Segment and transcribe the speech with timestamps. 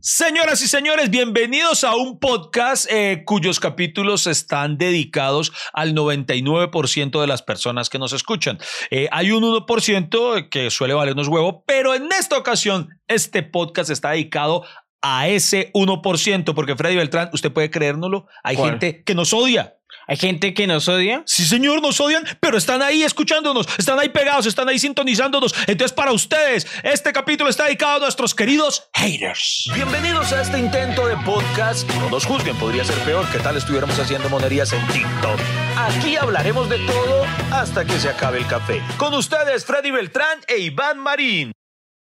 [0.00, 7.26] Señoras y señores, bienvenidos a un podcast eh, cuyos capítulos están dedicados al 99% de
[7.26, 8.58] las personas que nos escuchan.
[8.90, 14.10] Eh, hay un 1% que suele valernos huevo, pero en esta ocasión este podcast está
[14.10, 14.64] dedicado
[15.00, 18.70] a ese 1%, porque Freddy Beltrán, usted puede creérnoslo, hay ¿Cuál?
[18.70, 19.76] gente que nos odia.
[20.08, 21.22] Hay gente que nos odia.
[21.26, 25.52] Sí, señor, nos odian, pero están ahí escuchándonos, están ahí pegados, están ahí sintonizándonos.
[25.66, 29.68] Entonces, para ustedes, este capítulo está dedicado a nuestros queridos haters.
[29.74, 31.90] Bienvenidos a este intento de podcast.
[31.94, 35.40] No nos juzguen, podría ser peor que tal estuviéramos haciendo monerías en TikTok.
[35.76, 38.80] Aquí hablaremos de todo hasta que se acabe el café.
[38.98, 41.52] Con ustedes, Freddy Beltrán e Iván Marín.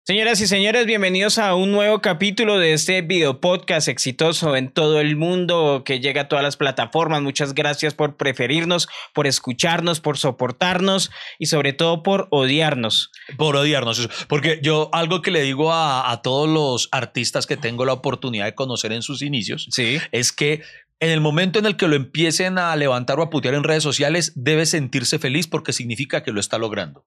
[0.09, 5.01] Señoras y señores, bienvenidos a un nuevo capítulo de este video podcast exitoso en todo
[5.01, 7.23] el mundo que llega a todas las plataformas.
[7.23, 11.10] Muchas gracias por preferirnos, por escucharnos, por soportarnos
[11.41, 13.10] y sobre todo por odiarnos.
[13.37, 14.09] Por odiarnos, eso.
[14.29, 18.45] porque yo algo que le digo a, a todos los artistas que tengo la oportunidad
[18.45, 19.98] de conocer en sus inicios Sí.
[20.13, 20.63] es que
[21.01, 23.82] en el momento en el que lo empiecen a levantar o a putear en redes
[23.82, 27.04] sociales, debe sentirse feliz porque significa que lo está logrando.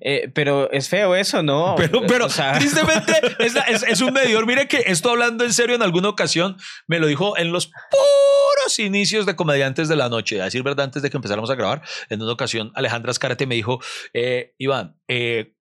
[0.00, 1.74] Eh, pero es feo eso, ¿no?
[1.78, 4.46] Pero, pero O sea, tristemente es, es- es un medidor.
[4.46, 6.56] Mire que esto hablando en serio en alguna ocasión
[6.86, 10.40] me lo dijo en los puros inicios de Comediantes de la Noche.
[10.40, 13.54] A decir verdad, antes de que empezáramos a grabar, en una ocasión Alejandra Azcárate me
[13.54, 13.80] dijo,
[14.14, 15.52] eh, Iván, eh,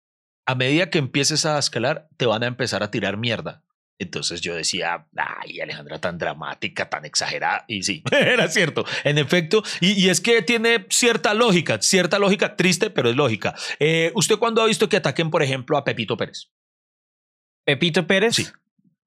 [0.47, 3.63] a medida que empieces a escalar, te van a empezar a tirar mierda.
[3.97, 7.63] Entonces yo decía, ay, Alejandra tan dramática, tan exagerada.
[7.67, 9.63] Y sí, era cierto, en efecto.
[9.79, 13.55] Y, y es que tiene cierta lógica, cierta lógica, triste, pero es lógica.
[13.79, 16.49] Eh, ¿Usted cuándo ha visto que ataquen, por ejemplo, a Pepito Pérez?
[17.65, 18.35] Pepito Pérez.
[18.35, 18.45] Sí.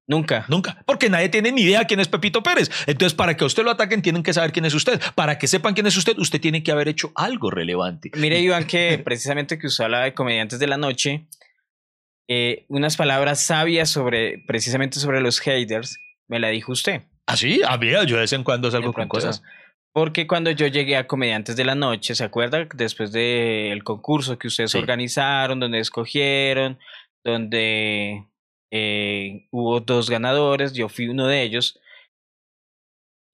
[0.09, 0.45] Nunca.
[0.47, 2.71] Nunca, porque nadie tiene ni idea quién es Pepito Pérez.
[2.87, 4.99] Entonces, para que a usted lo ataquen, tienen que saber quién es usted.
[5.13, 8.09] Para que sepan quién es usted, usted tiene que haber hecho algo relevante.
[8.17, 11.27] Mire, Iván, que precisamente que usó la de comediantes de la noche,
[12.29, 15.97] eh, unas palabras sabias sobre, precisamente sobre los haters,
[16.29, 17.01] me la dijo usted.
[17.27, 17.61] ¿Ah, sí?
[17.67, 19.43] Ah, mira, yo de vez en cuando salgo De con cosas.
[19.91, 22.67] Porque cuando yo llegué a Comediantes de la Noche, ¿se acuerda?
[22.75, 24.77] Después del concurso que ustedes Sí.
[24.77, 26.77] organizaron, donde escogieron,
[27.25, 28.25] donde
[28.71, 31.79] eh, hubo dos ganadores, yo fui uno de ellos.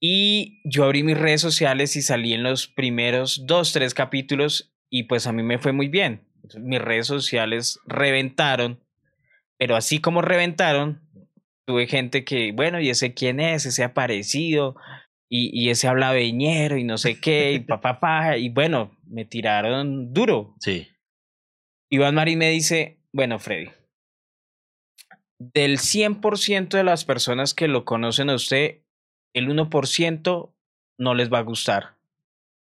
[0.02, 5.04] Y yo abrí mis redes sociales y salí en los primeros dos, tres capítulos y
[5.04, 6.22] pues a mí me fue muy bien.
[6.60, 8.80] Mis redes sociales reventaron,
[9.58, 11.02] pero así como reventaron,
[11.68, 13.66] tuve gente que, bueno, ¿y ese quién es?
[13.66, 14.76] Ese aparecido,
[15.30, 19.26] y, y ese habla veñero y no sé qué, y papá, pa, y bueno, me
[19.26, 20.56] tiraron duro.
[20.60, 20.88] Sí.
[21.92, 23.70] Iván Marín me dice, bueno, Freddy,
[25.40, 28.82] del 100% de las personas que lo conocen a usted,
[29.34, 30.54] el 1%
[30.98, 31.98] no les va a gustar.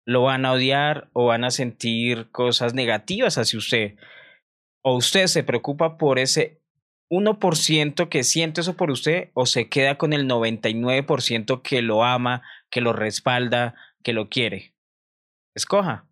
[0.06, 3.96] Lo van a odiar o van a sentir cosas negativas hacia usted.
[4.84, 6.61] O usted se preocupa por ese
[7.12, 12.42] 1% que siente eso por usted o se queda con el 99% que lo ama,
[12.70, 14.74] que lo respalda, que lo quiere.
[15.54, 16.06] Escoja.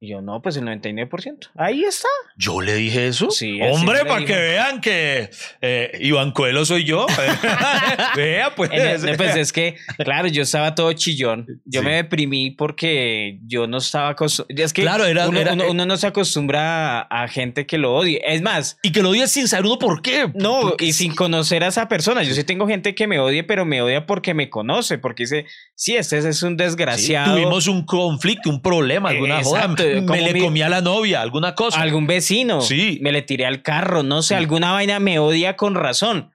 [0.00, 1.48] Y yo, no, pues el 99%.
[1.56, 2.06] Ahí está.
[2.36, 3.32] ¿Yo le dije eso?
[3.32, 5.28] Sí, Hombre, para que vean que
[5.60, 7.04] eh, Iván Coelho soy yo.
[8.16, 8.70] Vea, pues.
[8.72, 11.46] El- pues es que, claro, yo estaba todo chillón.
[11.64, 11.86] Yo Sí.
[11.86, 14.64] me deprimí porque yo no estaba acostumbrado.
[14.64, 17.76] Es que Claro, era- uno, era- uno- uno no se acostumbra a, a gente que
[17.78, 18.20] lo odie.
[18.24, 20.30] Es más, Y que lo odies sin saber uno por qué.
[20.34, 22.22] no, Porque y sin conocer a esa persona.
[22.22, 25.46] Yo sí tengo gente que me odie, pero me odia porque me conoce, porque dice,
[25.74, 27.34] sí, este es un Sí, desgraciado.
[27.34, 29.62] tuvimos un conflicto, un problema, alguna joda.
[30.02, 31.80] Me le mi- comí a la novia, alguna cosa.
[31.80, 32.60] algún vecino.
[32.60, 32.98] Sí.
[33.02, 34.34] Me le tiré al carro, no sé, Sí.
[34.34, 36.32] alguna vaina me odia con razón,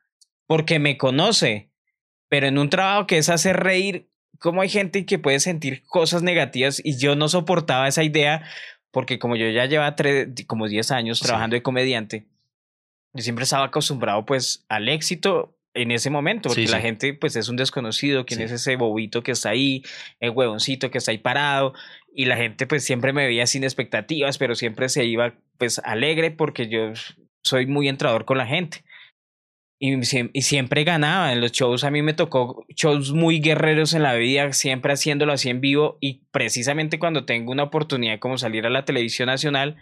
[0.48, 1.70] porque me conoce.
[2.30, 4.10] Pero en un trabajo que es hacer reír,
[4.40, 6.82] ¿cómo hay gente que puede sentir cosas negativas?
[6.84, 8.44] Y yo no soportaba esa idea,
[8.92, 11.26] porque como yo ya llevaba tres, como 10 años Sí.
[11.26, 12.26] trabajando de comediante,
[13.14, 16.84] yo siempre estaba acostumbrado pues al éxito en ese momento, porque Sí, la sí.
[16.84, 18.44] gente pues es un desconocido, quién Sí.
[18.46, 19.84] es ese bobito que está ahí,
[20.20, 21.74] el huevoncito que está ahí parado,
[22.14, 26.32] y la gente pues siempre me veía sin expectativas, pero siempre se iba pues alegre
[26.32, 26.92] porque yo
[27.44, 28.84] soy muy entrador con la gente.
[29.80, 30.02] Y
[30.42, 31.84] siempre ganaba en los shows.
[31.84, 35.98] A mí me tocó shows muy guerreros en la vida, siempre haciéndolo así en vivo.
[36.00, 39.76] Y precisamente cuando tengo una oportunidad como salir a la televisión nacional,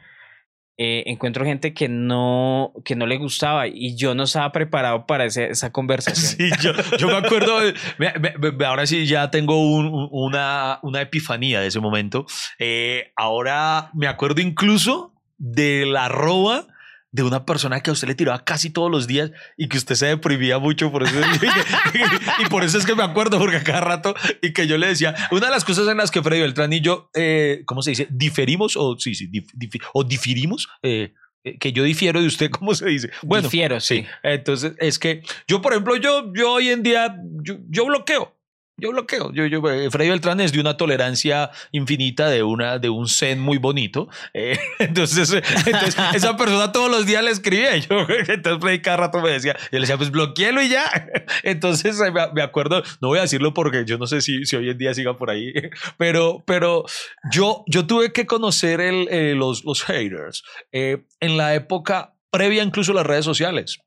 [0.78, 5.26] eh, encuentro gente que no, que no le gustaba y yo no estaba preparado para
[5.26, 6.38] ese- esa conversación.
[6.38, 10.10] Sí, yo, yo me acuerdo, de- me- me- me- ahora sí ya tengo un- un-
[10.12, 12.26] una, una epifanía de ese momento.
[12.60, 16.68] Eh, ahora me acuerdo incluso de la arroba
[17.14, 19.96] de una persona que a usted le tiraba casi todos los días y que usted
[19.96, 21.14] se deprimía mucho por eso.
[22.40, 24.88] y por eso es que me acuerdo, porque a cada rato y que yo le
[24.88, 27.92] decía, una de las cosas en las que Freddy Beltrán y yo, eh, ¿cómo se
[27.92, 28.08] dice?
[28.10, 30.70] Diferimos o sí, sí, dif- o difirimos.
[30.84, 31.14] eh,
[31.44, 33.10] eh, que yo difiero de usted, ¿cómo se dice?
[33.24, 34.06] Bueno, difiero, sí.
[34.24, 38.38] Entonces, es que yo, por ejemplo, yo, yo hoy en día, yo, yo bloqueo.
[38.82, 39.32] Yo bloqueo.
[39.32, 43.40] Yo, yo, eh, Freddy Beltrán es de una tolerancia infinita, de, una, de un zen
[43.40, 44.10] muy bonito.
[44.34, 45.32] Eh, entonces,
[45.66, 47.78] entonces, esa persona todos los días le escribía.
[47.78, 50.86] Yo, entonces, Freddy cada rato me decía, yo le decía, pues bloqueelo y ya.
[51.44, 52.02] Entonces,
[52.34, 54.94] me acuerdo, no voy a decirlo porque yo no sé si, si hoy en día
[54.94, 55.54] siga por ahí,
[55.98, 56.86] pero, pero
[57.32, 62.96] yo, yo tuve que conocer el, los, los haters en la época previa incluso a
[62.96, 63.80] las redes sociales.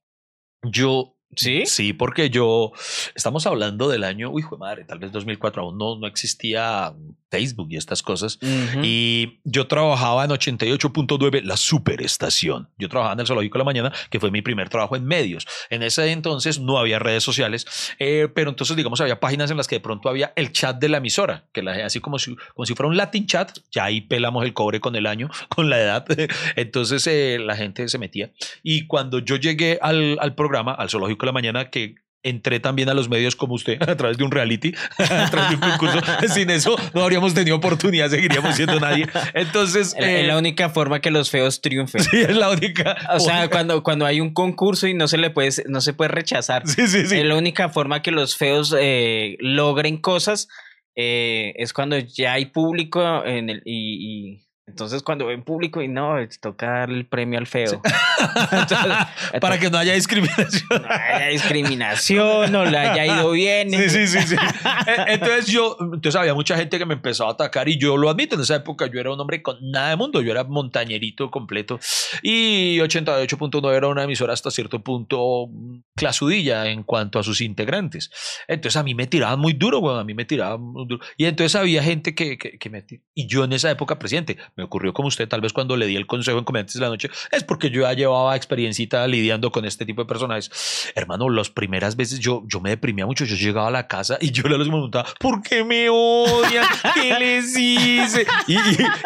[0.63, 1.67] Yo Sí.
[1.67, 2.73] Sí, porque yo,
[3.15, 6.95] estamos hablando del año, uy, madre, tal vez 2004, aún no, no existía
[7.35, 8.39] Facebook y estas cosas.
[8.83, 12.69] Y yo trabajaba en 88.9, la superestación.
[12.79, 15.49] Yo trabajaba en el Zoológico de la Mañana, que fue mi primer trabajo en medios.
[15.69, 17.67] En ese entonces no había redes sociales,
[17.99, 20.89] eh, pero entonces, digamos, había páginas en las que de pronto había el chat de
[20.89, 24.01] la emisora, que la, así como si, como si fuera un Latin chat, ya ahí
[24.01, 26.07] pelamos el cobre con el año, con la edad.
[26.55, 28.31] Entonces eh, la gente se metía.
[28.63, 32.89] Y cuando yo llegué al, al programa, al Zoológico de la Mañana, que entré también
[32.89, 36.01] a los medios como usted a través de un reality, a través de un concurso.
[36.35, 39.07] Sin eso no habríamos tenido oportunidad, seguiríamos siendo nadie.
[39.35, 39.95] Entonces.
[39.97, 42.03] Es la eh, única forma que los feos triunfen.
[42.03, 42.97] Sí, es la única.
[43.15, 46.09] O sea, cuando, cuando hay un concurso y no se le puede, no se puede
[46.09, 46.67] rechazar.
[46.67, 47.19] Sí, sí, sí.
[47.19, 50.49] Es la única forma que los feos eh, logren cosas.
[50.97, 56.17] Eh, es cuando ya hay público en el, y entonces, cuando ven público y no,
[56.41, 57.83] toca darle el premio al feo.
[59.41, 60.83] Para que no haya discriminación.
[60.83, 63.71] No haya discriminación, no le haya ido bien.
[63.71, 64.37] Sí, sí, sí, sí.
[64.87, 68.09] E, entonces, yo, entonces había mucha gente que me empezó a atacar y yo lo
[68.09, 68.37] admito.
[68.37, 70.23] En esa época yo era un hombre con nada de mundo.
[70.23, 71.79] Yo era montañerito completo.
[72.23, 75.49] Y 88.9 era una emisora hasta cierto punto
[75.95, 78.11] clasudilla en cuanto a sus integrantes.
[78.49, 81.05] Entonces, a mí me tiraban muy duro, bueno, a mí me tiraban muy duro.
[81.19, 82.85] Y entonces había gente que, que, que me.
[83.15, 85.97] Y yo en esa época, presidente me ocurrió como usted, tal vez cuando le di
[85.97, 89.65] el consejo en Comediantes de la Noche, es porque yo ya llevaba experiencita lidiando con
[89.65, 90.93] este tipo de personajes.
[90.95, 94.31] Hermano, las primeras veces yo, yo me deprimía mucho, yo llegaba a la casa y
[94.31, 96.67] yo le preguntaba, ¿por qué me odian?
[96.95, 98.27] ¿Qué les hice?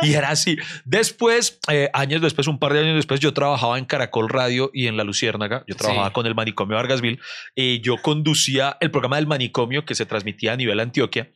[0.02, 0.56] Y, era así.
[0.84, 4.86] Después, eh, años después, un par de años después, yo trabajaba en Caracol Radio y
[4.86, 7.18] en La Luciérnaga, yo trabajaba con el manicomio Vargasville,
[7.54, 11.30] y yo conducía el programa del manicomio que se transmitía a nivel Antioquia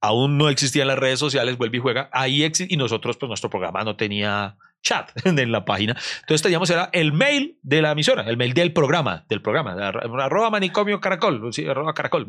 [0.00, 3.50] aún no existían las redes sociales, vuelve y juega, ahí existe, y nosotros, pues nuestro
[3.50, 5.96] programa no tenía chat en la página.
[6.20, 10.50] Entonces teníamos, era el mail de la emisora, el mail del programa, del programa, arroba
[10.50, 12.26] manicomio caracol, sí, arroba caracol.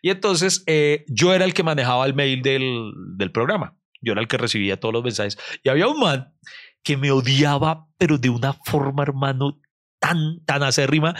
[0.00, 4.20] Y entonces eh, yo era el que manejaba el mail del, del programa, yo era
[4.20, 5.38] el que recibía todos los mensajes.
[5.62, 6.34] Y había un man
[6.82, 9.60] que me odiaba, pero de una forma, hermano,
[10.00, 11.14] tan, tan acérrima,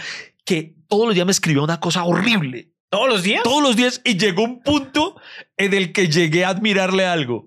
[0.45, 2.73] que todos los días me escribía una cosa horrible.
[2.89, 3.41] ¿Todos los días?
[3.43, 4.01] Todos los días.
[4.03, 5.15] Y llegó un punto
[5.57, 7.43] en el que llegué a admirarle algo.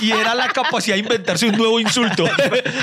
[0.00, 2.24] Y era la capacidad de inventarse un nuevo insulto.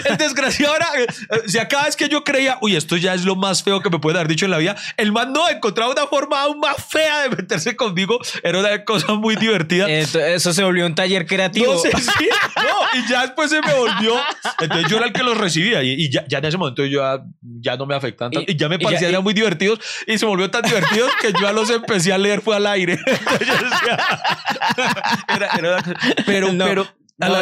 [0.05, 1.07] El desgraciado era, eh,
[1.47, 3.99] si cada vez que yo creía, uy, esto ya es lo más feo que me
[3.99, 7.23] puede haber dicho en la vida, el man no encontraba una forma aún más fea
[7.23, 8.19] de meterse conmigo.
[8.43, 9.89] Era una cosa muy divertida.
[9.89, 11.73] Eso, se volvió un taller creativo.
[11.73, 12.29] No, sí, sí.
[12.55, 14.15] no, y ya después se me volvió.
[14.59, 17.23] Entonces yo era el que los recibía y, ya, ya, en ese momento yo ya,
[17.41, 18.51] ya no me afectan tanto.
[18.51, 21.69] Y, ya me parecían muy divertidos y se volvió tan divertidos que yo a los
[21.69, 22.99] empecé a leer fue al aire.
[26.25, 26.87] pero, pero,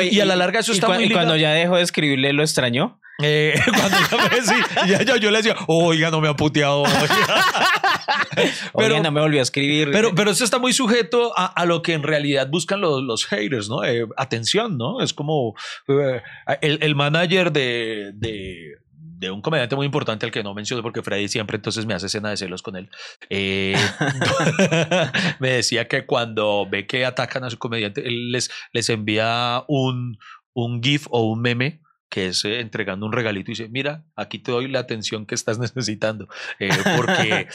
[0.01, 2.99] y, a la larga eso está muy Y cuando ya dejó de escribirle, ¿lo extrañó?
[3.23, 6.83] Eh, cuando ya me yo, le decía, oiga, no me ha puteado.
[8.77, 9.89] pero no me volvió a escribir.
[9.91, 13.69] Pero, pero eso está muy sujeto a, lo que en realidad buscan los, los haters,
[13.69, 13.83] ¿no?
[13.83, 15.01] Eh, atención, ¿no?
[15.01, 15.55] Es como
[15.87, 16.21] eh,
[16.61, 18.79] el, el, manager de, de
[19.17, 22.07] de un comediante muy importante al que no menciono porque Freddy siempre entonces me hace
[22.07, 22.89] escena de celos con él.
[23.29, 23.75] Eh,
[25.39, 30.17] me decía que cuando ve que atacan a su comediante, él les, les envía un,
[30.53, 34.39] un GIF o un meme que es eh, entregando un regalito y dice, mira, aquí
[34.39, 36.27] te doy la atención que estás necesitando,
[36.59, 37.47] eh, porque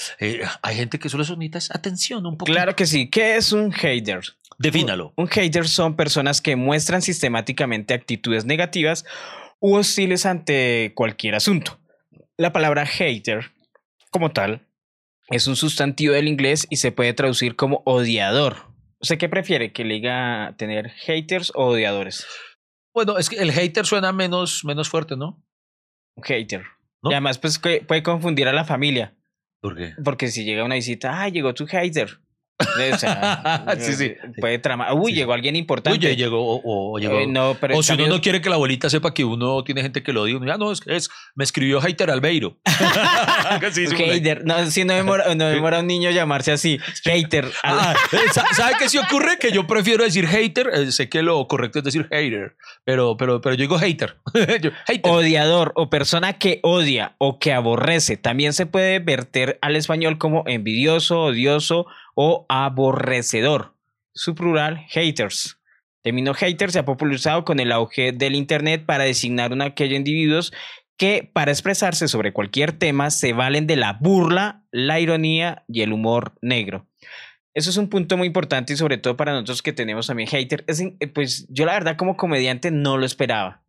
[0.63, 2.51] hay gente que solo necesita atención un poco.
[2.51, 3.09] Claro que sí.
[3.09, 4.21] ¿Qué es un hater?
[4.59, 5.15] Defínalo.
[5.17, 9.07] un hater son personas que muestran sistemáticamente actitudes negativas
[9.61, 11.79] u hostiles ante cualquier asunto.
[12.37, 13.53] La palabra hater,
[14.11, 14.67] como tal,
[15.29, 18.71] es un sustantivo del inglés y se puede traducir como odiador.
[19.01, 19.73] ¿Usted qué prefiere?
[19.73, 22.27] ¿Que le diga tener haters o odiadores?
[22.93, 25.43] Bueno, es que el hater suena menos, menos fuerte, ¿no?
[26.17, 26.65] Un hater.
[27.05, 29.17] Y además, pues puede confundir a la familia.
[29.61, 29.95] ¿Por qué?
[30.05, 32.21] Porque si llega una visita, ah, llegó tu hater.
[32.61, 34.15] O sea, sí, sí.
[34.41, 34.93] Puede tramar.
[34.95, 36.09] Uy, llegó alguien importante.
[36.09, 37.19] Uy, llegó, o, llegó.
[37.21, 39.83] Eh, no, pero o si uno no quiere que la abuelita sepa que uno tiene
[39.83, 42.59] gente que lo odia, ah, no, es, es me escribió Haiter Albeiro.
[43.97, 44.45] Hater.
[44.45, 46.79] No, si no demora, no demora un niño llamarse así.
[47.05, 47.51] Hater.
[47.63, 49.39] Ah, eh, sa- ¿Sabe qué sí ocurre?
[49.39, 50.71] Que yo prefiero decir hater.
[50.73, 54.17] eh, sé que lo correcto es decir hater, pero, pero, pero yo digo hater.
[54.61, 55.11] Yo, hater.
[55.13, 58.17] odiador o persona que odia o que aborrece.
[58.17, 61.87] También se puede verter al español como envidioso, odioso
[62.23, 63.77] o aborrecedor.
[64.13, 65.59] Su plural, haters.
[65.97, 69.97] El término hater se ha popularizado con el auge del Internet para designar a aquellos
[69.97, 70.53] individuos
[70.99, 75.95] que para expresarse sobre cualquier tema se valen de la burla, la ironía y el
[75.95, 76.87] humor negro.
[77.55, 80.67] Eso es un punto muy importante y sobre todo para nosotros que tenemos también hater.
[80.69, 83.63] Eh, pues yo la verdad como comediante no lo esperaba.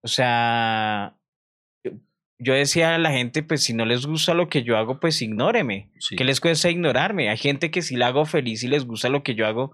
[0.00, 1.18] O sea,
[2.42, 5.20] yo- decía a la gente, pues si no les gusta lo que yo hago, pues
[5.22, 5.90] ignóreme.
[5.98, 6.16] Sí.
[6.16, 7.28] ¿Qué les cuesta ignorarme?
[7.30, 9.72] Hay gente que si la hago feliz y les gusta lo que yo hago,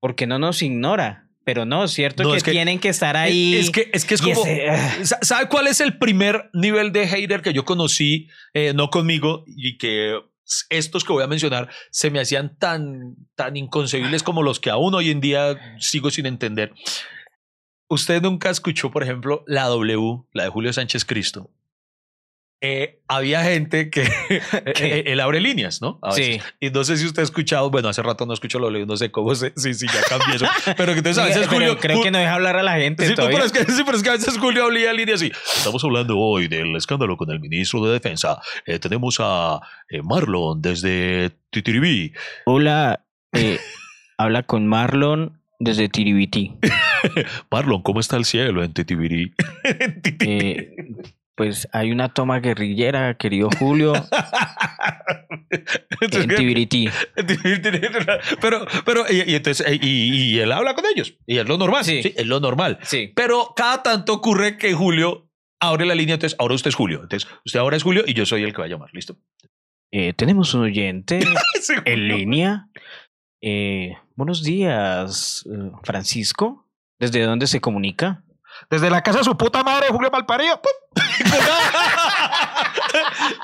[0.00, 1.28] ¿por qué no nos ignora?
[1.44, 3.56] Pero no, cierto No, que, es que- tienen que estar ahí.
[3.56, 4.32] Es que es, que es como.
[4.44, 8.72] ese, ah, Sa- ¿Sabe cuál es el primer nivel de hater que yo conocí, eh,
[8.74, 10.20] no conmigo, y que
[10.70, 14.94] estos que voy a mencionar se me hacían tan, tan inconcebibles como los que aún
[14.94, 16.72] hoy en día sigo sin entender?
[17.88, 21.50] Usted nunca escuchó, por ejemplo, la W, la de Julio Sánchez Cristo.
[22.64, 25.98] Eh, había gente que eh, él abre líneas, ¿no?
[26.00, 26.40] A veces.
[26.40, 26.50] Sí.
[26.60, 28.96] Y no sé si usted ha escuchado, bueno, hace rato no escucho la W, no
[28.96, 30.46] sé cómo se, sí, sí, ya cambié eso.
[30.76, 31.78] Pero que entonces a veces pero Julio.
[31.78, 33.96] creo que no deja hablar a la gente Sí, no, pero, es que, sí, pero
[33.96, 35.32] es que a veces Julio abría línea así.
[35.56, 38.40] Estamos hablando hoy del escándalo con el ministro de Defensa.
[38.64, 42.12] Eh, tenemos a eh, Marlon desde Titiribí.
[42.46, 43.58] Hola, eh,
[44.18, 46.54] habla con Marlon desde Tiribiti.
[47.50, 49.32] Marlon, ¿cómo está el cielo en Titibirí?
[50.20, 51.02] En.
[51.42, 53.94] Pues hay una toma guerrillera, querido Julio,
[56.00, 56.88] en Tibiriti.
[58.40, 61.18] pero, pero, y, y entonces, y, y él habla con ellos.
[61.26, 61.84] Y es lo normal.
[61.84, 62.00] Sí.
[62.04, 62.14] Sí.
[62.16, 62.78] es lo normal.
[62.82, 63.12] Sí.
[63.16, 66.14] Pero cada tanto ocurre que Julio abre la línea.
[66.14, 67.00] Entonces, ahora usted es Julio.
[67.02, 68.90] Entonces, usted ahora es Julio y yo soy el que va a llamar.
[68.92, 69.16] ¿Listo?
[69.90, 71.18] Eh, tenemos un oyente
[71.60, 72.68] Sí, en línea.
[73.42, 76.68] Eh, buenos días, eh, Francisco.
[77.00, 78.22] ¿Desde dónde se comunica?
[78.70, 80.60] Desde la casa de su puta madre, Julio Malparido.
[80.60, 80.72] ¡pum!
[81.18, 81.58] Y colgad.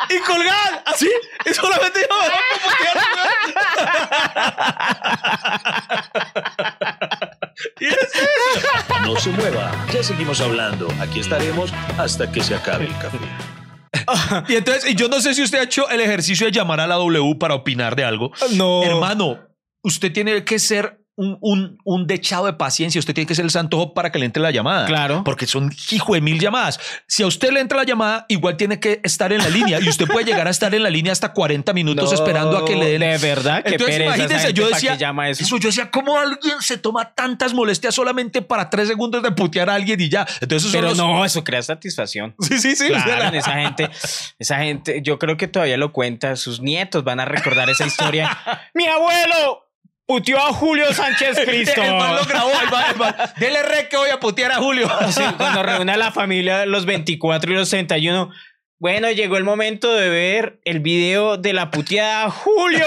[0.10, 0.82] y colgad.
[0.86, 1.10] Así.
[1.44, 2.16] Y solamente yo
[7.80, 9.00] Y es eso.
[9.02, 9.72] No se mueva.
[9.92, 10.88] Ya seguimos hablando.
[11.00, 13.18] Aquí estaremos hasta que se acabe el café.
[14.48, 16.86] y entonces, y yo no sé si usted ha hecho el ejercicio de llamar a
[16.86, 18.32] la W para opinar de algo.
[18.52, 18.84] No.
[18.84, 19.38] Hermano,
[19.82, 22.98] usted tiene que ser un, un, un dechado de paciencia.
[23.00, 24.86] Usted tiene que ser el santo Job para que le entre la llamada.
[24.86, 25.22] Claro.
[25.24, 26.78] Porque son hijo de mil llamadas.
[27.08, 29.80] Si a usted le entra la llamada, igual tiene que estar en la línea.
[29.80, 32.76] Y usted puede llegar a estar en la línea hasta 40 minutos esperando a que
[32.76, 33.00] le den.
[33.00, 35.42] De verdad, que Entonces, pereza esa imagínese, gente yo decía, llama eso.
[35.42, 39.68] Eso yo decía, ¿cómo alguien se toma tantas molestias solamente para tres segundos de putear
[39.70, 40.24] a alguien y ya?
[40.40, 42.34] Entonces, Pero los- no, eso crea satisfacción.
[42.40, 42.84] Sí, sí, sí.
[42.84, 43.90] o sea, Claro, la- esa gente,
[44.38, 48.38] esa gente, yo creo que todavía lo cuenta, sus nietos van a recordar esa historia.
[48.74, 49.67] Mi abuelo
[50.08, 51.80] puteó a Julio Sánchez Cristo.
[51.82, 54.56] El man lo grabó, el man- el man, Dele re que voy a putear a
[54.56, 54.90] Julio.
[55.12, 58.30] Sí, cuando reúne a la familia los 24 y los 31.
[58.80, 62.86] Bueno, llegó el momento de ver el video de la puteada Julio.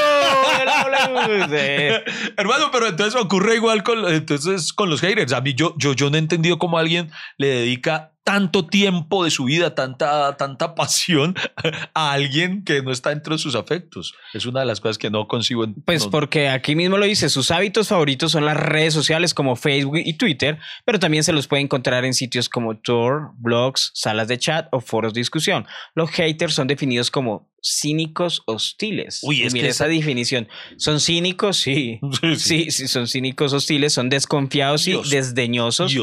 [2.37, 5.33] Hermano, pero entonces ocurre igual con, entonces, con los haters.
[5.33, 9.31] A mí yo, yo, yo no he entendido cómo alguien le dedica tanto tiempo de
[9.31, 11.35] su vida, tanta, tanta pasión
[11.93, 14.13] a alguien que no está dentro de sus afectos.
[14.33, 15.63] Es una de las cosas que no consigo.
[15.63, 19.33] en- Pues no- porque aquí mismo lo dice, sus hábitos favoritos son las redes sociales
[19.33, 23.91] como Facebook y Twitter, pero también se los puede encontrar en sitios como Tor, blogs,
[23.95, 25.65] salas de chat o foros de discusión.
[25.95, 29.19] Los haters son definidos como cínicos hostiles.
[29.23, 30.47] Uy, Y es mira que esa definición.
[30.77, 31.99] Son cínicos, sí.
[32.21, 32.63] Sí, sí.
[32.63, 35.95] Sí, sí, son cínicos hostiles, son desconfiados y desdeñosos.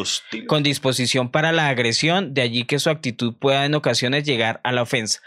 [0.47, 4.73] Con disposición para la agresión, de allí que su actitud pueda en ocasiones llegar a
[4.73, 5.21] la ofensa.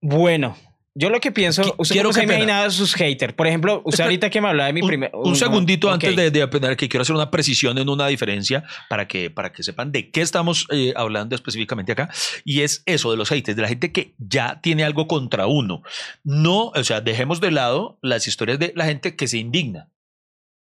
[0.00, 0.56] Bueno,
[0.98, 3.34] yo lo que pienso, usted quiero cómo se imaginado sus haters.
[3.34, 5.10] Por ejemplo, usted Espera, ahorita que me hablaba de mi un, primer.
[5.12, 5.92] un segundito ok.
[5.92, 9.52] antes de, de apenar que quiero hacer una precisión en una diferencia para que, para
[9.52, 12.08] que sepan de qué estamos eh, hablando específicamente acá.
[12.46, 15.82] Y es eso de los haters, de la gente que ya tiene algo contra uno.
[16.24, 19.90] No, o sea, dejemos de lado las historias de la gente que se indigna.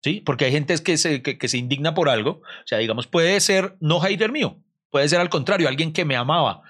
[0.01, 0.19] ¿Sí?
[0.25, 2.41] Porque hay gente que se, que, que se indigna por algo.
[2.41, 4.57] O sea, digamos, puede ser no hater mío,
[4.89, 6.63] puede ser al contrario, alguien que me amaba.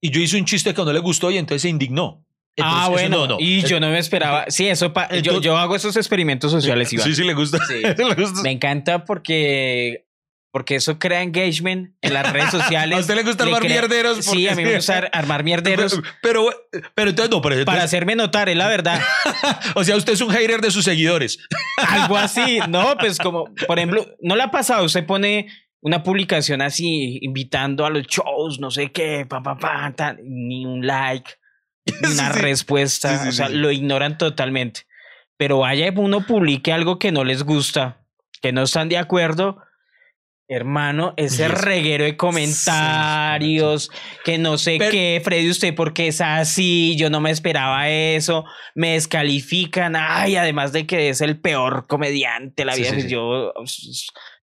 [0.00, 2.24] Y yo hice un chiste que no le gustó y entonces se indignó.
[2.62, 3.16] Ah, Entonces, eso bueno.
[3.28, 3.36] no, no.
[3.40, 4.44] Y yo no me esperaba.
[4.48, 4.92] Sí, eso.
[4.92, 7.06] pa- yo, Entonces- yo hago esos experimentos sociales, Iván.
[7.06, 7.58] Sí, sí, le gusta.
[7.66, 7.74] Sí.
[7.82, 8.42] Le gusta.
[8.42, 10.06] Me encanta porque.
[10.52, 12.96] Porque eso crea engagement en las redes sociales.
[12.98, 14.24] A usted le gusta armar crea- mierderos.
[14.24, 16.50] Sí, a mí me gusta ar- armar mierderos Pero,
[16.96, 19.00] pero entonces no, pero entonces- para hacerme notar, es la verdad.
[19.76, 21.38] o sea, usted es un hater de sus seguidores.
[21.76, 22.96] Algo así, ¿no?
[22.98, 24.84] Pues como, por ejemplo, ¿no le ha pasado?
[24.86, 25.46] Usted pone
[25.82, 30.66] una publicación así, invitando a los shows, no sé qué, pa, pa, pa, tan, ni
[30.66, 31.30] un like.
[32.02, 34.82] Una respuesta, o sea, lo ignoran totalmente.
[35.36, 38.04] Pero vaya uno publique algo que no les gusta,
[38.42, 39.58] que no están de acuerdo,
[40.52, 43.88] Hermano, ese reguero de comentarios,
[44.24, 48.44] que no sé qué, Freddy, usted porque es así, yo no me esperaba eso,
[48.74, 53.52] me descalifican, ay, además de que es el peor comediante, la vida, yo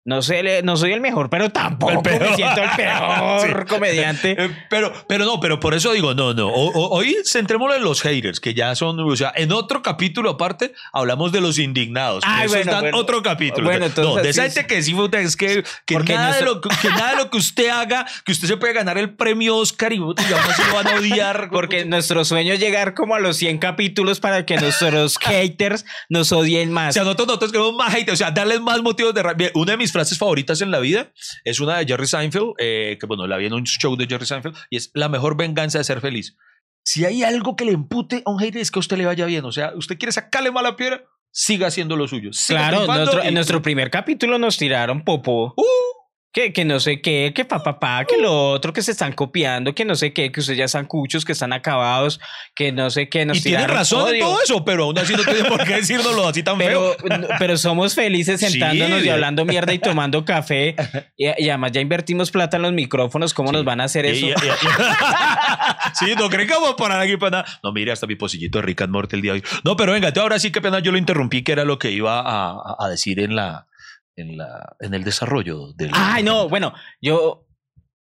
[0.04, 4.36] no sé, no soy el mejor, pero tampoco me siento el peor comediante.
[4.38, 6.48] Eh, pero, pero no, pero por eso digo, no, no.
[6.50, 11.32] hoy centrémonos en los haters, que ya son, o sea, en otro capítulo aparte hablamos
[11.32, 12.22] de los indignados.
[12.26, 13.66] Ay, eso está en otro capítulo.
[13.66, 16.68] Bueno, entonces, no, de esa gente que sí, es que, que nada, de lo, que
[16.90, 19.96] nada de lo que usted haga, que usted se puede ganar el premio Oscar y
[19.96, 21.48] digamos, se lo van a odiar.
[21.50, 26.30] Porque nuestro sueño es llegar como a los 100 capítulos para que nuestros haters nos
[26.32, 26.90] odien más.
[26.90, 29.24] O sea, nosotros, nosotros queremos más haters, o sea, darles más motivos de...
[29.54, 31.12] Una de mis frases favoritas en la vida
[31.44, 34.26] es una de Jerry Seinfeld, eh, que bueno, la vi en un show de Jerry
[34.26, 36.36] Seinfeld, y es la mejor venganza de ser feliz.
[36.84, 39.24] Si hay algo que le impute a un hater es que a usted le vaya
[39.24, 39.46] bien.
[39.46, 42.30] O sea, usted quiere sacarle mala piedra, siga haciendo lo suyo.
[42.46, 45.54] claro, en nuestro primer capítulo nos tiraron popo.
[45.56, 46.03] Uh,
[46.34, 49.72] que, que no sé qué, que papá, pa, que lo otro, que se están copiando,
[49.72, 52.20] que no sé qué, que ustedes ya están cuchos, que están acabados,
[52.56, 53.24] que no sé qué.
[53.24, 56.26] Nos y tiene razón en todo eso, pero aún así no tiene por qué decírnoslo
[56.26, 57.28] así tan pero, feo.
[57.38, 60.74] Pero somos felices sentándonos y hablando mierda y tomando café.
[61.16, 64.26] Y, además ya invertimos plata en los micrófonos, ¿cómo nos van a hacer eso?
[65.94, 67.60] sí, no creen que vamos a parar aquí para nada.
[67.62, 69.44] No, mire, hasta mi pocillito de Rick and Morty el día de hoy.
[69.62, 72.20] No, pero venga, ahora sí que pena yo lo interrumpí, que era lo que iba
[72.20, 73.68] a, a decir en la
[74.16, 75.90] en, la, en el desarrollo del...
[75.92, 77.46] Ay, no, bueno, yo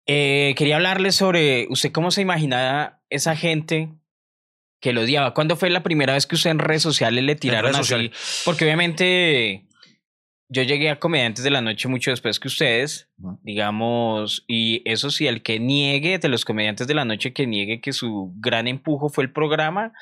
[0.06, 3.94] eh, quería hablarle sobre, ¿usted cómo se imaginaba esa gente
[4.80, 5.34] que lo odiaba?
[5.34, 8.10] ¿Cuándo fue la primera vez que usted en redes sociales le tiraron así?
[8.44, 9.68] Porque obviamente
[10.48, 13.08] yo llegué a Comediantes de la Noche mucho después que ustedes,
[13.42, 17.80] digamos, y eso sí, el que niegue de los Comediantes de la Noche, que niegue
[17.80, 19.92] que su gran empujo fue el programa.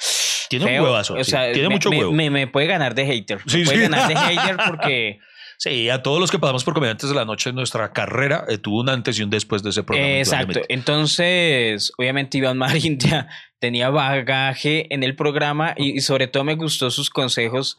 [0.48, 2.12] Tiene un huevazo, o sea, tiene mucho huevo.
[2.12, 3.40] Me, puede ganar de hater.
[3.44, 5.20] me puede ganar de hater porque
[5.58, 8.80] Sí, a todos los que pasamos por comediantes de la noche, nuestra carrera eh, tuvo
[8.80, 10.18] un antes y un después de ese programa.
[10.18, 10.60] Exacto.
[10.68, 16.92] Entonces, obviamente Iván Marín ya tenía bagaje en el programa y, sobre todo me gustó
[16.92, 17.76] sus consejos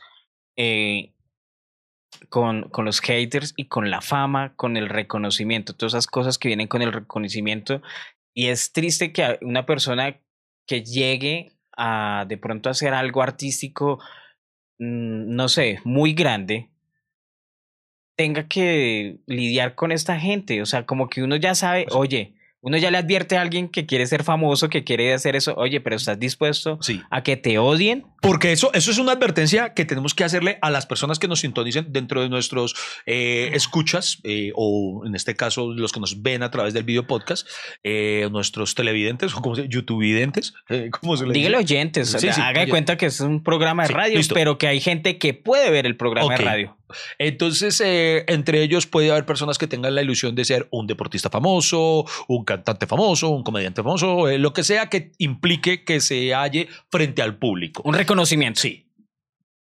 [0.57, 1.13] eh,
[2.27, 6.50] con, con los haters y con la fama, con el reconocimiento, todas esas cosas que
[6.50, 7.81] vienen con el reconocimiento.
[8.33, 10.20] Y es triste que una persona
[10.68, 14.00] que llegue a de pronto hacer algo artístico,
[14.79, 16.70] mm, no sé, muy grande,
[18.20, 20.62] tenga que lidiar con esta gente.
[20.62, 23.86] O sea, como que uno ya sabe, oye, uno ya le advierte a alguien que
[23.86, 26.77] quiere ser famoso, que quiere hacer eso, oye, pero estás dispuesto
[27.10, 28.03] a que te odien.
[28.22, 31.40] Porque eso, eso es una advertencia que tenemos que hacerle a las personas que nos
[31.40, 36.44] sintonicen dentro de nuestros eh, escuchas, eh, o en este caso los que nos ven
[36.44, 37.48] a través del video podcast,
[37.84, 40.53] eh, nuestros televidentes o como se YouTube videntes,
[40.92, 44.58] ¿cómo se le Dígale oyentes, haga de cuenta que es un programa de radio, pero
[44.58, 46.75] que hay gente que puede ver el programa de radio.
[47.20, 52.05] Entonces, entre ellos puede haber personas que tengan la ilusión de ser un deportista famoso,
[52.27, 57.22] un cantante famoso, un comediante famoso, lo que sea que implique que se halle frente
[57.22, 57.84] al público.
[57.86, 58.61] Un reconocimiento.
[58.61, 58.87] Sí.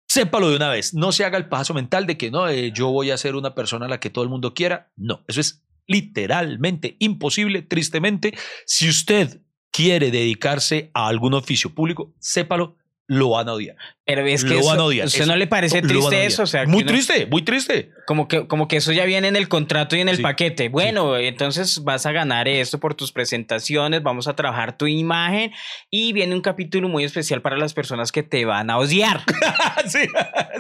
[0.07, 0.93] Sépalo de una vez.
[0.93, 3.53] No se haga el paso mental de que no, eh, yo voy a ser una
[3.53, 4.89] persona a la que todo el mundo quiera.
[4.95, 8.38] No, eso es literalmente imposible, tristemente.
[8.65, 12.77] Si usted quiere dedicarse a algún oficio público, sépalo
[13.08, 13.78] lo van a odiar.
[14.06, 15.08] Pero es que lo van a odiar.
[15.08, 16.43] ¿Usted no le parece triste eso?
[16.43, 17.91] O sea, muy triste, muy triste.
[18.06, 20.70] Como que, como que eso ya viene en el contrato y en el paquete.
[20.70, 25.52] Bueno, entonces vas a ganar esto por tus presentaciones, vamos a trabajar tu imagen
[25.89, 29.24] y viene un capítulo muy especial para las personas que te van a odiar.
[29.88, 30.00] sí,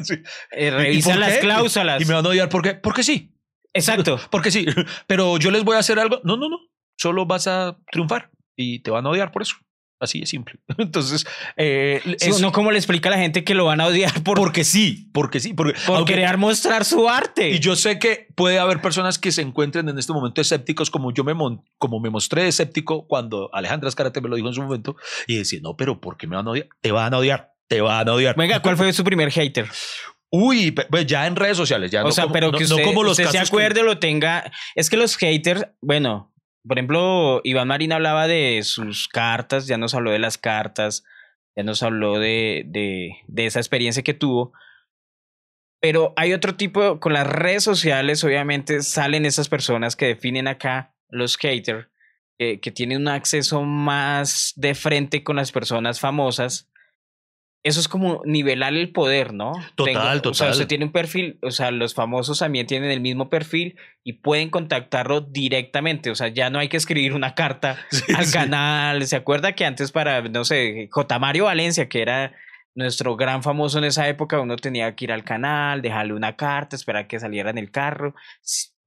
[0.03, 0.15] sí.
[0.51, 2.01] Eh, revisa las cláusulas.
[2.01, 3.33] Y me van a odiar porque, porque sí.
[3.73, 4.19] Exacto.
[4.31, 4.65] Porque sí.
[5.05, 6.19] Pero yo les voy a hacer algo.
[6.23, 6.57] No, no, no.
[6.97, 9.55] Solo vas a triunfar y te van a odiar por eso.
[9.99, 10.59] Así de simple.
[10.77, 12.01] Entonces, eh,
[12.39, 15.09] no como le explica a la gente que lo van a odiar por, porque sí,
[15.13, 17.49] porque sí, porque, por querer mostrar su arte.
[17.49, 21.11] Y yo sé que puede haber personas que se encuentren en este momento escépticos, como
[21.11, 21.33] yo me,
[21.77, 25.59] como me mostré escéptico cuando Alejandra Escarate me lo dijo en su momento, y decía,
[25.61, 26.69] no, pero ¿por qué me van a odiar?
[26.81, 28.35] Te van a odiar, te van a odiar.
[28.35, 29.67] Venga, ¿cuál fue su primer hater?
[30.29, 33.39] Uy, pues ya en redes sociales, ya o sea, pero que usted, como los se
[33.39, 34.51] acuerde lo tenga.
[34.75, 36.33] Es que los haters, bueno,
[36.67, 41.03] por ejemplo, Iván Marín hablaba de sus cartas, ya nos habló de las cartas,
[41.55, 44.53] ya nos habló de, de, esa experiencia que tuvo.
[45.79, 50.95] Pero hay otro tipo, con las redes sociales, obviamente salen esas personas que definen acá
[51.09, 51.87] los haters,
[52.37, 56.69] que tienen un acceso más de frente con las personas famosas
[57.63, 59.51] eso es como nivelar el poder, ¿no?
[59.75, 60.31] Total, total.
[60.31, 60.67] O sea, total.
[60.67, 65.21] tiene un perfil, o sea, los famosos también tienen el mismo perfil y pueden contactarlo
[65.21, 66.09] directamente.
[66.11, 68.33] O sea, ya no hay que escribir una carta Sí, al sí.
[68.33, 69.05] canal.
[69.05, 71.19] ¿Se acuerda que antes para, no sé, J.
[71.19, 72.33] Mario Valencia, que era
[72.75, 76.75] nuestro gran famoso en esa época, uno tenía que ir al canal, dejarle una carta,
[76.75, 78.13] esperar que saliera en el carro.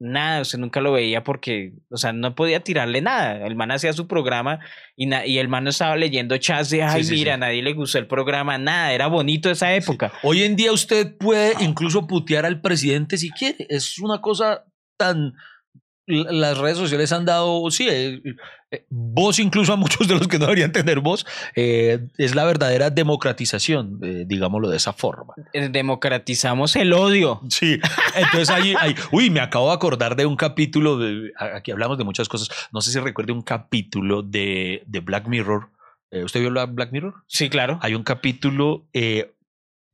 [0.02, 3.46] Nada, usted nunca lo veía porque, o sea, no podía tirarle nada.
[3.46, 4.58] El man hacía su programa
[4.96, 7.34] y, na- y el man no estaba leyendo chats de, ay, sí, mira, sí.
[7.34, 10.10] a nadie le gustó el programa, nada, era bonito esa época.
[10.22, 13.66] Hoy en día usted puede incluso putear al presidente si quiere.
[13.68, 14.64] Es una cosa
[14.96, 15.34] tan...
[16.06, 18.20] Las redes sociales han dado, sí, eh,
[18.88, 21.26] voz incluso a muchos de los que no deberían tener voz.
[21.56, 25.34] Eh, es la verdadera democratización, eh, digámoslo de esa forma.
[25.52, 27.40] Eh, Democratizamos el odio.
[27.48, 27.78] Sí,
[28.14, 31.98] entonces ahí, ahí- uy, me acabo de acordar de un capítulo, de, a- aquí hablamos
[31.98, 35.70] de muchas cosas, no sé si recuerde un capítulo de, de Black Mirror.
[36.12, 37.14] Eh, ¿Usted vio la Black Mirror?
[37.28, 37.78] Sí, claro.
[37.82, 39.32] Hay un capítulo eh,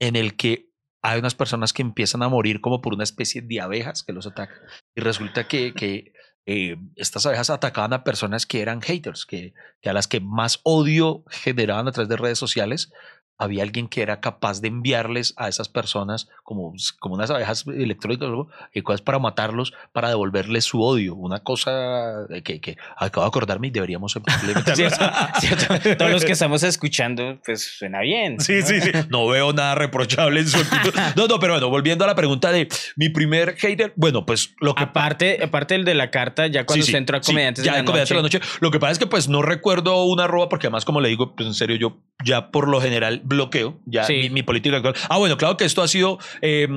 [0.00, 0.70] en el que
[1.02, 4.26] hay unas personas que empiezan a morir como por una especie de abejas que los
[4.26, 4.56] atacan.
[4.96, 6.12] Y resulta que, que
[6.46, 10.60] eh, estas abejas atacaban a personas que eran haters, que, que a las que más
[10.62, 12.92] odio generaban a través de redes sociales.
[13.38, 18.28] Había alguien que era capaz de enviarles a esas personas como, como unas abejas electrónicas
[18.28, 18.48] ¿no?
[18.72, 21.14] y cosas para matarlos, para devolverles su odio.
[21.14, 24.18] Una cosa eh, que, que acabo de acordarme y deberíamos.
[24.74, 25.04] ¿Cierto?
[25.98, 28.40] Todos los que estamos escuchando, pues suena bien.
[28.40, 28.90] Sí, sí, sí.
[29.10, 30.94] No veo nada reprochable en su actitud.
[31.16, 34.74] No, no, pero bueno, volviendo a la pregunta de mi primer hater, bueno, pues lo
[34.74, 37.32] que Aparte, aparte el de la carta, ya cuando Sí, sí, usted entró a sí,
[37.32, 38.58] Comediantes ya de la Comediantes de la Noche, noche.
[38.60, 41.34] Lo que pasa es que pues no recuerdo una arroba porque además como le digo,
[41.34, 44.14] pues en serio yo ya por lo general bloqueo ya Sí.
[44.14, 44.94] mi, mi política actual.
[45.08, 46.68] Ah, bueno, claro que esto ha sido eh,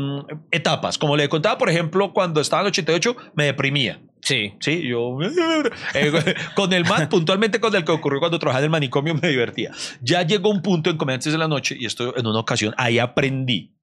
[0.52, 0.98] etapas.
[0.98, 4.02] Como le contaba, por ejemplo, cuando estaba en 88 me deprimía.
[4.22, 4.54] Sí.
[4.60, 5.18] Sí, yo
[5.94, 9.30] eh, con el man, puntualmente con el que ocurrió cuando trabajaba en el manicomio, me
[9.30, 9.72] divertía.
[10.02, 13.00] Ya llegó un punto en Comediantes de la Noche, y esto en una ocasión, ahí
[13.00, 13.74] aprendí.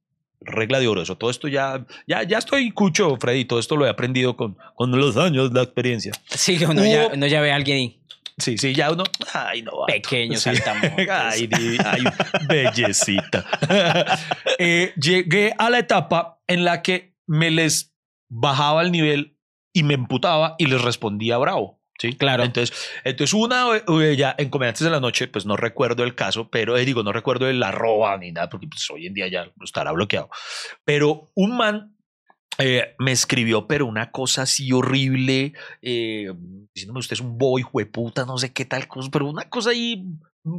[0.42, 3.86] Regla de oro, eso, todo esto ya, ya, ya estoy cucho, Freddy, todo esto lo
[3.86, 6.12] he aprendido con, con los años, la experiencia.
[6.26, 8.00] Sí, uno, ya, Hubo- uno ya ve a alguien ahí,
[8.38, 9.72] Sí, sí, ya uno, ay, no.
[9.86, 10.50] pequeño, Sí.
[11.10, 11.48] Ay,
[11.84, 12.04] ay,
[12.48, 13.44] bellecita.
[14.58, 17.94] Eh, llegué a la etapa en la que me les
[18.30, 19.38] bajaba el nivel
[19.72, 21.82] y me emputaba y les respondía bravo.
[21.98, 22.44] Sí, Claro.
[22.44, 23.66] Entonces, entonces una
[24.14, 27.12] ya en Comediantes de la Noche, pues no recuerdo el caso, pero eh, digo, no
[27.12, 30.28] recuerdo el arroba ni nada, porque pues, hoy en día ya estará bloqueado.
[30.84, 31.95] Pero un man
[32.58, 36.32] eh, me escribió, pero una cosa así horrible, eh,
[36.74, 40.04] diciéndome usted es un boy, jueputa, no sé qué tal cosa, pero una cosa ahí,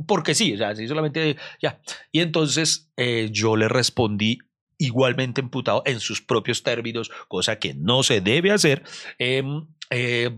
[0.05, 1.79] porque sí, o sea, así solamente ya.
[2.11, 4.39] Y entonces eh, yo le respondí
[4.77, 8.83] igualmente emputado en sus propios términos, cosa que no se debe hacer,
[9.17, 10.37] em, eh,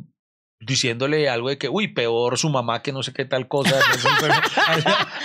[0.61, 3.75] diciéndole algo de que, uy, peor su mamá que no sé qué tal cosa.
[4.21, 4.33] pero-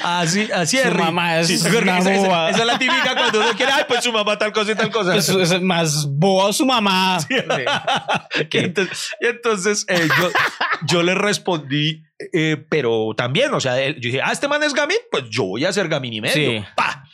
[0.04, 0.94] así, así Su es.
[0.94, 2.50] Ri- mamá es una esa, esa- boba.
[2.50, 4.90] esa es la típica cuando uno quiere, ay, pues su mamá tal cosa y tal
[4.90, 5.12] cosa.
[5.12, 7.18] Pues, es más boba su mamá.
[7.28, 10.30] Y entonces, y entonces, eh, yo,
[10.86, 14.96] yo le respondí, eh, pero también, o sea, yo dije, ah, este man es Gamin,
[15.10, 16.60] pues yo voy a ser Gamin y medio.
[16.60, 16.64] Sí.
[16.76, 17.04] Pa.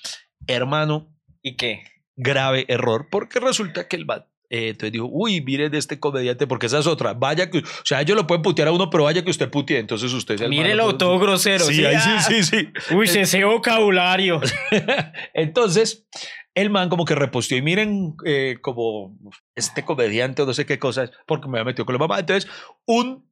[0.47, 1.09] Hermano,
[1.43, 1.85] ¿Y qué?
[2.17, 6.49] grave error, porque resulta que el man, eh, entonces dijo, uy, mire de este comediante,
[6.49, 7.15] porque esa es otra.
[7.15, 9.79] Vaya que, o sea, ellos lo pueden putear a uno, pero vaya que usted putee,
[9.79, 11.65] entonces usted Mírelo todo grosero.
[11.65, 12.21] Sí, ahí sí, ah.
[12.21, 12.69] sí, sí.
[12.93, 14.41] Uy, ese vocabulario.
[15.35, 16.09] Entonces,
[16.55, 19.17] el man como que reposteó y miren eh, como
[19.55, 22.19] este comediante o no sé qué cosas, porque me había metido con la mamá.
[22.19, 22.51] Entonces,
[22.87, 23.31] un,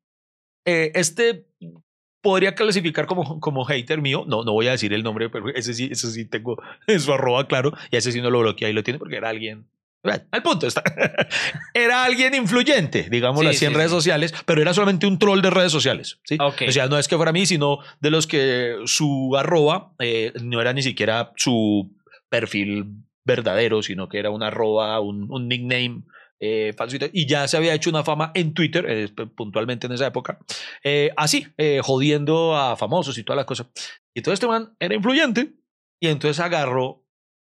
[0.64, 1.48] eh, este
[2.20, 5.74] podría clasificar como, como hater mío, no, no voy a decir el nombre, pero ese
[5.74, 8.72] sí, ese sí tengo en su arroba claro, y ese sí no lo bloquea y
[8.72, 9.66] lo tiene porque era alguien...
[10.30, 10.82] Al punto está.
[11.74, 13.96] era alguien influyente, digámoslo Sí, así, en redes sí.
[13.96, 16.18] sociales, pero era solamente un troll de redes sociales.
[16.24, 16.36] ¿sí?
[16.40, 16.62] Ok.
[16.68, 20.60] O sea, no es que fuera mí, sino de los que su arroba eh, no
[20.60, 21.90] era ni siquiera su
[22.28, 22.86] perfil
[23.24, 26.02] verdadero, sino que era una arroba, un, un nickname
[26.40, 30.06] eh, falso y ya se había hecho una fama en Twitter, eh, puntualmente en esa
[30.06, 30.38] época,
[30.84, 31.48] eh, así,
[31.82, 33.68] jodiendo a famosos y toda la cosa.
[34.14, 35.54] Y todo este man era influyente,
[36.00, 37.04] y entonces agarró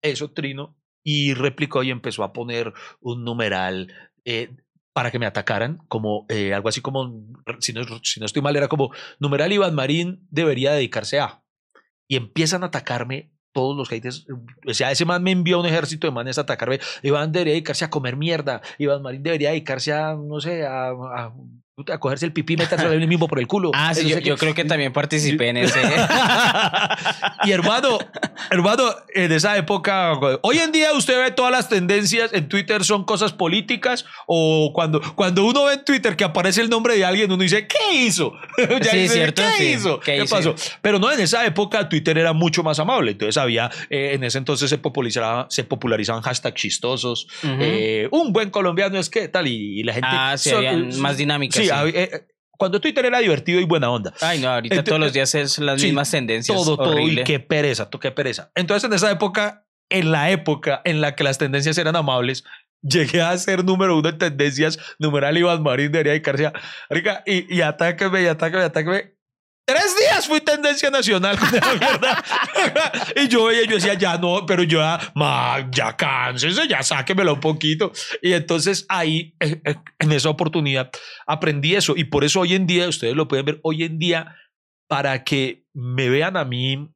[0.02, 3.92] eso, Trino, y replicó y empezó a poner un numeral
[4.24, 4.54] eh,
[4.92, 7.24] para que me atacaran, como eh, algo así como,
[7.60, 11.42] si no, si no estoy mal, era como, numeral Iván Marín debería dedicarse a.
[12.08, 14.26] Y empiezan a atacarme todos los haters.
[14.66, 16.80] O sea, ese man me envió un ejército de manes a atacarme.
[17.02, 18.60] Iván debería dedicarse a comer mierda.
[18.78, 21.34] Iván Marín debería dedicarse a, no sé, a, a,
[21.90, 23.70] a cogerse el pipí y metérselo él mismo por el culo.
[23.74, 25.80] Ah, sí, yo, creo que también participé en ese.
[27.44, 27.98] y hermano,
[28.50, 33.04] Hermano, en esa época, hoy en día usted ve todas las tendencias en Twitter son
[33.04, 37.30] cosas políticas o cuando, cuando uno ve en Twitter que aparece el nombre de alguien,
[37.32, 38.32] uno dice, ¿qué hizo?
[38.82, 39.64] Ya Sí, dice, cierto, ¿Qué sí.
[39.72, 40.00] hizo?
[40.00, 40.36] ¿Qué ¿Qué, hizo?
[40.36, 40.54] pasó?
[40.82, 43.12] Pero no, en esa época Twitter era mucho más amable.
[43.12, 47.28] Entonces había, eh, en ese entonces se, popularizaba, se popularizaban hashtags chistosos.
[47.42, 50.08] Eh, un buen colombiano es que tal, y, y la gente...
[50.10, 52.26] Ah, sí, sol- habían más dinámicas, Sí, había- eh,
[52.58, 54.12] cuando Twitter era divertido y buena onda.
[54.20, 56.56] Ay, no, ahorita Entonces, todos los días es las sí, mismas tendencias.
[56.56, 56.98] Todo, todo.
[57.00, 58.52] Y qué pereza, tú, qué pereza.
[58.54, 62.44] Entonces, en esa época, en la época en la que las tendencias eran amables,
[62.82, 66.52] llegué a ser número uno en tendencias, numeral Iván Marín de Heredia y García.
[66.88, 69.14] Marica, y, y atáqueme, y atáqueme, atáqueme.
[69.64, 71.38] Tres días fui tendencia nacional,
[73.16, 77.34] y yo veía, yo decía, ya no, pero yo ya, ma, ya cánsese, ya sáquemelo
[77.34, 77.92] un poquito.
[78.20, 80.90] Y entonces ahí, eh, eh, en esa oportunidad,
[81.28, 81.94] aprendí eso.
[81.96, 84.36] Y por eso hoy en día, ustedes lo pueden ver, hoy en día,
[84.88, 86.91] para que me vean a mí,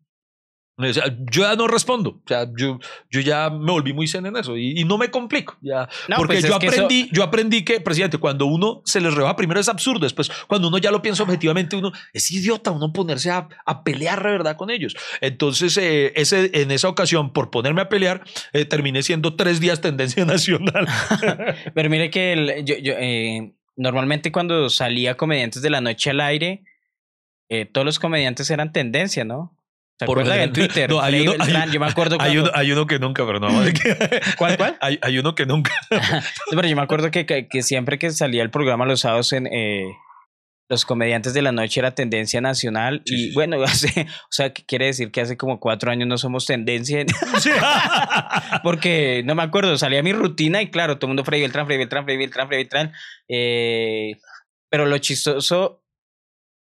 [0.78, 2.10] o sea, yo ya no respondo.
[2.10, 2.78] O sea, yo,
[3.10, 5.56] yo ya me volví muy zen en eso y, y no me complico.
[5.62, 9.14] Ya, No, porque pues yo eso- aprendí, yo aprendí que, presidente, cuando uno se les
[9.14, 12.92] rebaja, primero es absurdo, después cuando uno ya lo piensa objetivamente, uno es idiota, uno
[12.92, 14.94] ponerse a, a pelear de verdad con ellos.
[15.22, 19.80] Entonces, eh, ese, en esa ocasión, por ponerme a pelear, eh, terminé siendo tres días
[19.80, 20.86] tendencia nacional.
[21.74, 26.20] Pero mire que el- yo, yo, eh, normalmente cuando salía Comediantes de la Noche al
[26.20, 26.64] aire,
[27.72, 29.55] todos los comediantes eran tendencia, ¿no?
[29.98, 30.52] ¿Se Por acuerdan en.
[30.52, 30.90] Twitter?
[30.90, 33.24] No, hay uno- hay- Beltrán, yo me acuerdo hay, cuando- uno, hay uno que nunca,
[33.26, 33.48] pero no.
[34.38, 34.76] ¿Cuál, cuál?
[34.80, 35.72] Hay, hay uno que nunca.
[36.50, 39.46] Pero yo me acuerdo que, que, que siempre que salía el programa los sábados en
[39.46, 39.87] eh,
[40.68, 44.64] los comediantes de la noche era tendencia nacional Sí, y bueno, hace, o sea, ¿qué
[44.66, 47.04] quiere decir que hace como cuatro años no somos tendencia?
[47.40, 47.50] Sí.
[48.62, 51.78] Porque no me acuerdo, salía mi rutina y claro, todo el mundo Freddy Beltrán, Freddy
[51.78, 52.92] Beltrán, Freddy Beltrán, Freddy Beltrán.
[53.28, 54.16] eh,
[54.70, 55.85] pero lo chistoso,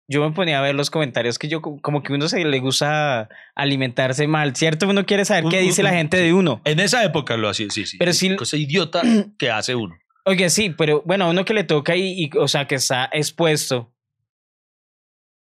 [0.07, 2.59] yo me ponía a ver los comentarios que yo co- como que uno se le
[2.59, 4.87] gusta alimentarse mal, ¿cierto?
[4.87, 6.61] Uno quiere saber qué dice la gente de uno.
[6.65, 7.97] En esa época lo hacía, sí, sí.
[7.97, 9.01] Pero sí- Cosa idiota
[9.39, 9.95] que hace uno.
[10.25, 13.09] Oye, sí, pero bueno, a uno que le toca y, y, o sea, que está
[13.13, 13.93] expuesto,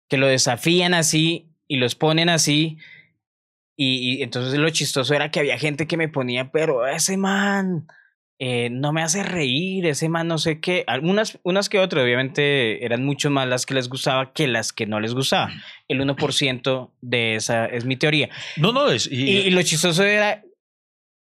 [0.10, 2.78] que lo desafían así y los ponen así.
[3.76, 7.88] Y, y entonces lo chistoso era que había gente que me ponía, pero ese man
[8.40, 10.84] eh, no me hace reír, ese man no sé qué.
[10.86, 14.86] Algunas, unas que otras, obviamente eran mucho más las que les gustaba que las que
[14.86, 15.52] no les gustaba.
[15.88, 18.30] El 1% de esa es mi teoría.
[18.58, 19.08] No, no, es.
[19.12, 20.44] Y, Y, y lo chistoso era,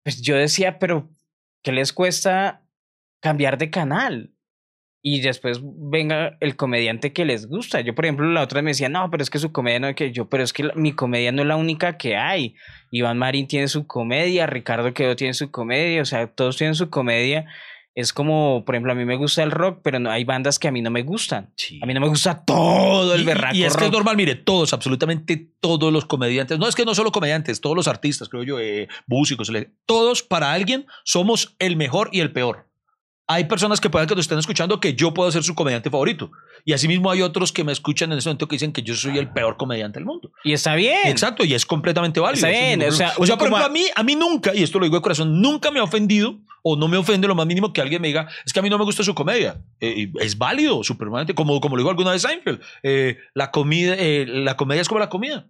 [0.02, 1.08] pues yo decía, pero
[1.62, 2.62] ¿qué les cuesta
[3.20, 4.35] cambiar de canal?
[5.08, 7.80] Y después venga el comediante que les gusta.
[7.80, 9.94] Yo, por ejemplo, la otra me decía, no, pero es que su comedia no es
[9.94, 12.56] que yo, pero es que la- mi comedia no es la única que hay.
[12.90, 16.90] Iván Marín tiene su comedia, Ricardo Quedo tiene su comedia, o sea, todos tienen su
[16.90, 17.44] comedia.
[17.94, 20.66] Es como, por ejemplo, a mí me gusta el rock, pero no, hay bandas que
[20.66, 21.52] a mí no me gustan.
[21.56, 21.78] Sí.
[21.80, 24.34] A mí no me gusta todo el y- berraco Y, es que es normal, mire,
[24.34, 28.42] todos, absolutamente todos los comediantes, no es que no solo comediantes, todos los artistas, creo
[28.42, 29.52] yo, eh, músicos,
[29.86, 32.66] todos para alguien somos el mejor y el peor.
[33.28, 36.30] Hay personas que pueden que nos estén escuchando que yo puedo ser su comediante favorito.
[36.64, 39.18] Y asimismo hay otros que me escuchan en ese momento que dicen que yo soy
[39.18, 40.30] el peor comediante del mundo.
[40.44, 40.98] Y está bien.
[41.06, 42.46] Exacto, y es completamente válido.
[42.46, 44.14] Está es bien, muy- o sea, o sea, por ejemplo, a- a mí, a mí
[44.14, 47.26] nunca, y esto lo digo de corazón, nunca me ha ofendido o no me ofende
[47.28, 49.14] lo más mínimo que alguien me diga, es que a mí no me gusta su
[49.14, 49.60] comedia.
[49.80, 52.60] Eh, es válido, supremamente, como, como lo dijo alguna vez Seinfeld.
[52.82, 55.46] Eh, la, comida, eh, la comedia es como la comida.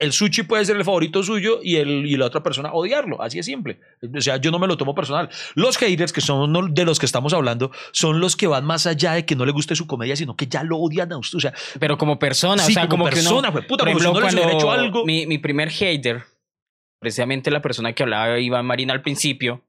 [0.00, 3.20] El sushi puede ser el favorito suyo y, el, y la otra persona odiarlo.
[3.20, 3.80] Así es simple.
[4.16, 5.28] O sea, yo no me lo tomo personal.
[5.54, 9.12] Los haters, que son de los que estamos hablando, son los que van más allá
[9.12, 11.36] de que no le guste su comedia, sino que ya lo odian a usted.
[11.36, 13.98] O sea, Pero como persona, sí, o sea, como, que persona, uno, fue puta, como
[13.98, 15.04] si ejemplo, no les hubiera cuando hecho algo.
[15.04, 16.22] Mi, mi primer hater,
[16.98, 19.64] precisamente la persona que hablaba Iván Marín al principio,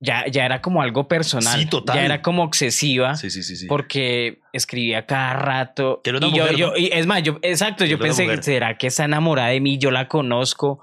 [0.00, 1.58] ya, ya era como algo personal.
[1.58, 1.96] Sí, total.
[1.96, 3.14] Ya era como obsesiva.
[3.16, 3.56] Sí, sí, sí.
[3.56, 3.66] sí.
[3.66, 6.00] Porque escribía cada rato.
[6.02, 6.76] Que era una y yo, mujer, yo- ¿no?
[6.76, 8.42] y es más, yo, exacto, Que yo pensé.
[8.42, 9.78] ¿será que está enamorada de mí?
[9.78, 10.80] Yo la conozco.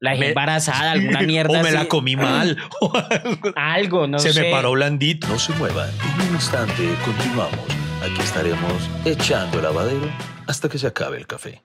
[0.00, 1.58] La dejé Me- embarazada, alguna mierda.
[1.58, 2.56] o me la comí mal.
[3.56, 4.42] Algo, no se sé.
[4.42, 5.26] me paró blandito.
[5.28, 5.90] No se muevan.
[6.20, 7.58] En un instante continuamos.
[8.02, 10.08] Aquí estaremos echando el lavadero
[10.46, 11.62] hasta que se acabe el café.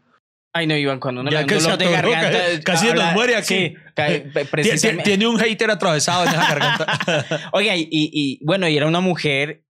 [0.56, 2.32] Ay, no, Iván, cuando uno Ya le da un dolor de garganta.
[2.32, 3.56] ca- casi habla- nos muere aquí.
[3.56, 3.76] Sí,
[4.52, 5.04] precisamente.
[5.04, 7.50] Tiene un hater atravesado en esa garganta.
[7.54, 9.64] Oiga, y, y, bueno, y era una mujer,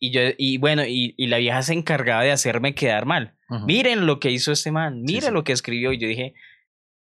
[0.00, 3.34] y yo, y bueno, y, y la vieja se encargaba de hacerme quedar mal.
[3.66, 5.34] Miren lo que hizo este man, miren sí.
[5.34, 5.92] lo que escribió.
[5.92, 6.34] Y yo dije,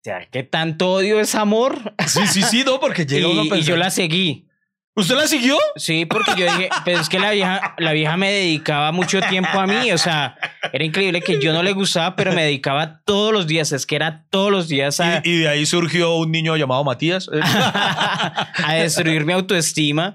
[0.04, 1.94] ¿será que tanto odio es amor?
[2.06, 4.46] Sí, sí, sí, no, porque llega uno Y, yo la seguí.
[4.96, 5.56] ¿Usted la siguió?
[5.74, 9.58] Sí, porque yo dije, pero es que la vieja, la vieja me dedicaba mucho tiempo
[9.58, 9.90] a mí.
[9.90, 10.36] O sea,
[10.72, 13.72] era increíble que yo no le gustaba, pero me dedicaba todos los días.
[13.72, 16.84] Es que era todos los días a, Y, y de ahí surgió un niño llamado
[16.84, 17.28] Matías.
[17.42, 20.14] a destruir mi autoestima.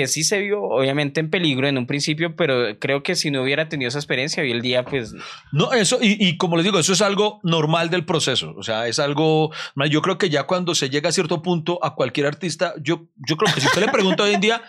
[0.00, 3.42] Que sí se vio obviamente en peligro en un principio, pero creo que si no
[3.42, 5.14] hubiera tenido esa experiencia hoy el día, pues
[5.52, 8.54] No, eso, y, y como les digo, eso es algo normal del proceso.
[8.56, 9.50] O sea, es algo.
[9.90, 13.36] Yo creo que ya cuando se llega a cierto punto a cualquier artista, yo, yo
[13.36, 14.62] creo que si usted le pregunta hoy en día,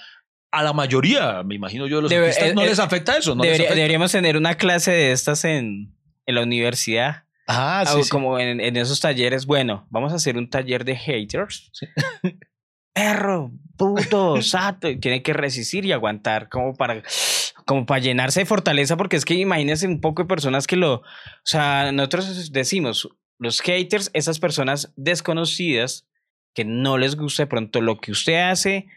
[0.51, 3.17] a la mayoría, me imagino yo, de los Debe- artistas, eh, no eh, les afecta
[3.17, 3.35] eso.
[3.35, 3.75] No les debería- afecta.
[3.75, 5.93] deberíamos tener una clase de estas en,
[6.25, 7.23] en la universidad.
[7.51, 8.09] Ah, sí, sí.
[8.09, 11.71] como en, en esos talleres, bueno, vamos a hacer un taller de haters.
[12.93, 14.87] Perro, puto, sato.
[14.99, 17.01] Tiene que resistir y aguantar como para,
[17.65, 20.95] como para llenarse de fortaleza, porque es que imagínense un poco de personas que lo.
[20.95, 21.03] O
[21.43, 26.05] sea, nosotros decimos, los haters, esas personas desconocidas
[26.53, 28.87] que no les gusta de pronto lo que usted hace,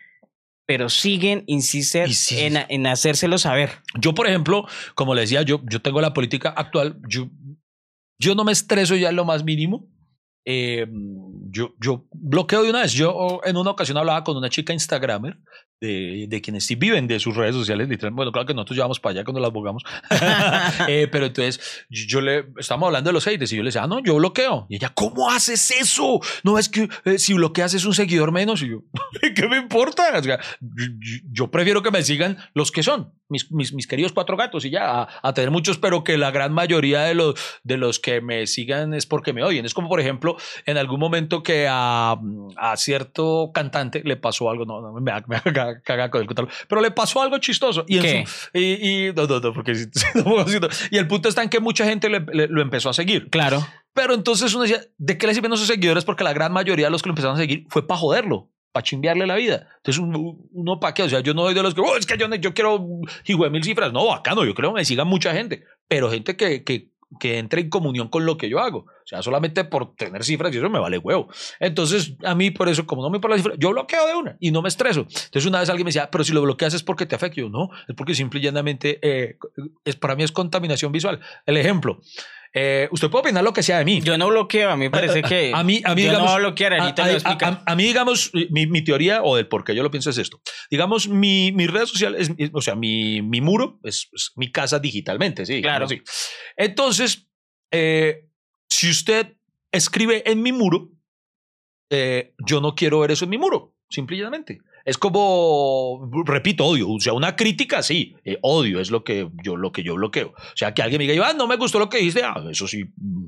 [0.66, 2.40] pero siguen, insisten sí.
[2.40, 3.70] en, en hacérselo saber.
[4.00, 7.28] Yo, por ejemplo, como le decía, yo, yo tengo la política actual, yo,
[8.18, 9.88] yo no me estreso ya en lo más mínimo.
[10.44, 10.86] Eh,
[11.50, 12.92] yo, yo bloqueo de una vez.
[12.92, 15.38] Yo en una ocasión hablaba con una chica Instagramer
[15.82, 17.88] de, de quienes sí viven de sus redes sociales.
[17.88, 18.14] literal.
[18.14, 19.82] Bueno, claro que nosotros llevamos para allá cuando las abogamos.
[20.88, 23.84] Eh, pero entonces yo, yo le estábamos hablando de los haters y yo le decía,
[23.84, 24.66] ah, no, yo bloqueo.
[24.68, 26.20] Y ella, ¿cómo haces eso?
[26.42, 28.62] No es que eh, si bloqueas es un seguidor menos.
[28.62, 28.82] Y yo,
[29.34, 30.04] ¿qué me importa?
[30.18, 30.38] O sea,
[31.30, 34.70] yo, prefiero que me sigan los que son, mis, mis, mis queridos cuatro gatos y
[34.70, 38.20] ya, a, a tener muchos, pero que la gran mayoría de los, de los que
[38.20, 39.64] me sigan es porque me oyen.
[39.64, 42.16] Es como, por ejemplo, en algún momento que a,
[42.56, 45.36] a cierto cantante le pasó algo, no, no me va me
[45.72, 47.84] va a cagar con el contarlo, pero le pasó algo chistoso.
[47.88, 48.24] Y, ¿Qué?
[48.26, 49.72] su- y, y- no, no, no, porque
[50.14, 50.44] no
[50.90, 53.28] el punto está en que mucha gente le- le- lo empezó a seguir.
[53.30, 53.66] Claro.
[53.94, 56.04] Pero entonces uno decía, ¿de qué le sirven esos seguidores?
[56.04, 58.84] Porque la gran mayoría de los que lo empezaron a seguir fue para joderlo, para
[58.84, 59.68] chimbearle la vida.
[59.78, 62.06] Entonces uno, uno para qué, o sea, yo no soy de los que, "Oh, es
[62.06, 62.86] que yo, yo quiero,
[63.26, 63.92] hijo de mil cifras.
[63.92, 67.62] No, bacano, yo creo que me siga mucha gente, pero gente que, que, que entre
[67.62, 68.78] en comunión con lo que yo hago.
[68.78, 71.28] O sea, solamente por tener cifras y eso me vale huevo.
[71.60, 74.36] Entonces, a mí por eso, como no me importa la cifra, yo bloqueo de una
[74.40, 75.00] y no me estreso.
[75.00, 77.40] Entonces, una vez alguien me decía, pero si lo bloqueas es porque te afecta.
[77.40, 79.38] Yo, no, es porque simple y llanamente, eh,
[79.84, 81.20] es, para mí es contaminación visual.
[81.46, 82.00] El ejemplo,
[82.54, 84.00] eh, usted puede opinar lo que sea de mí.
[84.02, 85.52] Yo no bloqueo, a mí me parece que.
[85.54, 89.36] A mí, a mí yo digamos, no bloquear, a, mí, digamos, mi, mi teoría o
[89.36, 90.40] del por qué yo lo pienso es esto.
[90.70, 94.78] Digamos, mi, mi red social es, o sea, mi, mi muro es, es mi casa
[94.78, 95.62] digitalmente, sí.
[95.62, 95.86] Claro.
[95.86, 96.02] así.
[96.56, 97.28] Entonces,
[97.70, 98.28] eh,
[98.68, 99.36] si usted
[99.70, 100.90] escribe en mi muro,
[101.90, 104.60] eh, yo no quiero ver eso en mi muro, simple y llanamente.
[104.84, 106.90] Es como, repito, odio.
[106.90, 108.16] O sea, una crítica, sí.
[108.24, 110.28] eh, odio es lo que, yo, lo que yo bloqueo.
[110.28, 112.22] O sea, que alguien me diga, ah, no me gustó lo que dijiste.
[112.24, 113.26] Ah, eso sí, mm,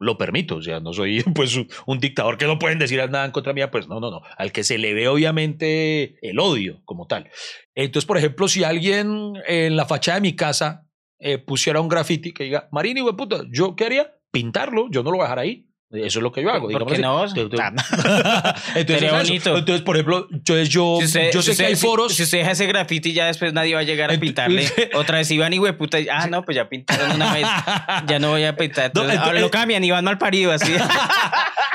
[0.00, 0.56] lo permito.
[0.56, 3.70] O sea, no soy pues un, dictador que no pueden decir nada en contra mía.
[3.70, 4.22] Pues no, no, no.
[4.36, 7.30] Al que se le ve obviamente el odio como tal.
[7.74, 10.86] Entonces, por ejemplo, si alguien en la fachada de mi casa
[11.18, 14.12] eh, pusiera un graffiti que diga, Marini, puta, ¿yo qué haría?
[14.30, 14.88] Pintarlo.
[14.90, 15.65] Yo no lo voy a dejar ahí.
[15.92, 16.68] Eso es lo que yo hago.
[16.68, 17.24] ¿Por qué no?
[18.74, 19.56] Entonces, bonito.
[19.56, 22.14] entonces, por ejemplo, entonces yo, Si usted- yo si sé que usted- hay si- foros.
[22.14, 24.68] Si, usted deja ese graffiti, ya después nadie va a llegar a pintarle.
[24.94, 25.98] Otra vez iban y hueputa.
[26.12, 27.46] Ah, no, pues ya pintaron una vez.
[28.06, 28.90] Ya no voy a pintar.
[28.94, 30.72] No, Entonces, ah, entonces- lo cambian y van mal parido así.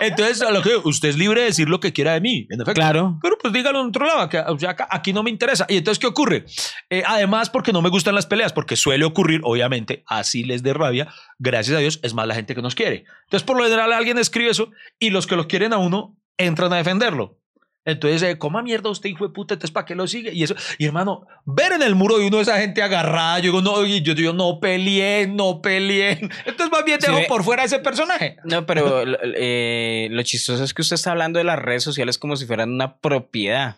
[0.01, 2.59] Entonces, a lo que usted es libre de decir lo que quiera de mí, en
[2.61, 2.73] efecto.
[2.73, 3.19] claro.
[3.21, 5.65] Pero pues dígalo en otro lado, que o sea, acá- aquí no me interesa.
[5.69, 6.45] Y entonces, ¿qué ocurre?
[6.89, 10.73] Eh, además, porque no me gustan las peleas, porque suele ocurrir, obviamente, así les dé
[10.73, 11.07] rabia,
[11.41, 13.05] gracias a Dios, es más la gente que nos quiere.
[13.23, 16.71] Entonces, por lo general, alguien escribe eso y los que lo quieren a uno entran
[16.71, 17.39] a defenderlo.
[17.83, 20.31] Entonces, eh, coma mierda usted, hijo de puta, entonces, ¿para qué lo sigue?
[20.33, 23.61] Y eso, y hermano, ver en el muro de uno esa gente agarrada, yo digo,
[23.63, 26.29] no, y yo digo, no peleen, no peleen.
[26.45, 28.37] Entonces, más bien dejo por fuera a ese personaje.
[28.43, 29.03] No, pero
[29.35, 32.71] eh, lo chistoso es que usted está hablando de las redes sociales como si fueran
[32.71, 33.77] una propiedad.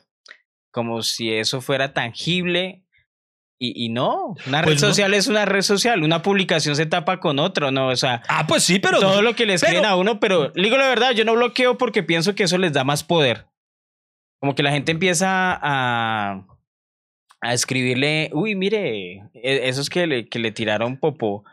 [0.69, 2.82] Como si eso fuera tangible.
[3.65, 4.89] Y, y no, una red Pues no.
[4.89, 6.03] social es una red social.
[6.03, 7.87] Una publicación se tapa con otro, ¿no?
[7.87, 8.99] O sea, Ah, pues sí, pero.
[8.99, 11.77] todo lo que le escriben pero- a uno, pero digo la verdad, yo no bloqueo
[11.77, 13.45] porque pienso que eso les da más poder.
[14.41, 16.45] Como que la gente empieza a,
[17.39, 21.45] a escribirle, uy, mire, e- esos que le, que le tiraron popo,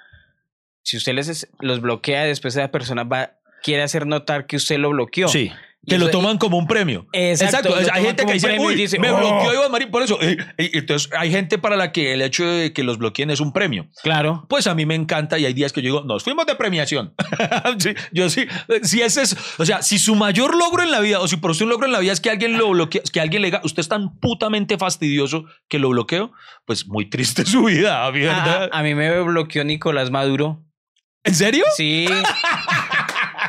[0.82, 4.78] si usted les es- los bloquea, después esa persona va, quiere hacer notar que usted
[4.78, 5.28] lo bloqueó.
[5.28, 5.52] Sí.
[5.86, 7.06] Que lo toman como un premio.
[7.12, 9.16] Exacto, Hay gente que dice, "Uy, dice, me "Oh".
[9.16, 10.20] bloqueó Iván Marín por eso.
[10.20, 13.40] Eh, eh, Entonces, hay gente para la que el hecho de que los bloqueen es
[13.40, 13.88] un premio.
[14.02, 14.44] Claro.
[14.48, 17.14] Pues a mí me encanta y hay días que yo digo, nos fuimos de premiación.
[17.78, 18.46] Sí, yo sí,
[18.82, 21.52] si ese es, o sea, si su mayor logro en la vida, o si por
[21.52, 23.80] un logro en la vida es que alguien lo bloquee, que alguien le diga, usted
[23.80, 26.32] es tan putamente fastidioso que lo bloqueo,
[26.66, 28.68] pues muy triste su vida, ¿verdad?
[28.72, 30.62] a mí me bloqueó Nicolás Maduro.
[31.24, 31.64] ¿En serio?
[31.76, 32.06] Sí.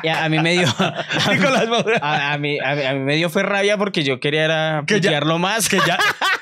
[0.09, 0.67] A, mí me dio.
[0.79, 1.95] A, Nicolás Maduro.
[2.01, 4.83] a- a mí, a mí- a mí me dio fue rabia porque yo quería era
[4.87, 5.69] Que ya- más.
[5.69, 5.97] Que ya,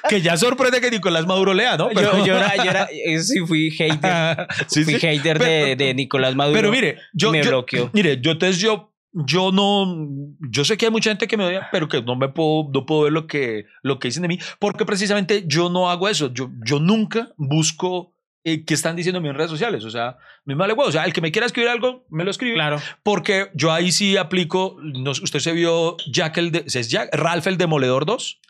[0.10, 1.91] que ya sorprende que Nicolás Maduro lea, ¿no?
[1.91, 4.48] yo, yo era, yo era, eh, sí fui hater.
[4.67, 5.00] sí, fui sí.
[5.00, 6.58] hater de, Pero- de Nicolás Maduro.
[6.58, 7.89] Pero mire, yo, me yo- bloqueó.
[7.93, 10.08] mire, yo entonces yo yo no,
[10.52, 12.86] yo sé que hay mucha gente que me odia, pero que no me puedo, no
[12.86, 16.32] puedo ver lo que, lo que dicen de mí, porque precisamente yo no hago eso.
[16.32, 19.83] Yo, yo nunca busco eh, qué están diciendo en redes sociales.
[19.83, 20.89] O sea, me vale huevo.
[20.89, 22.55] O sea, el que me quiera escribir algo, me lo escribe.
[22.55, 22.81] Claro.
[23.03, 27.13] Porque yo ahí sí aplico, no, usted se vio Jack el de, ¿es Jack?
[27.13, 28.41] Ralph el Demoledor 2.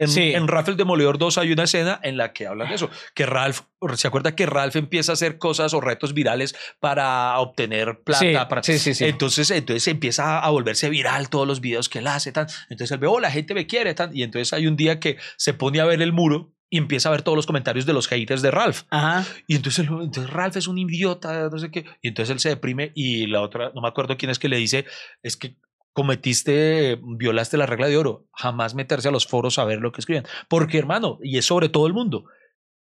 [0.00, 0.32] En, Sí.
[0.32, 3.26] en Ralph el Demoledor 2 hay una escena en la que hablan de eso, que
[3.26, 3.62] Ralph,
[3.96, 8.20] ¿se acuerda que Ralph empieza a hacer cosas o retos virales para obtener plata?
[8.20, 9.06] Sí, para, sí, sí, sí.
[9.06, 12.30] Entonces, entonces empieza a volverse viral todos los videos que él hace.
[12.30, 12.46] Tan.
[12.70, 13.92] Entonces él ve, oh, la gente me quiere.
[13.94, 14.16] Tan.
[14.16, 17.12] Y entonces hay un día que se pone a ver el muro y empieza a
[17.12, 18.82] ver todos los comentarios de los haters de Ralph.
[18.90, 19.24] Ajá.
[19.46, 21.84] Y entonces, entonces Ralph es un idiota, no sé qué.
[22.02, 24.56] Y entonces él se deprime y la otra, no me acuerdo quién es que le
[24.56, 24.84] dice,
[25.22, 25.56] es que
[25.92, 30.00] cometiste, violaste la regla de oro, jamás meterse a los foros a ver lo que
[30.00, 30.24] escriben.
[30.48, 32.24] Porque hermano, y es sobre todo el mundo,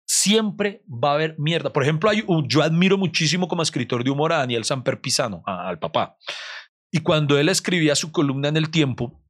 [0.05, 1.72] siempre va a haber mierda.
[1.74, 5.43] Por ejemplo, hay, un- yo admiro muchísimo como escritor de humor a Daniel Samper Pisano,
[5.45, 6.17] a- al papá.
[6.91, 9.20] Y cuando él escribía su columna en el tiempo,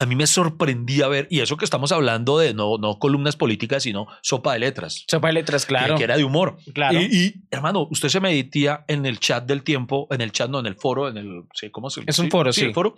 [0.00, 3.84] a mí me sorprendía ver, y eso que estamos hablando de no, no columnas políticas,
[3.84, 5.04] sino sopa de letras.
[5.08, 5.96] Sopa de letras, que- claro.
[5.96, 6.56] Que, era de humor.
[6.74, 7.00] Claro.
[7.00, 10.58] Y, y, hermano, usted se metía en el chat del tiempo, en el chat, no,
[10.58, 11.44] en el foro, en el.
[11.54, 12.62] Sí, ¿Cómo se Es un foro, sí.
[12.64, 12.96] el foro.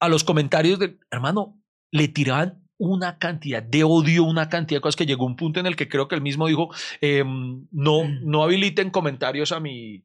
[0.00, 0.98] A los comentarios del.
[1.10, 1.60] Hermano,
[1.92, 5.66] le tiraban una cantidad de odio, una cantidad de cosas que llegó un punto en
[5.66, 6.70] el que creo que él mismo dijo:
[7.00, 10.04] em, no, no habiliten comentarios a mi.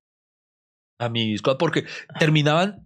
[0.99, 1.85] A mis cosas, porque
[2.19, 2.81] terminaban.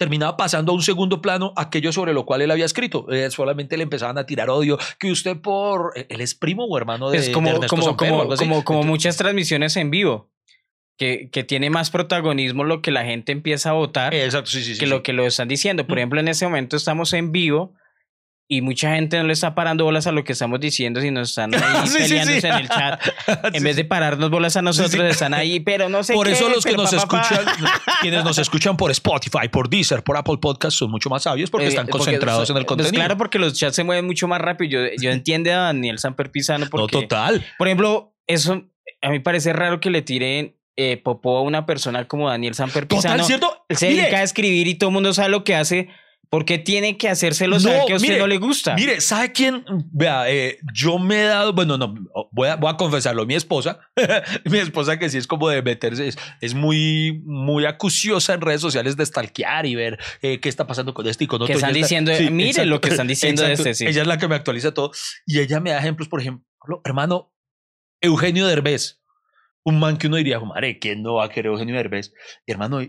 [0.00, 3.04] Terminaba pasando a un segundo plano aquello sobre lo cual él había escrito.
[3.12, 4.78] Eh, solamente le empezaban a tirar odio.
[4.98, 5.92] Que usted por.
[6.08, 7.18] Él es primo o hermano de.
[7.18, 10.30] es como, de Ernesto como, como, como, muchas transmisiones en vivo,
[10.96, 14.72] que, que tiene más protagonismo lo que la gente empieza a votar Exacto, sí, sí,
[14.78, 14.86] que sí.
[14.86, 15.86] lo que lo están diciendo.
[15.86, 17.74] Por ejemplo, en ese momento estamos en vivo
[18.52, 21.54] y mucha gente no le está parando bolas a lo que estamos diciendo, sino están
[21.54, 22.46] ahí Sí, sí, peleándose sí.
[22.48, 23.00] en el chat.
[23.44, 25.08] En Sí, vez de pararnos bolas a nosotros, sí.
[25.08, 27.20] están ahí, pero no sé Por qué, eso los que nos pa, pa, pa.
[27.22, 27.54] escuchan,
[28.00, 31.66] quienes nos escuchan por Spotify, por Deezer, por Apple Podcast, son mucho más sabios porque
[31.66, 32.94] Eh, están porque concentrados en el pues contenido.
[32.94, 34.82] claro, porque los chats se mueven mucho más rápido.
[34.84, 37.46] Yo, yo entiendo a Daniel Samper Pisano no, porque, total.
[37.56, 38.64] por ejemplo, eso
[39.00, 42.86] a mí parece raro que le tiren eh, popó a una persona como Daniel Samper
[42.86, 43.24] Total, Pisano.
[43.24, 43.64] ¿cierto?
[43.70, 45.88] Se Mire, dedica a escribir y todo el mundo sabe lo que hace.
[46.30, 48.76] ¿Por qué tiene que hacérselo saber No, que a usted mire, no le gusta?
[48.76, 49.64] Mire, ¿sabe quién?
[49.90, 51.92] Vea, eh, yo me he dado, bueno, no,
[52.30, 53.80] voy a, voy a confesarlo, mi esposa,
[54.44, 58.60] mi esposa que sí es como de meterse, es, es muy, muy acuciosa en redes
[58.60, 61.48] sociales de stalkear y ver eh, qué está pasando con este y con otro.
[61.48, 63.70] Que están Ella es la- diciendo, mire lo que están diciendo de exacto.
[63.70, 63.90] este, sí.
[63.90, 64.92] Ella es la que me actualiza todo
[65.26, 66.46] y ella me da ejemplos, por ejemplo,
[66.84, 67.34] hermano,
[68.00, 69.00] Eugenio Derbez,
[69.64, 72.12] un man que uno diría, madre, ¿quién no va a querer Eugenio Derbez?
[72.46, 72.80] Y, hermano,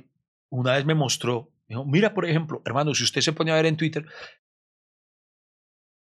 [0.50, 1.52] una vez me mostró,
[1.86, 4.06] mira, por ejemplo, hermano, si usted se pone a ver en Twitter,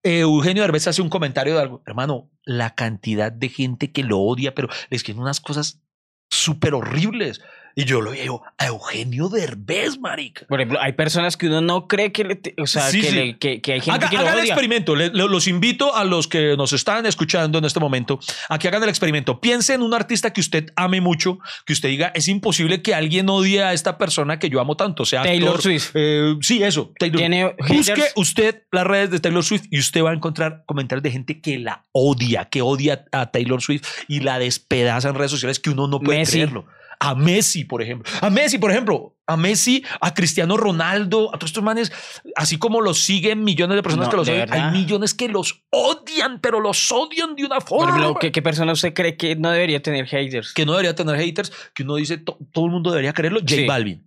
[0.02, 1.82] Eugenio Derbez hace un comentario de algo.
[1.86, 5.82] Hermano, la cantidad de gente que lo odia, pero le escriben unas cosas
[6.30, 7.42] súper horribles.
[7.76, 10.44] Y yo lo veo a Eugenio Derbez, marica.
[10.48, 13.14] Por ejemplo, hay personas que uno no cree que le, o sea, Sí, que, sí.
[13.14, 14.96] le- que, que hay gente Haga- que lo hagan el experimento.
[14.96, 18.18] Le- los invito a los que nos están escuchando en este momento
[18.48, 19.40] a que hagan el experimento.
[19.40, 23.28] Piense en un artista que usted ame mucho, que usted diga, es imposible que alguien
[23.28, 25.04] odie a esta persona que yo amo tanto.
[25.04, 25.90] O sea, Taylor Swift.
[25.94, 26.92] eh, sí, eso.
[26.98, 27.18] Taylor.
[27.18, 28.12] Tiene Busque haters.
[28.16, 31.58] usted las redes de Taylor Swift y usted va a encontrar comentarios de gente que
[31.58, 35.86] la odia, que odia a Taylor Swift y la despedaza en redes sociales que uno
[35.86, 36.32] no puede Messi.
[36.32, 36.66] creerlo.
[37.02, 38.12] A Messi, por ejemplo.
[38.20, 39.16] A Messi, por ejemplo.
[39.26, 41.90] A Messi, a Cristiano Ronaldo, a todos estos manes,
[42.36, 45.64] así como los siguen millones de personas No, que los odian, hay millones que los
[45.70, 49.34] odian, pero los odian de una Por forma ejemplo, ¿qué, qué persona usted cree que
[49.36, 50.52] no debería tener haters?
[50.52, 53.40] que no debería tener haters, que uno dice to- todo el mundo debería quererlo.
[53.40, 53.66] J Sí.
[53.66, 54.06] Balvin.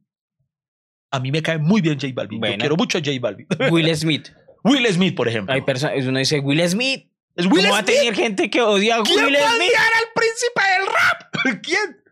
[1.12, 2.38] A mí me cae muy bien J Balvin.
[2.38, 2.58] Yo Bueno.
[2.60, 3.48] quiero mucho a J Balvin.
[3.72, 4.30] Will Smith.
[4.64, 5.54] Will Smith, por ejemplo.
[5.54, 7.08] Hay personas, uno dice Will Smith.
[7.36, 7.96] es ¿Cómo Will va a Smith.
[7.98, 9.70] tener gente que odia a ¿Quién Will va a Smith?
[9.70, 11.62] odiar al príncipe del rap?
[11.64, 12.03] ¿Quién?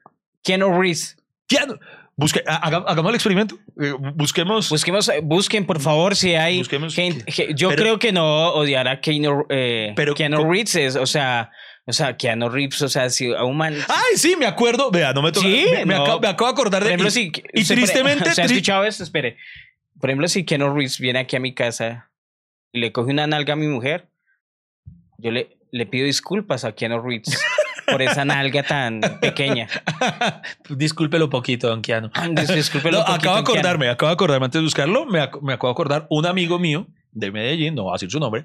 [0.44, 1.18] Keanu Reeves.
[1.48, 1.80] ¿Quién?
[2.16, 3.58] Busque, ha- haga- hagamos el experimento.
[3.82, 4.70] Eh, busquemos.
[4.70, 6.94] Busquemos, busquen por favor si hay Busquemos.
[6.94, 7.30] gente.
[7.32, 11.06] ge- Yo Pero- creo que no odiar a Keanu, eh, Pero- Keanu Reeves es, o
[11.06, 11.52] sea,
[11.86, 13.76] o sea, Keanu Reeves, o sea, si a un man.
[13.88, 14.92] Ay, sí, me acuerdo.
[14.92, 15.48] Vea, no me toca.
[15.48, 16.04] Sí, me, me no.
[16.04, 16.94] acabo, me acabo de acordar Por de.
[16.96, 17.32] ejemplo, y, si.
[17.54, 18.32] y tristemente.
[18.36, 19.04] ¿Se ha tri- escuchado esto?
[19.04, 19.38] Espere.
[20.00, 22.12] Por ejemplo, si Keanu Reeves viene aquí a mi casa
[22.72, 24.10] y le coge una nalga a mi mujer,
[25.18, 27.40] yo le, le pido disculpas a Keanu Reeves
[27.92, 29.68] por esa nalga tan pequeña.
[30.70, 32.10] Discúlpelo poquito, don Keanu.
[32.10, 35.06] Dis- discúlpelo No, poquito, acabo de acordarme, acabo de acordarme antes de buscarlo.
[35.06, 38.10] Me, ac- me acabo de acordar un amigo mío de Medellín, no voy a decir
[38.12, 38.44] su nombre.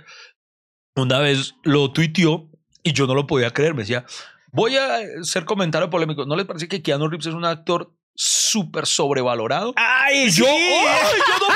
[0.97, 2.49] Una vez lo tuiteó
[2.83, 3.75] y yo no lo podía creer.
[3.75, 4.05] Me decía,
[4.51, 6.25] voy a hacer comentario polémico.
[6.27, 9.75] ¿No les parece que Keanu Reeves es un actor súper sobrevalorado?
[9.77, 10.51] ¡Ay, Yo, sí!
[10.51, 11.47] ¡ay, yo no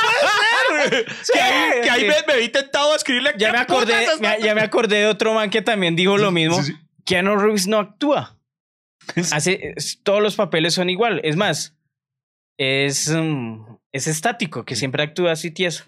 [0.68, 1.06] puede ser!
[1.22, 2.06] Sí, que ahí, que ahí sí.
[2.06, 3.32] me, me he intentado escribirle.
[3.38, 6.30] Ya ¿qué me acordé, me- ya me acordé de otro man que también dijo lo
[6.30, 6.60] mismo.
[7.10, 8.38] Keanu Reeves no actúa.
[9.32, 11.20] Hace, todos los papeles son igual.
[11.24, 11.76] Es más,
[12.58, 15.84] es, mm, es estático, que siempre actúa así tieso.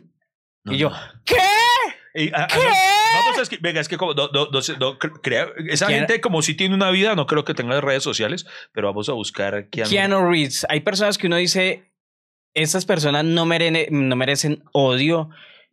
[0.64, 0.97] No, y yo, no.
[1.25, 1.37] ¿qué?
[2.14, 2.59] Y, a- a- ¿Qué?
[2.59, 6.55] Vamos a esqui- venga, es que como no, no, crea- esa Keanu- gente como si
[6.55, 9.91] tiene una vida, no creo que tenga redes sociales, pero vamos a buscar Keanu.
[9.91, 10.66] Keanu Reeves.
[10.68, 11.91] Hay personas que uno dice,
[12.55, 15.31] esas personas no, merene- no merecen odio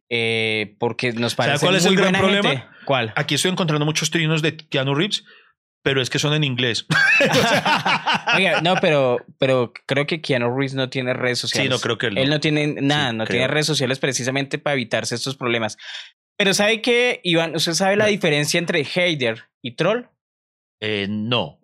[0.10, 2.50] eh, porque nos ¿Sabe parece cuál es muy el gran buena problema?
[2.50, 2.66] gente.
[2.86, 3.14] ¿Cuál?
[3.16, 5.24] Aquí estoy encontrando muchos trinos de Keanu Reeves,
[5.84, 6.86] pero es que son en inglés.
[8.36, 11.70] Oiga, no, pero, pero creo que Keanu Reeves no tiene redes sociales.
[11.70, 12.22] Sí, no creo que él no.
[12.22, 13.38] Él no tiene nada, Sí, no creo.
[13.40, 15.78] tiene redes sociales precisamente para evitarse estos problemas.
[16.38, 17.56] Pero ¿sabe qué, Iván?
[17.56, 18.10] ¿Usted sabe la No.
[18.12, 20.06] diferencia entre hater y troll?
[20.82, 21.59] Eh, no,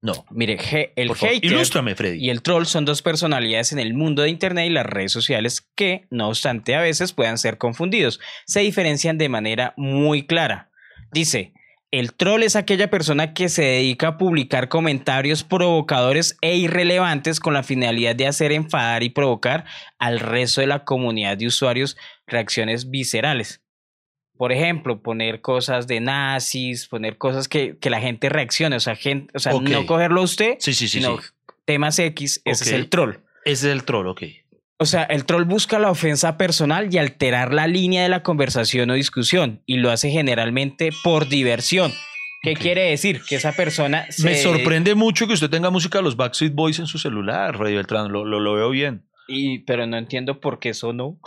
[0.00, 0.24] no.
[0.30, 2.18] Mire, he- el Por hater Freddy.
[2.24, 5.68] y el troll son dos personalidades en el mundo de Internet y las redes sociales
[5.74, 8.20] que, no obstante, a veces puedan ser confundidos.
[8.46, 10.70] Se diferencian de manera muy clara.
[11.12, 11.52] Dice,
[11.90, 17.54] el troll es aquella persona que se dedica a publicar comentarios provocadores e irrelevantes con
[17.54, 19.64] la finalidad de hacer enfadar y provocar
[19.98, 21.96] al resto de la comunidad de usuarios
[22.26, 23.62] reacciones viscerales.
[24.38, 28.94] Por ejemplo, poner cosas de nazis, poner cosas que, que la gente reaccione, o sea,
[28.94, 31.18] gente, o sea no cogerlo a usted, Sí, sí, sí, sino
[31.64, 33.16] temas X, ese es el troll.
[33.44, 34.22] Ese es el troll, ok.
[34.78, 38.88] O sea, el troll busca la ofensa personal y alterar la línea de la conversación
[38.90, 41.92] o discusión y lo hace generalmente por diversión.
[42.42, 43.20] ¿Qué quiere decir?
[43.28, 46.78] Que esa persona se Me sorprende mucho que usted tenga música de los Backstreet Boys
[46.78, 48.12] en su celular, Freddy Beltrán.
[48.12, 49.02] Lo, lo, lo veo bien.
[49.30, 51.18] Y, pero no entiendo por qué eso no.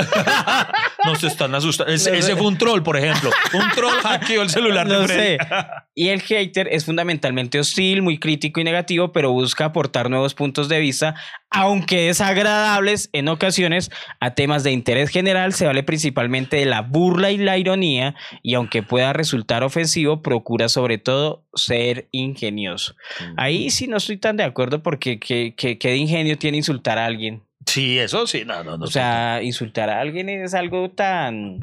[1.06, 1.94] No se están asustando.
[1.94, 2.20] Ese, No, no.
[2.20, 3.30] ese fue un troll, por ejemplo.
[3.54, 5.38] Un troll hackeó el celular No de Freddy.
[5.38, 5.48] sé.
[5.94, 10.68] Y el hater es fundamentalmente hostil, muy crítico y negativo, pero busca aportar nuevos puntos
[10.68, 11.14] de vista,
[11.52, 15.54] aunque desagradables en ocasiones, a temas de interés general.
[15.54, 20.70] Se vale principalmente de la burla y la ironía, y aunque pueda resultar ofensivo, procura
[20.70, 22.96] sobre todo ser ingenioso.
[23.38, 26.98] Ahí sí no estoy tan de acuerdo porque qué, qué- qué de ingenio tiene insultar
[26.98, 27.44] a alguien.
[27.66, 28.44] Sí, eso sí.
[28.46, 28.86] No, no, no.
[28.86, 31.60] O sea, insultar a alguien es algo tan,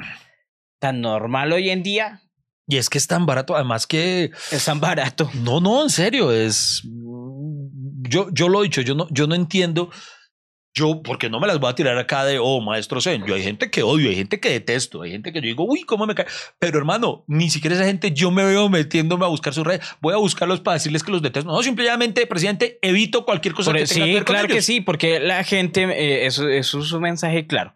[0.79, 2.23] tan normal hoy en día.
[2.67, 3.57] Y es que es tan barato.
[3.57, 4.31] Además que.
[4.51, 5.31] Es tan barato.
[5.35, 6.31] No, no, en serio.
[6.33, 6.83] Es.
[6.85, 8.83] Yo, yo lo he dicho.
[8.83, 9.91] Yo no, yo no entiendo.
[10.75, 13.25] Yo, porque no me las voy a tirar acá de, oh, maestro Zen.
[13.27, 15.83] Yo hay gente que odio, hay gente que detesto, hay gente que yo digo, uy,
[15.83, 16.27] cómo me cae.
[16.59, 19.85] Pero hermano, ni siquiera esa gente yo me veo metiéndome a buscar sus redes.
[20.01, 21.51] Voy a buscarlos para decirles que los detesto.
[21.51, 24.63] No, simplemente, presidente, evito cualquier cosa Por- que tenga que sí, ver con claro que
[24.63, 27.73] sí, porque la gente, eh, eso, eso es un mensaje claro.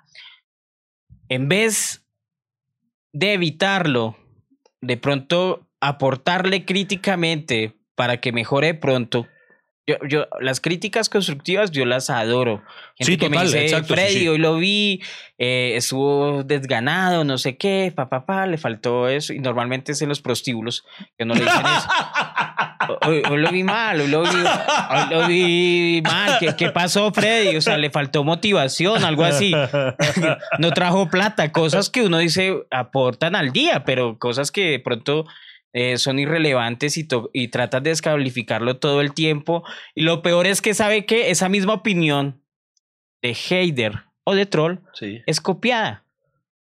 [1.28, 2.04] En vez
[3.12, 4.16] de evitarlo,
[4.80, 9.26] de pronto aportarle críticamente para que mejore pronto.
[9.84, 12.62] Yo, yo, las críticas constructivas yo las adoro.
[12.96, 14.28] Gente Sí, que total, me dice, exacto, Freddy, sí.
[14.28, 15.02] hoy lo vi,
[15.38, 19.32] eh, estuvo desganado, no sé qué, papá, pa, le faltó eso.
[19.32, 20.84] Y normalmente es en los prostíbulos
[21.18, 21.88] que no le dicen eso.
[23.06, 26.36] Hoy, hoy lo vi mal, hoy lo vi, hoy lo vi mal.
[26.40, 27.56] ¿Qué, qué pasó, Freddy?
[27.56, 29.52] O sea, le faltó motivación, algo así.
[30.58, 35.26] No trajo plata, cosas que uno dice aportan al día, pero cosas que de pronto
[35.72, 39.64] eh, son irrelevantes y, to- y tratas de descalificarlo todo el tiempo.
[39.94, 42.42] Y lo peor es que sabe que esa misma opinión
[43.22, 45.20] de hater o de troll Sí.
[45.26, 46.04] es copiada,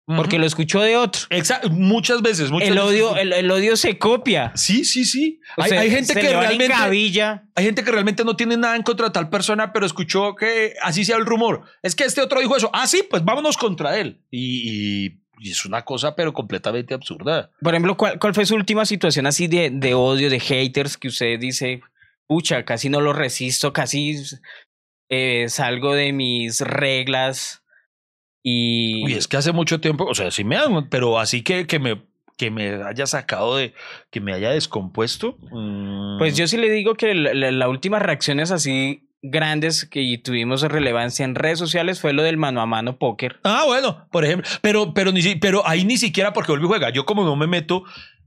[0.06, 1.22] porque lo escuchó de otro.
[1.30, 2.50] Exacto, muchas veces.
[2.50, 2.88] Muchas El veces.
[2.90, 4.52] odio, el, el odio se copia.
[4.54, 5.40] Sí, sí, sí.
[5.56, 6.68] Hay, sea, hay gente se que realmente.
[6.74, 7.48] cabilla.
[7.54, 10.74] Hay gente que realmente no tiene nada en contra de tal persona, pero escuchó que
[10.82, 11.62] así sea el rumor.
[11.82, 12.68] Es que este otro dijo eso.
[12.74, 14.20] Ah, sí, pues vámonos contra él.
[14.30, 17.50] Y, y- y es una cosa, pero completamente absurda.
[17.60, 21.08] Por ejemplo, ¿cuál, cuál fue su última situación así de, de odio, de haters que
[21.08, 21.80] usted dice,
[22.26, 24.16] pucha, casi no lo resisto, casi
[25.10, 27.62] eh, salgo de mis reglas
[28.42, 29.04] y...
[29.04, 31.78] Uy, es que hace mucho tiempo, o sea, sí me dan, pero así que, que
[31.78, 32.02] me
[32.36, 33.74] que me haya sacado de,
[34.10, 35.38] que me haya descompuesto.
[35.52, 40.18] mm, Pues yo sí le digo que la, la- la última reacciones así grandes que
[40.22, 43.40] tuvimos relevancia en redes sociales fue lo del mano a mano póker.
[43.42, 46.90] Ah, bueno, por ejemplo, pero, pero, ni, pero ahí ni siquiera porque y juega.
[46.90, 47.84] Yo como no me meto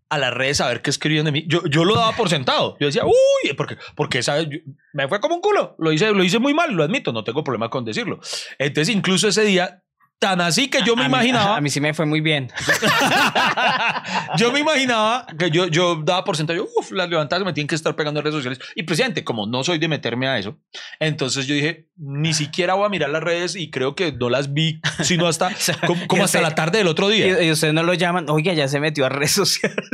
[0.10, 2.78] a las redes a ver qué escriben de mí, yo, yo lo daba por sentado.
[2.80, 4.48] Yo decía, uy, porque, porque ¿sabes?
[4.50, 4.60] Yo-
[4.94, 5.76] me fue como un culo.
[5.80, 8.20] Lo hice, lo hice muy mal, lo admito, no tengo problema con decirlo.
[8.58, 9.84] Entonces, incluso ese día,
[10.20, 12.50] tan así que yo me A mí- imaginaba, a mí sí me fue muy bien.
[14.38, 17.68] yo me imaginaba que yo, yo daba por sentado, yo, uff, las levantadas me tienen
[17.68, 18.60] que estar pegando en redes sociales.
[18.76, 20.58] Y presidente, como no soy de meterme a eso,
[21.00, 24.54] entonces yo dije, ni siquiera voy a mirar las redes y creo que no las
[24.54, 25.52] vi, sino hasta,
[25.88, 27.44] como, como hasta la tarde del otro día.
[27.44, 29.78] Y, y ustedes no lo llaman, oiga, ya se metió a redes sociales.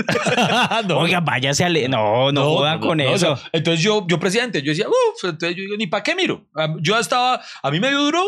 [0.88, 1.90] No, Oiga, váyase a leer.
[1.90, 3.34] No, no, no, con no, eso.
[3.34, 6.16] o sea, entonces yo, yo presidente, yo decía, uff, entonces yo digo, ni para qué
[6.16, 6.46] miro.
[6.82, 8.24] Yo estaba, a mí me dio duro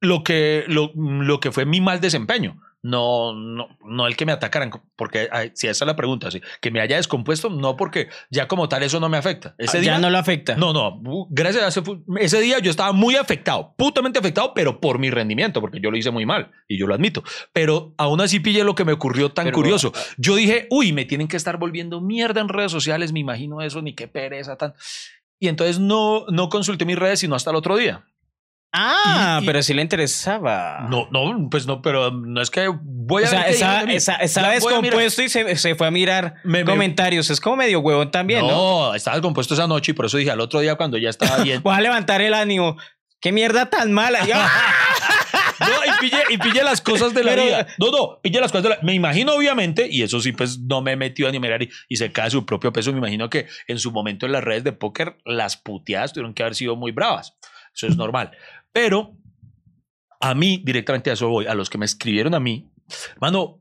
[0.00, 2.60] lo que, lo, lo que fue mi mal desempeño.
[2.80, 6.40] No, no, no el que me atacaran, porque ay, si esa es la pregunta, sí,
[6.60, 9.56] que me haya descompuesto, no porque ya como tal eso no me afecta.
[9.58, 10.54] Ese Ah, día, ya no lo afecta.
[10.54, 11.82] no, no, bu- gracias a ese,
[12.20, 15.96] ese día yo estaba muy afectado, putamente afectado, pero por mi rendimiento, porque yo lo
[15.96, 17.24] hice muy mal y yo lo admito.
[17.52, 19.92] Pero aún así pillé lo que me ocurrió tan Pero, curioso.
[20.16, 23.82] Yo dije, uy, me tienen que estar volviendo mierda en redes sociales, me imagino eso,
[23.82, 24.74] ni qué pereza tan.
[25.40, 28.04] Y entonces no, no consulté mis redes sino hasta el otro día.
[28.72, 30.86] Ah, Y- y- pero sí le interesaba.
[30.90, 33.94] No, no, pues no, pero no es que voy O a sea, ver esa, mí.
[33.94, 37.30] esa, estaba descompuesto y se, se fue a mirar Me- me- comentarios.
[37.30, 38.88] Es como medio huevón también, ¿no?
[38.90, 41.38] no, estaba descompuesto esa noche y por eso dije al otro día cuando ya estaba
[41.42, 41.62] bien.
[41.62, 42.76] Voy a levantar el ánimo.
[43.20, 44.20] ¡Qué mierda tan mala!
[44.26, 44.32] Y-.
[45.60, 47.66] No, y pillé, y pillé las cosas de la Pero- vida.
[47.78, 50.80] No, no, pillé las cosas de la Me imagino, obviamente, y eso sí, pues no
[50.82, 52.92] me he metido a ni mirar y, y se cae su propio peso.
[52.92, 56.42] Me imagino que en su momento en las redes de póker, las puteadas tuvieron que
[56.44, 57.36] haber sido muy bravas.
[57.74, 58.30] Eso es normal.
[58.78, 59.16] Pero
[60.20, 62.70] a mí, directamente a eso voy, a los que me escribieron a mí,
[63.20, 63.60] mano,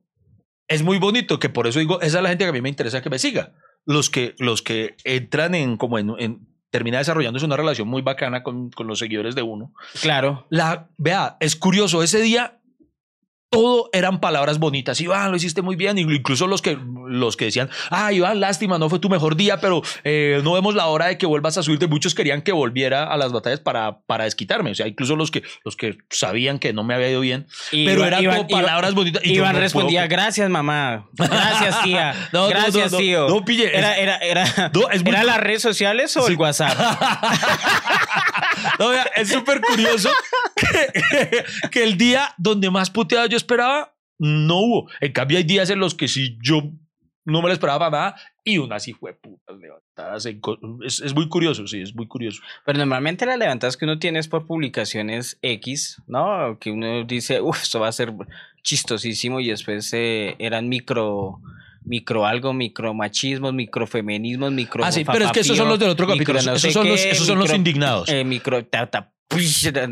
[0.68, 2.70] es muy bonito que por eso digo, esa es la gente que a mí me
[2.70, 3.56] interesa que me siga.
[3.84, 8.44] Los que, los que entran en como en, en termina desarrollándose una relación muy bacana
[8.44, 9.74] con, con los seguidores de uno.
[10.02, 10.46] Claro.
[10.52, 12.57] La, vea, es curioso, ese día
[13.50, 15.00] todo eran palabras bonitas.
[15.00, 15.98] Iván, lo hiciste muy bien.
[15.98, 16.78] Incluso los que,
[17.08, 20.76] los que decían, ah, Iván, lástima, no fue tu mejor día, pero eh, no vemos
[20.76, 21.88] la hora de que vuelvas a subirte.
[21.88, 24.72] Muchos querían que volviera a las batallas para, para desquitarme.
[24.72, 27.48] O sea, incluso los que, los que sabían que no me había ido bien.
[27.72, 29.24] Y pero Iván- eran Iván- como palabras bonitas.
[29.26, 33.28] y Iván no respondía, puedo- gracias mamá, gracias tía, No, gracias no, tío.
[33.30, 34.44] no, pille, era, era, era,
[34.92, 36.34] es muy- ¿era las redes sociales o Sí.
[36.34, 36.78] el WhatsApp?
[38.80, 40.10] No, es súper curioso
[40.56, 44.90] que, que el día donde más puteadas yo esperaba, no hubo.
[45.02, 46.64] En cambio, hay días en los que sí yo
[47.26, 48.16] no me lo esperaba para nada
[48.46, 50.26] y unas así fue putas levantadas.
[50.26, 50.40] en
[50.86, 52.42] es, es muy curioso, sí, es muy curioso.
[52.66, 56.58] Pero normalmente las levantadas que uno tiene es por publicaciones X, ¿no?
[56.60, 58.14] Que uno dice, uff, esto va a ser
[58.64, 61.40] chistosísimo y después eh, eran micro
[61.84, 65.90] micro algo, micro machismos, microfeminismos, micro Ah, sí, pero es que esos son los del
[65.90, 66.52] otro micro capítulo.
[66.52, 68.10] no esos son, los, esos son los micro- indignados.
[68.10, 69.14] eh, micro tata,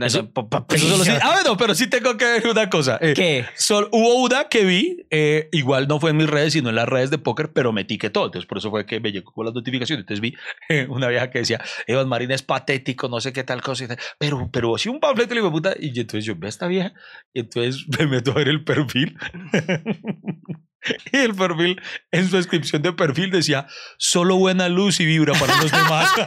[0.08, 0.20] Eso-
[0.90, 2.98] son los- ah, bueno, pero sí tengo que ver una cosa.
[3.02, 3.46] eh, ¿Qué?
[3.56, 6.88] Sol- hubo una que vi, eh, igual no fue en mis redes, sino en las
[6.88, 8.26] redes de póker, pero me etiquetó.
[8.26, 10.04] Entonces, por eso fue que me llegó con las notificaciones.
[10.04, 10.34] Entonces vi
[10.70, 13.84] eh, una vieja que decía, Evan Marín es patético, no sé qué tal cosa.
[13.84, 15.76] y tal, Pero, pero sí un panfleto, le digo, puta.
[15.80, 16.94] Y entonces yo veo a esta vieja,
[17.34, 19.18] y entonces me meto a ver el perfil.
[21.12, 21.82] y el perfil,
[22.12, 23.68] en su descripción de perfil decía,
[23.98, 26.12] solo buena luz y vibra para los demás.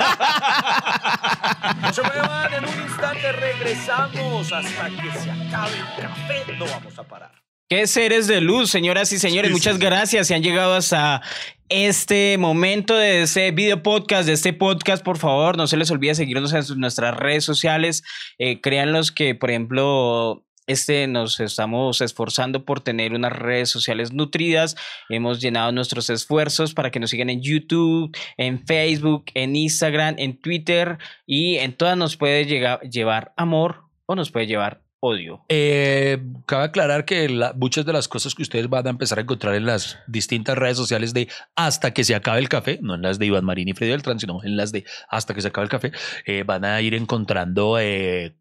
[1.80, 6.56] No se muevan, en un instante regresamos hasta que se acabe el café.
[6.58, 7.32] No vamos a parar.
[7.68, 9.48] ¿Qué seres de luz, señoras y señores?
[9.48, 9.82] Sí, Muchas sí.
[9.82, 10.26] gracias.
[10.26, 11.20] Se han llegado hasta
[11.68, 15.04] este momento de este video podcast, de este podcast.
[15.04, 18.04] Por favor, no se les olvide seguirnos en nuestras redes sociales.
[18.38, 24.76] Eh, créanlos que, por ejemplo, este nos estamos esforzando por tener unas redes sociales nutridas.
[25.08, 30.40] Hemos llenado nuestros esfuerzos para que nos sigan en YouTube, en Facebook, en Instagram, en
[30.40, 35.44] Twitter y en todas nos puede llegar, llevar amor o nos puede llevar odio.
[35.48, 39.54] Eh, cabe aclarar que muchas de las cosas que ustedes van a empezar a encontrar
[39.54, 43.18] en las distintas redes sociales de hasta que se acabe el café, no en las
[43.18, 45.70] de Iván Marín y Freddy Beltrán, sino en las de hasta que se acabe el
[45.70, 45.92] café,
[46.26, 48.36] eh, van a ir encontrando eh,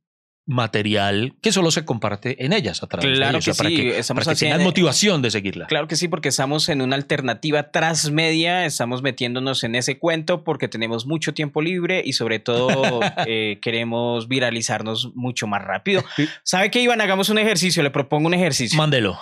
[0.47, 3.63] material que solo se comparte en ellas a través Claro de ellos, que o sea,
[3.63, 5.67] para sí, que, estamos para que tengan motivación de seguirla.
[5.67, 10.69] Claro que sí, porque estamos en una alternativa transmedia, estamos metiéndonos en ese cuento porque
[10.69, 16.03] tenemos mucho tiempo libre y sobre todo eh, queremos viralizarnos mucho más rápido.
[16.43, 17.01] ¿Sabe qué, Iván?
[17.01, 18.77] Hagamos un ejercicio, le propongo un ejercicio.
[18.77, 19.19] Mándelo.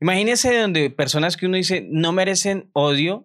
[0.00, 3.24] Imagínese donde personas que uno dice no merecen odio,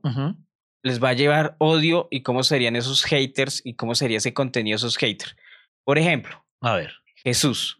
[0.83, 4.75] les va a llevar odio y cómo serían esos haters y cómo sería ese contenido
[4.75, 5.35] de esos haters.
[5.83, 6.98] Por ejemplo, A ver.
[7.23, 7.79] Jesús.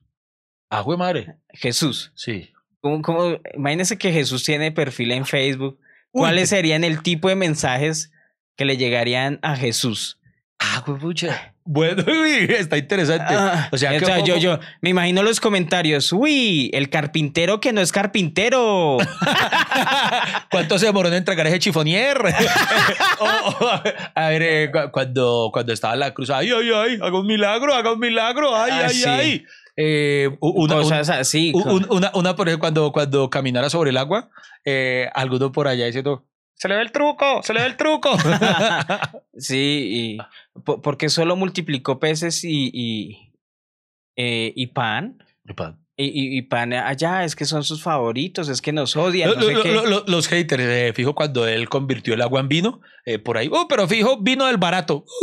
[0.70, 1.36] Ah, güey, madre.
[1.50, 2.12] Jesús.
[2.16, 2.52] Sí.
[2.82, 5.80] ¿Cómo, cómo- Imagínese que Jesús tiene perfil en Facebook.
[6.12, 8.12] Uy, ¿Cuáles serían el tipo de mensajes
[8.56, 10.20] que le llegarían a Jesús?
[10.60, 11.56] Ah, güey, pucha.
[11.72, 12.04] Bueno,
[12.50, 13.26] está interesante.
[13.30, 16.12] Ah, o sea, que yo, poco- yo me imagino los comentarios.
[16.12, 18.98] Uy, el carpintero que no es carpintero.
[20.52, 22.18] ¿Cuánto se demoró en entregar ese chifonier?
[23.22, 23.70] O- o,
[24.16, 27.74] a ver, eh, cu- cuando, cuando estaba la cruz, ay, ay, ay, haga un milagro,
[27.76, 29.04] haga un milagro, ay, Ah, ay, sí.
[29.10, 29.44] ay.
[29.76, 31.52] Eh, una, Cosas así.
[31.54, 34.30] un- un- una, una, por ejemplo, cuando, cuando caminara sobre el agua,
[34.66, 36.26] eh, alguno por allá diciendo,
[36.60, 38.12] se le ve el truco, se le ve el truco.
[39.34, 43.34] sí, y po- porque solo multiplicó peces y, y,
[44.18, 45.24] eh, y pan.
[45.46, 45.54] Y,
[46.06, 49.30] y, y pan allá, es que son sus favoritos, es que nos odian.
[49.30, 49.72] Lo- no sé lo- qué.
[49.74, 53.38] lo- lo- los haters, eh, fijo, cuando él convirtió el agua en vino, eh, por
[53.38, 55.06] ahí, oh, pero fijo, vino del barato.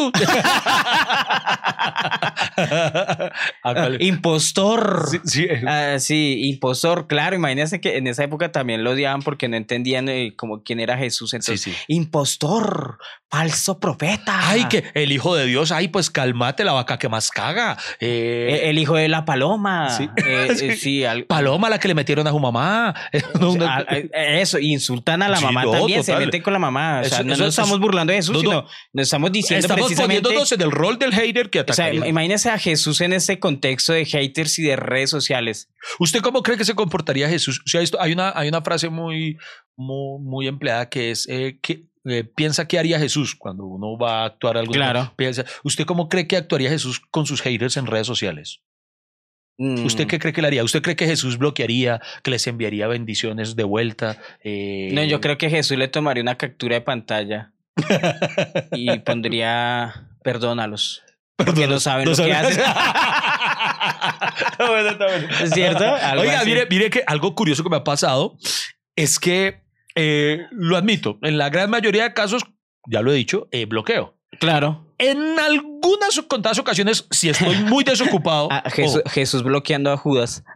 [4.01, 5.07] Impostor.
[5.11, 5.49] Sí, sí.
[5.67, 7.37] Ah, sí, impostor, claro.
[7.37, 10.97] Imagínense que en esa época también lo odiaban porque no entendían eh, como quién era
[10.99, 11.33] Jesús.
[11.35, 11.73] Entonces, sí.
[11.89, 12.99] impostor,
[13.31, 14.49] falso profeta.
[14.49, 17.77] Ay, que el hijo de Dios, ay, pues cálmate la vaca que más caga.
[18.01, 19.91] Eh, Eh, El hijo de la paloma.
[19.91, 20.09] Sí.
[20.75, 20.81] Sí.
[20.81, 22.95] sí, al- Paloma la que le metieron a su mamá.
[23.41, 23.55] No,
[24.13, 27.01] eso, insultan a la Sí, mamá no, también, se meten con la mamá.
[27.01, 28.49] O sea, Eso- no eso- nos estamos burlando de Jesús, no, no.
[28.61, 28.63] sino
[28.93, 30.23] nos estamos diciendo Estamos precisamente.
[30.23, 32.07] poniéndonos en el rol del hater que O sea, ataca.
[32.09, 35.71] imagínense a Jesús en este contexto de haters y de redes sociales.
[35.99, 37.61] ¿Usted cómo cree que se comportaría Jesús?
[37.65, 39.37] O sea, esto, hay, una, hay una frase muy,
[39.77, 44.23] muy, muy empleada que es eh, que eh, piensa qué haría Jesús cuando uno va
[44.23, 44.73] a actuar algo.
[44.73, 45.13] Claro.
[45.17, 48.61] Piensa, ¿Usted cómo cree que actuaría Jesús con sus haters en redes sociales?
[49.59, 50.09] ¿Usted Mm.
[50.09, 50.65] qué cree que le haría?
[50.65, 54.19] ¿Usted cree que Jesús bloquearía, que les enviaría bendiciones de vuelta?
[54.45, 57.53] Eh, No, yo creo que Jesús le tomaría una captura de pantalla
[58.73, 61.03] y pondría perdónalos.
[61.37, 62.63] Porque no saben lo que hacen.
[65.43, 65.85] ¿Es cierto?
[66.03, 66.49] Algo Oiga, así.
[66.51, 68.37] mire, mire que algo curioso que me ha pasado
[68.95, 69.61] es que,
[69.95, 72.43] eh, lo admito, en la gran mayoría de casos,
[72.89, 74.16] ya lo he dicho, eh, bloqueo.
[74.39, 74.85] Claro.
[74.99, 78.49] En algunas contadas ocasiones, si estoy muy desocupado.
[78.57, 80.43] Ah, Jesús, Jesús bloqueando a Judas.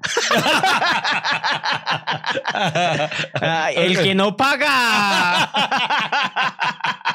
[3.43, 5.51] Ah, el que no paga.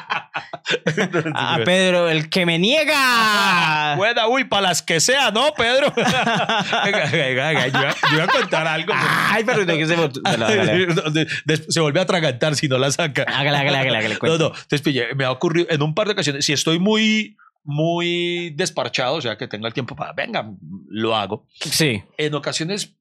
[1.34, 3.94] Ah, Pedro, el que me niega.
[3.96, 5.92] Buena, uy, para las que sea, ¿no, Pedro?
[5.96, 8.92] Venga, venga, venga, yo, yo iba a contar algo.
[8.96, 13.22] Ay, pero no que se Se vuelve a atragantar si no la saca.
[13.22, 14.46] Hágale, hágale, hágale, hágale, No, no.
[14.46, 19.16] Entonces, pille, me ha ocurrido en un par de ocasiones, si estoy muy, muy desparchado,
[19.16, 20.50] o sea, que tenga el tiempo para, venga,
[20.88, 21.46] lo hago.
[21.58, 22.02] Sí.
[22.18, 22.96] En ocasiones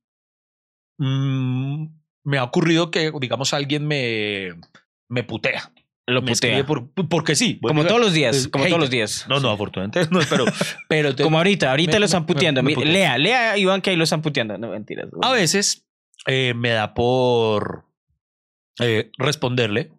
[0.98, 1.86] mm,
[2.24, 4.54] me ha ocurrido que, digamos, alguien me,
[5.08, 5.72] me putea.
[6.08, 6.64] Lo Me putea.
[6.66, 7.60] por- porque sí.
[7.62, 9.26] Como todos los días, como todos los días.
[9.28, 10.46] No, no, afortunadamente no, pero,
[10.88, 12.62] pero Como ahorita, ahorita me- lo están puteando.
[12.62, 12.92] me- putea.
[12.92, 14.58] Lea, lea, Iván, que ahí lo están puteando.
[14.58, 15.08] No, mentiras.
[15.22, 15.88] a veces
[16.28, 17.86] eh, me da por
[18.80, 19.92] eh, responderle.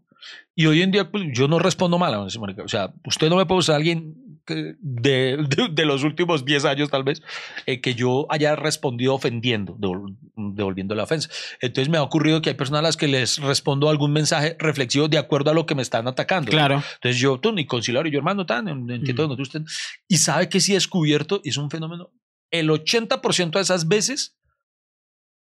[0.54, 2.14] Y hoy en día pues, yo no respondo mal.
[2.14, 2.28] o
[2.68, 4.14] sea, usted no me puede usar a alguien
[4.54, 7.22] de, de, de los últimos 10 años tal vez,
[7.66, 11.28] eh, que yo haya respondido ofendiendo, devol- devolviendo la ofensa.
[11.60, 15.08] Entonces me ha ocurrido que hay personas a las que les respondo algún mensaje reflexivo
[15.08, 16.50] de acuerdo a lo que me están atacando.
[16.50, 16.82] Claro.
[16.94, 19.28] Entonces yo, tú, ni conciliar, y yo, hermano, tan, entiendo Mm.
[19.28, 19.62] donde usted.
[20.08, 22.10] Y sabe que sí he descubierto, es un fenómeno,
[22.50, 24.36] el 80% de esas veces,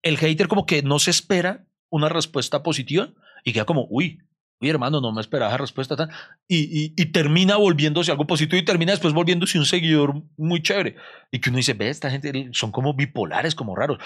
[0.02, 3.12] el hater como que no se espera una respuesta positiva
[3.44, 4.18] y queda como, uy,
[4.60, 6.10] uy, hermano, no me esperaba esa respuesta tan.
[6.48, 10.96] Y, y, y termina volviéndose algo positivo y termina después volviéndose un seguidor muy chévere.
[11.30, 13.98] Y que uno dice, ve, esta gente son como bipolares, como raros.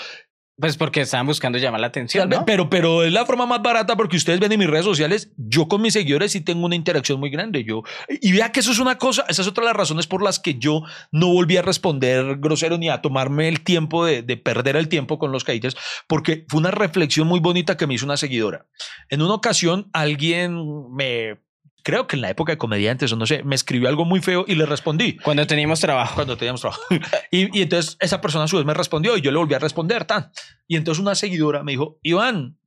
[0.61, 2.45] Pues porque estaban buscando llamar la atención, ¿no?
[2.45, 5.69] pero, pero es la forma más barata porque ustedes ven en mis redes sociales, yo
[5.69, 7.63] con mis seguidores sí tengo una interacción muy grande.
[7.63, 10.21] Yo, y vea que eso es una cosa, esa es otra de las razones por
[10.21, 10.83] las que yo
[11.13, 15.21] no volví a responder grosero ni a tomarme el tiempo de, de perder el tiempo
[15.21, 15.77] con los haters,
[16.09, 18.67] porque fue una reflexión muy bonita que me hizo una seguidora.
[19.11, 20.61] En una ocasión alguien
[20.93, 21.39] me,
[21.83, 24.45] creo que en la época de comediantes o no sé, me escribió algo muy feo
[24.47, 26.15] y le respondí Cuando teníamos trabajo.
[26.15, 26.83] cuando teníamos trabajo.
[27.31, 29.59] Y, y entonces esa persona a su vez me respondió y yo le volví a
[29.59, 30.05] responder.
[30.05, 30.31] Tan.
[30.67, 32.59] Y entonces una seguidora me dijo, Iván,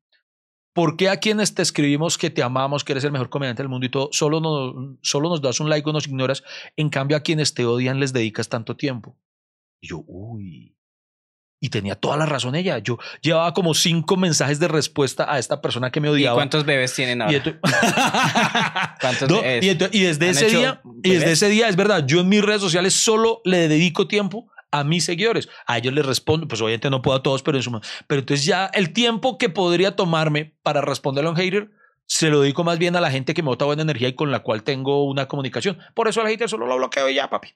[0.74, 3.70] ¿por qué a quienes te escribimos que te amamos, que eres el mejor comediante del
[3.70, 6.44] mundo y todo, solo nos, solo nos das un like o nos ignoras?
[6.76, 9.18] En cambio, a quienes te odian les dedicas tanto tiempo.
[9.82, 10.76] Y yo, uy.
[11.64, 12.80] Y tenía toda la razón ella.
[12.80, 16.36] Yo llevaba como cinco mensajes de respuesta a esta persona que me ¿Y odiaba.
[16.36, 17.38] cuántos bebés tienen ahora?
[17.38, 17.40] Y,
[19.00, 19.64] ¿Cuántos No, bebés?
[19.64, 21.32] y y desde ¿Han ese día, y desde bebés?
[21.44, 25.06] ese día es verdad, yo en mis redes sociales solo le dedico tiempo a mis
[25.06, 25.50] seguidores.
[25.68, 27.82] A ellos les respondo, pues obviamente no puedo a todos, pero en suma.
[28.08, 31.70] Pero entonces ya el tiempo que podría tomarme para responderle a un hater
[32.08, 34.32] se lo dedico más bien a la gente que me bota buena energía y con
[34.32, 35.78] la cual tengo una comunicación.
[35.94, 37.50] Por eso al hater solo lo bloqueo y ya, papi.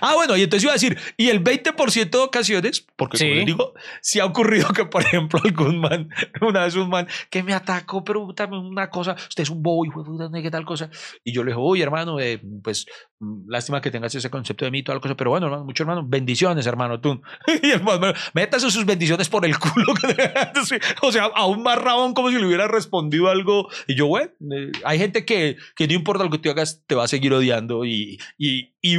[0.00, 3.34] Ah, bueno, y entonces iba a decir, y el 20% de ocasiones, porque como Sí.
[3.36, 6.08] les digo, si ha ocurrido que, por ejemplo, algún man,
[6.40, 9.84] una vez un man que me atacó, pero puta, una cosa, usted es un bobo,
[9.84, 10.88] hijo de qué tal cosa.
[11.24, 12.86] Y yo le digo, uy, hermano, eh, pues
[13.18, 15.64] mm, lástima que tengas ese concepto de mí y toda la cosa, pero bueno, hermano,
[15.64, 17.20] mucho hermano, bendiciones, hermano, tú.
[17.62, 18.00] y el man,
[18.34, 19.94] métase sus bendiciones por el culo.
[21.02, 23.68] O sea, aún más rabón como si le hubiera respondido algo.
[23.88, 26.94] Y yo, bueno, eh, hay gente que, que no importa lo que tú hagas, te
[26.94, 28.98] va a seguir odiando y, y, y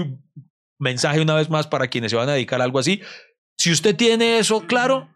[0.83, 3.01] mensaje una vez más para quienes se van a dedicar a algo así.
[3.57, 5.09] Si usted tiene eso claro,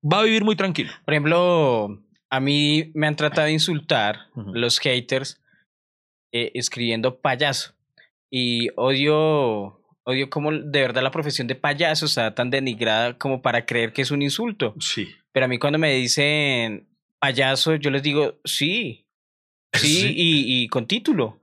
[0.00, 0.92] va a vivir muy tranquilo.
[1.04, 5.40] Por ejemplo, a mí me han tratado de insultar los haters
[6.32, 7.74] eh, escribiendo payaso.
[8.30, 13.66] Y odio, Odio como de verdad la profesión de payaso está tan denigrada como para
[13.66, 14.74] creer que es un insulto.
[14.80, 15.08] Sí.
[15.32, 16.88] Pero a mí cuando me dicen
[17.18, 19.06] payaso, yo les digo, sí,
[19.72, 20.14] sí, Sí.
[20.16, 21.40] Y, y con título.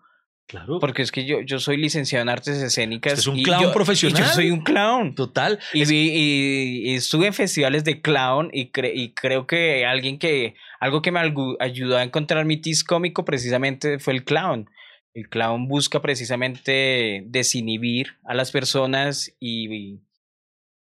[0.48, 0.80] Claro.
[0.80, 3.14] Porque es que yo, yo soy licenciado en artes escénicas.
[3.14, 4.22] Usted es un y clown yo- profesional.
[4.22, 5.14] Y yo soy un clown.
[5.14, 5.60] Total.
[5.74, 10.18] Y, vi- y- y estuve en festivales de clown y, cre- y creo que alguien
[10.20, 11.20] que, algo que me
[11.60, 14.70] ayudó a encontrar mi tis cómico precisamente fue el clown.
[15.14, 19.95] El clown busca precisamente desinhibir a las personas y,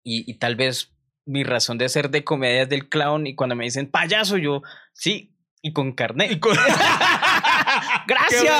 [0.03, 0.91] y, y tal vez
[1.25, 4.63] mi razón de ser de comedia es del clown y cuando me dicen payaso yo,
[4.93, 5.31] sí,
[5.61, 6.31] y con carnet.
[6.31, 6.55] Y con-
[8.07, 8.51] ¡Gracias!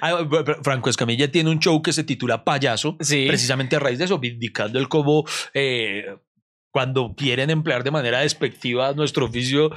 [0.00, 0.26] Ah,
[0.62, 3.26] Franco Escamilla tiene un show que se titula Payaso, Sí.
[3.28, 5.24] precisamente a raíz de eso, vindicando el cómo
[5.54, 6.04] eh,
[6.70, 9.70] cuando quieren emplear de manera despectiva nuestro oficio,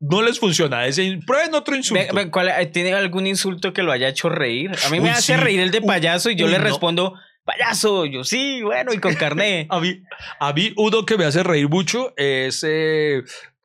[0.00, 0.86] no les funciona.
[0.86, 2.02] Ese, prueben otro insulto.
[2.14, 4.70] Ve- ve, ¿cuál- eh, ¿Tiene algún insulto que lo haya hecho reír?
[4.86, 5.40] A mí Uy, me hace sí.
[5.40, 6.64] reír el de payaso y yo uy, le no.
[6.64, 7.14] respondo,
[7.44, 8.04] payaso.
[8.06, 9.66] Yo, sí, bueno, y con carné.
[9.70, 10.02] A mí,
[10.40, 13.22] a mí uno que me hace reír mucho es eh,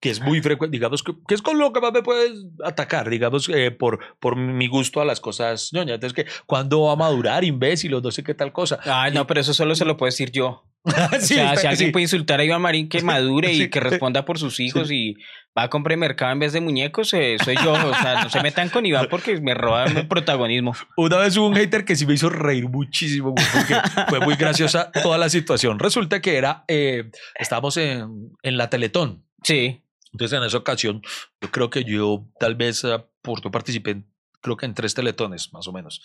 [0.08, 2.32] que es muy frecuente, digamos, que, que es con lo que más me puedes
[2.64, 5.96] atacar, digamos, eh, por, por mi gusto a las cosas ñoñas.
[5.96, 8.80] Entonces, que cuando va a madurar, imbécil o no sé qué tal cosa.
[8.86, 10.64] Ay, no, pero eso solo se lo puedo decir yo.
[11.20, 11.92] Sí, o sea, si alguien sí.
[11.92, 13.70] puede insultar a Iván Marín, que madure y Sí.
[13.70, 15.16] que responda por sus hijos y
[15.58, 17.74] va a comprar mercado en vez de muñecos, eh, soy yo.
[17.74, 20.74] O sea, no se metan con Iván porque me roban el protagonismo.
[20.96, 23.76] Una vez hubo un hater que sí me hizo reír muchísimo, porque
[24.08, 25.78] fue muy graciosa toda la situación.
[25.80, 29.26] Resulta que era, eh, estábamos en, en la Teletón.
[29.44, 29.82] Sí.
[30.18, 31.02] Entonces, en esa ocasión,
[31.42, 34.02] yo creo que yo tal vez eh, por yo participé,
[34.42, 36.02] creo que en tres teletones, más o menos.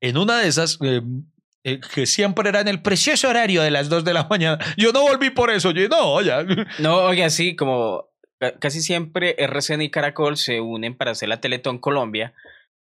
[0.00, 1.02] En una de esas, eh,
[1.64, 4.92] eh, que siempre era en el precioso horario de las 2 de la mañana, yo
[4.92, 6.44] no volví por eso, yo no, ya.
[6.78, 8.08] No, oye, así como
[8.38, 12.34] ca- casi siempre RCN y Caracol se unen para hacer la Teletón Colombia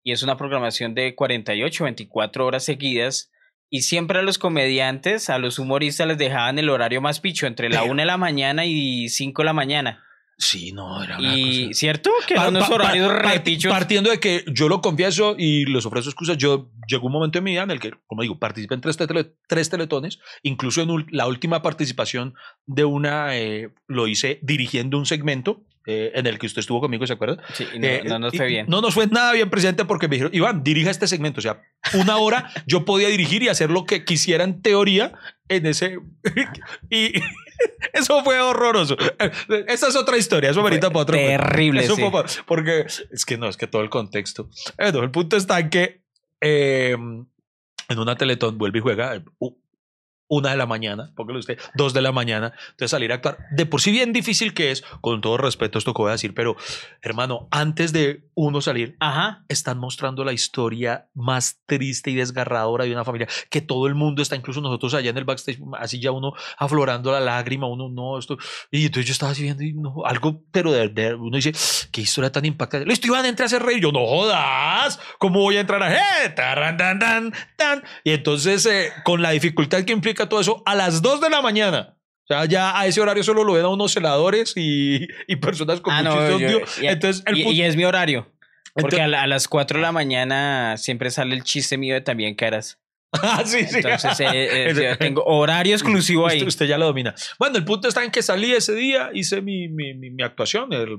[0.03, 3.31] y es una programación de 48, 24 horas seguidas
[3.71, 7.69] y siempre a los comediantes, a los humoristas les dejaban el horario más picho entre
[7.69, 10.01] la Pero- 1 de la mañana y 5 de la mañana.
[10.37, 11.73] Sí, no, era una Y cosa.
[11.79, 12.11] ¿cierto?
[12.27, 13.69] Que Pa- unos pa- horarios pa-.
[13.69, 17.43] Partiendo de que yo lo confieso y les ofrezco excusas, yo llegó un momento en
[17.45, 21.05] mi vida en el que, como digo, participé en tres, tele- tres teletones, incluso en
[21.11, 22.33] la última participación
[22.65, 27.05] de una, eh, lo hice dirigiendo un segmento eh, en el que usted estuvo conmigo,
[27.05, 27.43] ¿se acuerda?
[27.53, 28.65] Sí, no, Eh, no nos fue bien.
[28.67, 31.39] No nos fue nada bien, presidente, porque me dijeron, Iván, dirija este segmento.
[31.39, 31.61] O sea,
[31.93, 35.13] una hora yo podía dirigir y hacer lo que quisiera en teoría
[35.47, 35.99] en ese...
[36.89, 37.13] y
[37.93, 38.97] eso fue horroroso.
[39.67, 41.15] Esa es otra historia, eso amerita para otro.
[41.15, 42.01] Terrible, Eso sí.
[42.09, 44.49] fue porque es que no, es que todo el contexto.
[44.77, 46.01] Bueno, el punto está en que
[46.41, 46.91] eh,
[47.89, 49.23] en una Teletón vuelve y juega eh,
[50.27, 53.37] una de la mañana, póngale usted, dos de la mañana, entonces salir a actuar.
[53.51, 56.33] De por sí bien difícil que es, con todo respeto esto que voy a decir,
[56.33, 56.55] pero
[57.01, 59.43] hermano, antes de uno salir, Ajá.
[59.49, 64.21] están mostrando la historia más triste y desgarradora de una familia que todo el mundo
[64.21, 68.17] está, incluso nosotros allá en el backstage, así ya uno aflorando la lágrima, uno no,
[68.17, 68.37] esto.
[68.71, 71.53] Y entonces yo estaba así viendo y no, algo, pero de, de- uno dice,
[71.91, 72.85] qué historia tan impactante.
[72.87, 73.81] Listo, Iván, entra a hacer reír.
[73.81, 77.83] Yo, no jodas, ¿cómo voy a entrar a eh, taran, tan, tan, tan?
[78.03, 81.41] Y entonces, eh, con la dificultad que implica todo eso, a las 2 de la
[81.41, 81.97] mañana.
[82.23, 85.79] O sea, ya a ese horario solo lo ven a unos celadores y, y personas
[85.81, 88.31] con Ah, mucho no, yo- y- Entonces, el y, es mi horario.
[88.73, 91.93] Porque Entonces- a, la- a las 4 de la mañana siempre sale el chiste mío
[91.93, 92.79] de también caras.
[93.21, 93.77] Ah, sí, sí.
[93.77, 96.37] Entonces eh, eh, tengo horario exclusivo ahí.
[96.37, 97.13] Usted, usted ya lo domina.
[97.39, 100.73] Bueno, el punto está en que salí ese día, hice mi, mi, mi, mi actuación.
[100.73, 100.97] el-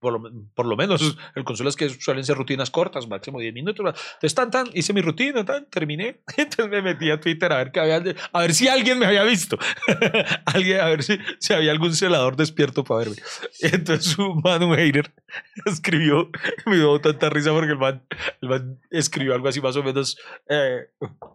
[0.00, 3.54] por, lo, por lo menos el consuelo es que suelen ser rutinas cortas, máximo 10
[3.54, 3.84] minutos.
[3.86, 6.22] Entonces, tan, tan, hice mi rutina, tan, terminé.
[6.36, 9.22] Entonces me metí a Twitter a ver, qué había, a ver si alguien me había
[9.24, 9.58] visto.
[10.46, 13.16] alguien, a ver si, si había algún celador despierto para verme.
[13.60, 15.12] Entonces un man, un hater,
[15.66, 16.30] escribió,
[16.66, 18.02] me dio tanta risa porque el man,
[18.40, 20.88] el man escribió algo así más o menos, eh,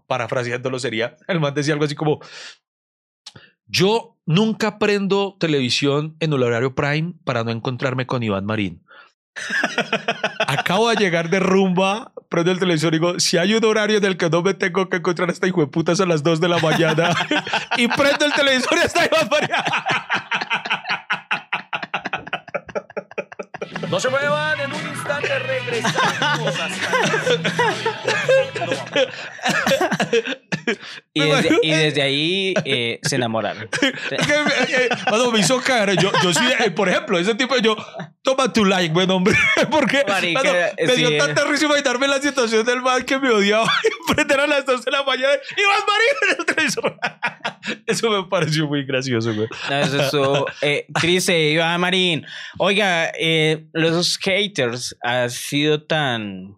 [0.08, 2.20] parafraseándolo sería, el man decía algo así como,
[3.68, 8.82] yo nunca prendo televisión en el horario prime para no encontrarme con Iván Marín.
[10.48, 14.06] Acabo de llegar de rumba, prendo el televisor y digo, si hay un horario en
[14.06, 16.48] el que no me tengo que encontrar esta hijo de putas a las 2 de
[16.48, 17.10] la mañana
[17.78, 19.50] y prendo el televisor y está Iván Marín.
[23.90, 26.54] No se muevan, en un instante regresamos
[28.94, 29.00] Y
[31.32, 33.70] desde, y desde ahí eh, se enamoraron.
[35.12, 35.98] Mano, me hizo caer.
[35.98, 37.76] Yo, yo sí, eh, por ejemplo, ese tipo, yo,
[38.26, 39.36] toma tu like, buen hombre.
[39.72, 41.18] Porque Marica, mano, me dio sí.
[41.18, 44.84] tanta risa imaginarme la situación del man que me odiaba y prender a las 12
[44.84, 46.98] de la mañana y vas Marín en el televisor.
[47.86, 49.48] Eso me pareció muy gracioso, güey.
[49.70, 52.26] No, eso estuvo, eh, triste, Iván Marín.
[52.58, 56.58] Oiga, eh, los haters ha sido tan,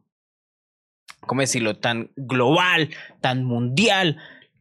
[1.22, 1.76] ¿cómo decirlo?
[1.78, 2.90] Tan global,
[3.22, 4.18] tan mundial,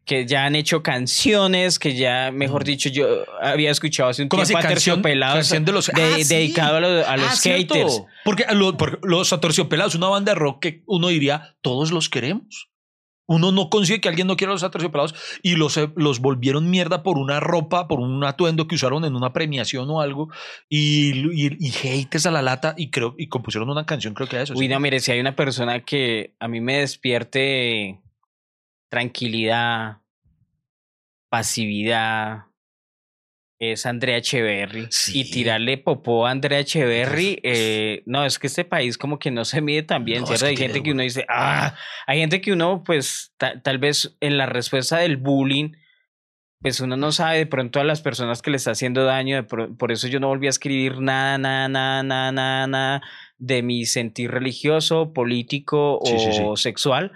[0.07, 3.05] que ya han hecho canciones, que ya, mejor dicho, yo
[3.41, 4.29] había escuchado hace un.
[4.29, 4.65] ¿Cómo tiempo así?
[4.65, 6.23] a Canción- Terciopelados canción de los- de- Ah, sí.
[6.33, 7.73] dedicado a los, a los Ah, cierto.
[7.75, 8.03] haters.
[8.23, 12.09] Porque, a lo- porque los aterciopelados, una banda de rock que uno diría, todos los
[12.09, 12.69] queremos.
[13.29, 16.69] Uno no consigue que alguien no quiera a los aterciopelados y los, eh, los volvieron
[16.69, 20.29] mierda por una ropa, por un atuendo que usaron en una premiación o algo
[20.69, 24.37] y, y, y haters a la lata y creo y compusieron una canción, creo que
[24.37, 24.53] a eso.
[24.53, 24.69] Uy, sí.
[24.69, 27.99] no, mire, si hay una persona que a mí me despierte
[28.89, 29.97] tranquilidad,
[31.29, 32.45] pasividad,
[33.59, 34.87] es Andrea Echeverry.
[34.91, 35.21] Sí.
[35.21, 39.45] Y tirarle popó a Andrea Echeverry, eh, no, es que este país como que no
[39.45, 40.45] se mide tan bien, No, es ¿cierto?
[40.45, 41.75] que hay gente que uno dice, ah,
[42.05, 45.71] hay gente que uno, pues, ta- tal vez en la respuesta del bullying,
[46.61, 49.91] pues uno no sabe de pronto a las personas que le está haciendo daño, por
[49.91, 53.01] eso yo no volví a escribir nada, nada, nada, nada, nada, nada
[53.37, 56.15] de mi sentir religioso, político sí.
[56.43, 57.11] o sexual,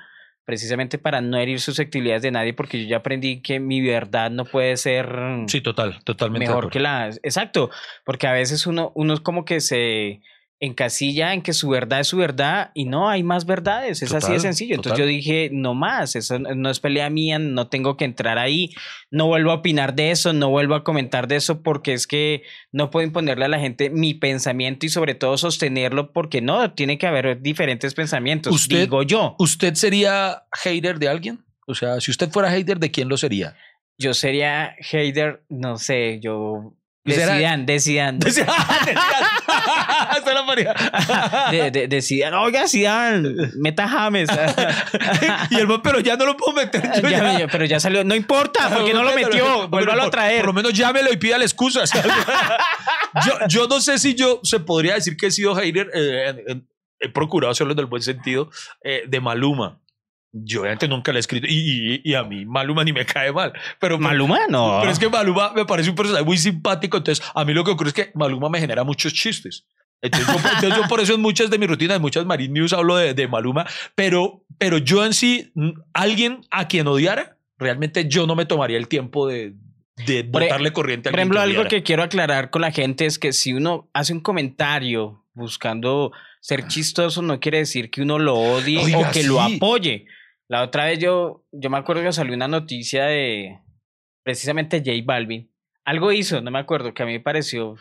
[0.45, 4.45] precisamente para no herir susceptibilidades de nadie, porque yo ya aprendí que mi verdad no
[4.45, 5.07] puede ser
[5.47, 6.47] Sí, total, totalmente.
[6.47, 7.09] mejor que la...
[7.23, 7.69] Exacto,
[8.05, 10.21] porque a veces uno, uno es como que se
[10.61, 14.31] encasilla en que su verdad es su verdad y no, hay más verdades, es así
[14.31, 14.75] de sencillo.
[14.75, 15.07] Entonces total.
[15.07, 18.69] yo dije, no más, eso no es pelea mía, no tengo que entrar ahí,
[19.09, 22.43] no vuelvo a opinar de eso, no vuelvo a comentar de eso porque es que
[22.71, 26.99] no puedo imponerle a la gente mi pensamiento y sobre todo sostenerlo porque no, tiene
[26.99, 29.35] que haber diferentes pensamientos, Usted- digo yo.
[29.39, 31.43] ¿Usted sería hater de alguien?
[31.65, 33.55] O sea, si usted fuera hater, ¿de quién lo sería?
[33.97, 36.75] Yo sería hater, no sé, yo...
[37.03, 38.19] De Será- Zidane, de Zidane.
[38.19, 38.45] Decía,
[40.17, 40.75] Esta la ponía.
[41.51, 42.37] de, de, de Zidane.
[42.37, 44.29] Oiga, Zidane, meta James.
[45.49, 46.83] y el pero ya no lo puedo meter.
[47.01, 47.39] yo Ya, ya.
[47.39, 48.03] ya, pero ya salió.
[48.03, 49.67] No importa, porque no lo metió.
[49.67, 50.41] Vuélvalo a traer.
[50.41, 51.91] Por lo menos llámelo y pídale excusas.
[53.25, 55.89] yo, yo no sé si yo se podría decir que he sido hater.
[55.93, 56.61] eh,
[57.03, 58.51] he procurado hacerlo en el buen sentido
[58.83, 59.80] eh, de Maluma.
[60.33, 63.31] Yo obviamente nunca le he escrito y, y- y a mí Maluma ni me cae
[63.33, 63.51] mal.
[63.79, 64.77] Pero Maluma, no.
[64.79, 66.97] Pero es que Maluma me parece un personaje muy simpático.
[66.97, 69.65] Entonces, a mí lo que ocurre es que Maluma me genera muchos chistes.
[70.01, 72.73] Entonces, yo, entonces yo por eso en muchas de mis rutinas, en muchas Marine News
[72.73, 73.67] hablo de, de Maluma.
[73.93, 75.51] Pero, pero yo en sí,
[75.93, 79.53] alguien a quien odiara, realmente yo no me tomaría el tiempo de,
[80.07, 83.19] de e- botarle corriente a Por ejemplo, algo que quiero aclarar con la gente es
[83.19, 88.35] que si uno hace un comentario buscando ser chistoso, no quiere decir que uno lo
[88.35, 90.05] odie Oiga, o que lo apoye.
[90.51, 93.57] La otra vez yo, yo me acuerdo que salió una noticia de
[94.21, 95.49] precisamente J Balvin.
[95.85, 97.75] Algo hizo, no me acuerdo, que a mí me pareció.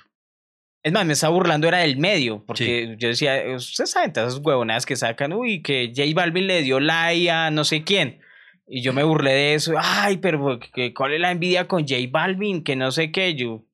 [0.84, 4.46] Es más, me estaba burlando, era del medio, porque yo decía, ustedes saben, todas esas
[4.46, 8.20] huevonadas que sacan, uy, que J Balvin le dio like a no sé quién.
[8.68, 9.74] Y yo me burlé de eso.
[9.76, 12.62] Ay, pero que- ¿cuál es la envidia con J Balvin?
[12.62, 13.34] Que no sé qué.
[13.34, 13.64] Yo.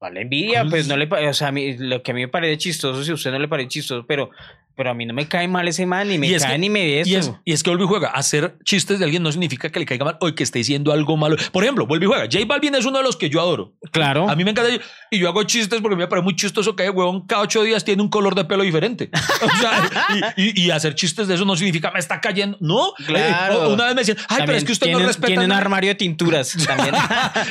[0.00, 0.62] ¿Cuál envidia?
[0.62, 0.88] ¿Cuál Pues es?
[0.88, 3.14] no le O sea, a mí, lo que a mí me parece chistoso, si a
[3.14, 4.30] usted no le parece chistoso, pero,
[4.76, 6.80] pero a mí no me cae mal ese man, ni me cae que- ni me
[6.84, 7.40] ve Y es, eso.
[7.44, 8.08] y es que vuelve y juega.
[8.10, 11.16] Hacer chistes de alguien no significa que le caiga mal o que esté diciendo algo
[11.16, 11.36] malo.
[11.52, 12.24] Por ejemplo, vuelve y juega.
[12.24, 13.74] J Balvin es uno de los que yo adoro.
[13.92, 14.28] Claro.
[14.28, 14.70] A mí me encanta.
[15.10, 17.84] Y yo hago chistes porque me parece muy chistoso que el huevón cada ocho días
[17.84, 19.10] tiene un color de pelo diferente.
[19.42, 22.56] O sea, y, y- y hacer chistes de eso no significa me está cayendo.
[22.60, 22.92] No.
[23.06, 23.64] Claro.
[23.70, 25.26] Eh, una vez me decían, ay, pero es que usted tiene, no respeta.
[25.28, 25.60] Tiene un nada".
[25.60, 26.94] armario de tinturas también.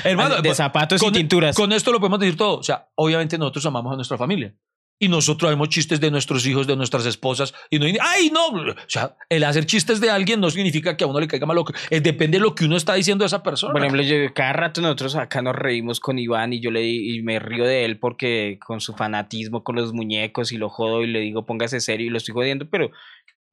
[0.04, 1.56] Hermano, de zapatos con, y tinturas.
[1.56, 2.58] Con esto lo podemos decir todo.
[2.60, 4.54] O sea, obviamente nosotros amamos a nuestra familia.
[5.00, 7.54] Y nosotros hacemos chistes de nuestros hijos, de nuestras esposas.
[7.70, 8.48] Y no, ay, no.
[8.48, 11.58] O sea, el hacer chistes de alguien no significa que a uno le caiga mal.
[11.90, 13.74] eh, depende de lo que uno está diciendo a esa persona.
[13.74, 17.22] Por ejemplo, yo, cada rato nosotros acá nos reímos con Iván y yo le y
[17.22, 21.08] me río de él porque con su fanatismo con los muñecos y lo jodo y
[21.08, 22.92] le digo póngase serio y lo estoy jodiendo, pero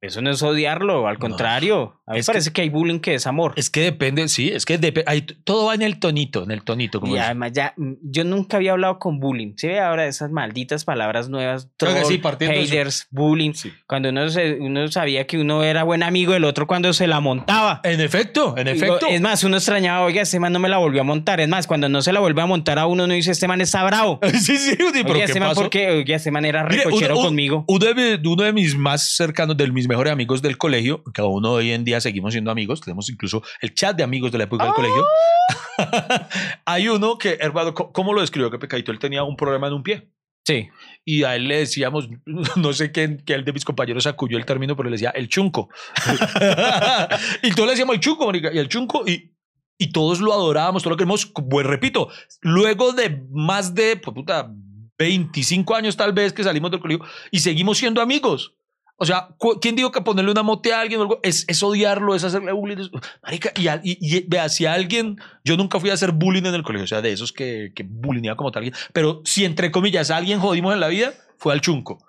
[0.01, 2.01] eso no es odiarlo, al contrario.
[2.07, 3.53] A mí me que- parece que, hay bullying que es amor.
[3.55, 6.63] Es que depende, sí, es que depe- hay- todo va en el tonito, en el
[6.63, 6.99] tonito.
[6.99, 9.53] Como Y además ya, mm, yo nunca había hablado con bullying.
[9.57, 11.69] ¿Sí ve ahora esas malditas palabras nuevas?
[11.77, 13.53] Troll, sí, haters, bullying.
[13.53, 13.71] Sí.
[13.87, 17.19] Cuando uno, se- uno sabía que uno era buen amigo del otro cuando se la
[17.19, 17.79] montaba.
[17.83, 19.05] En efecto, en efecto.
[19.07, 21.39] Es más, uno extrañaba, oiga, este man no me la volvió a montar.
[21.39, 23.61] Es más, cuando no se la vuelve a montar a uno, uno dice, este man
[23.61, 24.19] está bravo.
[24.41, 25.61] sí, sí, pero Oiga, ¿qué este man, pasó?
[25.61, 25.87] ¿por qué?
[25.89, 27.65] Oiga, este man era Mire, recochero uno- conmigo.
[27.67, 31.45] Uno de, uno de mis más cercanos, de mis mejores amigos del colegio, que aún
[31.45, 34.63] hoy en día seguimos siendo amigos, tenemos incluso el chat de amigos de la época
[34.63, 34.75] del Ah.
[34.75, 35.05] colegio.
[36.65, 38.49] Hay uno que, hermano, ¿cómo lo describió?
[38.49, 40.09] Que Pecadito, él tenía un problema en un pie.
[40.47, 40.69] Sí.
[41.03, 42.07] Y a él le decíamos,
[42.55, 45.27] no sé quién, que él de mis compañeros acudió el término, pero le decía el
[45.27, 45.69] chunco.
[47.43, 49.33] y todos le decíamos el chunco, marica, y el chunco, y,
[49.77, 51.25] y todos lo adorábamos, todos lo queremos.
[51.25, 52.09] Pues repito,
[52.41, 54.49] luego de más de, pues, puta,
[54.97, 58.55] 25 años tal vez que salimos del colegio y seguimos siendo amigos.
[59.01, 59.29] O sea,
[59.59, 62.51] ¿quién dijo que ponerle una mote a alguien o algo es, es odiarlo, es hacerle
[62.51, 62.87] bullying?
[63.23, 66.61] marica, y, y, y vea, si alguien, yo nunca fui a hacer bullying en el
[66.61, 70.17] colegio, o sea, de esos que, que bullyingaba como tal, pero si entre comillas a
[70.17, 72.05] alguien jodimos en la vida, fue al chunco.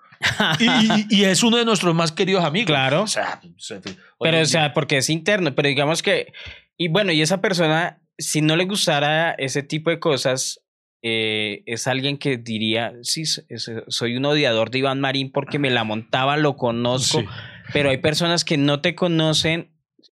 [1.09, 2.67] y, es uno de nuestros más queridos amigos.
[2.67, 3.01] Claro.
[3.01, 3.81] O sea, o sea,
[4.19, 5.55] Pero, o sea, porque es interno.
[5.55, 6.31] Pero digamos que
[6.77, 10.61] Y bueno, y esa persona, si no le gustara ese tipo de cosas,
[11.05, 15.69] eh, es alguien que diría, sí, es- soy un odiador de Iván Marín porque me
[15.69, 17.25] la montaba, lo conozco, Sí.
[17.73, 19.69] pero hay personas que no te conocen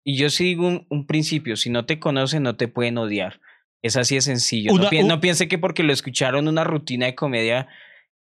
[0.05, 3.41] y yo sí digo un, un principio, si no te conocen no te pueden odiar.
[3.83, 4.73] Es así de sencillo.
[4.73, 7.67] Una- no, pi- un- no piense que porque lo escucharon una rutina de comedia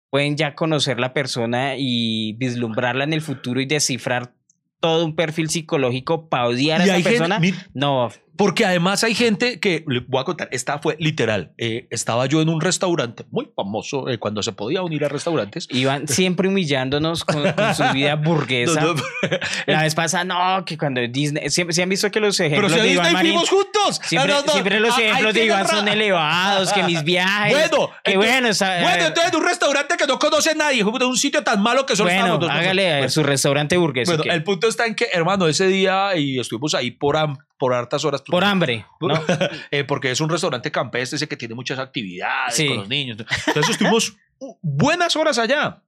[0.10, 4.34] pueden ya conocer la persona y vislumbrarla en el futuro y descifrar
[4.82, 7.40] todo un perfil psicológico para odiar a esa gente- persona.
[7.74, 11.52] no, Porque además hay gente que, le voy a contar, esta fue literal.
[11.58, 15.68] eh, estaba yo en un restaurante muy famoso eh, cuando se podía unir a restaurantes.
[15.72, 18.80] iban siempre humillándonos con, con su vida burguesa.
[18.80, 19.02] No, no,
[19.68, 21.50] La vez pasada, no, que cuando Disney.
[21.50, 23.32] Siempre, ¿sí han visto que los pero ejemplos si a de Iván Disney Marín.
[23.34, 24.02] fuimos juntos.
[24.06, 27.52] Siempre, No, no, siempre los ah, ejemplos de Iván son elevados, que mis viajes.
[27.52, 31.18] Bueno, que entonces- bueno, Bueno, entonces de un restaurante que no conoce nadie, de un
[31.18, 33.14] sitio tan malo que solo bueno, dos hágale a personas.
[33.14, 34.08] su restaurante burgués.
[34.08, 37.18] Bueno, el punto está en que, hermano, ese día y estuvimos ahí por,
[37.60, 38.24] por hartas horas.
[38.24, 38.86] Por hambre.
[39.02, 39.14] ¿no?
[39.70, 42.68] eh, porque es un restaurante campestre ese que tiene muchas actividades Sí.
[42.68, 43.18] con los niños.
[43.48, 44.16] Entonces estuvimos
[44.62, 45.84] buenas horas allá.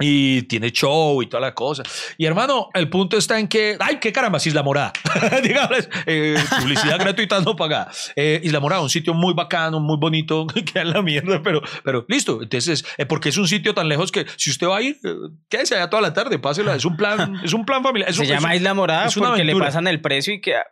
[0.00, 1.84] Y tiene show y toda la cosa.
[2.18, 4.92] Y hermano, el punto está en que, ay, qué caramba, Isla Morada.
[5.44, 7.92] Dígales, eh, publicidad gratuita no pagada.
[8.16, 12.04] Eh, Isla Morada, un sitio muy bacano, muy bonito, queda en la mierda, pero, pero
[12.08, 12.42] listo.
[12.42, 15.14] Entonces, eh, porque es un sitio tan lejos que si usted va a ir, eh,
[15.48, 16.74] quédese allá toda la tarde, pásela.
[16.74, 18.10] Es un plan, es un plan familiar.
[18.10, 19.66] Es Se un- llama es un- Isla Morada porque le aventura.
[19.66, 20.64] pasan el precio y queda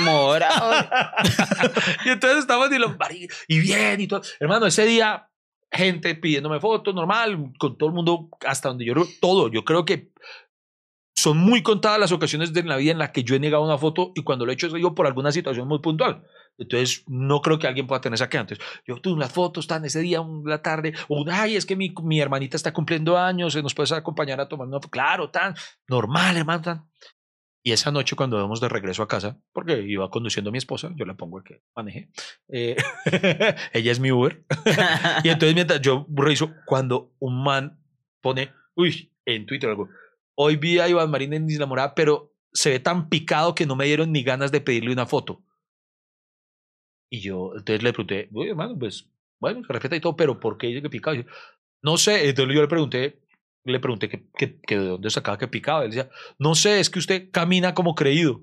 [0.00, 0.72] morado.
[2.04, 4.22] y entonces estamos y, lo- "Mari- y bien y todo.
[4.40, 5.28] Hermano, ese día,
[5.70, 9.48] gente pidiéndome fotos, normal, con todo el mundo, hasta donde yo, todo.
[9.50, 10.10] Yo creo que
[11.14, 13.78] son muy contadas las ocasiones de la vida en las que yo he negado una
[13.78, 16.24] foto y cuando lo he hecho yo por alguna situación muy puntual.
[16.58, 18.42] Entonces, no creo que alguien pueda tener esa queja.
[18.42, 21.76] Entonces, yo tuve las fotos tan ese día, un- la tarde, o ay, es que
[21.76, 24.88] mi, mi hermanita está cumpliendo años, ¿nos puedes acompañar a tomar una foto?
[24.90, 25.54] Claro, tan
[25.88, 26.90] normal, hermano, tan.
[27.64, 30.90] Y esa noche, cuando vamos de regreso a casa, porque iba conduciendo a mi esposa,
[30.96, 32.10] yo le pongo el que maneje,
[32.48, 32.76] eh,
[33.72, 34.44] ella es mi Uber.
[35.22, 37.78] y entonces, mientras yo reviso, cuando un man
[38.20, 39.88] pone, uy, en Twitter algo,
[40.34, 43.76] hoy vi a Iván Marín en Isla Morada, pero se ve tan picado que no
[43.76, 45.44] me dieron ni ganas de pedirle una foto.
[47.08, 49.08] Y yo, entonces le pregunté, uy, hermano, pues,
[49.38, 51.14] bueno, se respeta y todo, pero ¿por qué dice que picado?
[51.16, 51.24] Yo,
[51.80, 53.21] no sé, entonces yo le pregunté,
[53.64, 55.84] le pregunté que, que, de dónde sacaba que picaba.
[55.84, 58.42] Él decía, no sé, es que usted camina como creído.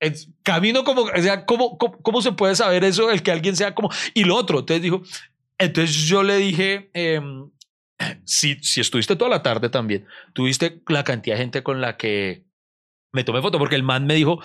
[0.00, 3.10] "Es- camino como, o sea, ¿cómo, cómo, cómo se puede saber eso?
[3.10, 3.90] El que alguien sea como...
[4.14, 5.02] Y lo otro, entonces dijo,
[5.58, 7.50] entonces yo le dije, em,
[8.24, 12.46] si, si estuviste toda la tarde también, tuviste la cantidad de gente con la que
[13.12, 14.40] me tomé foto, porque el man me dijo,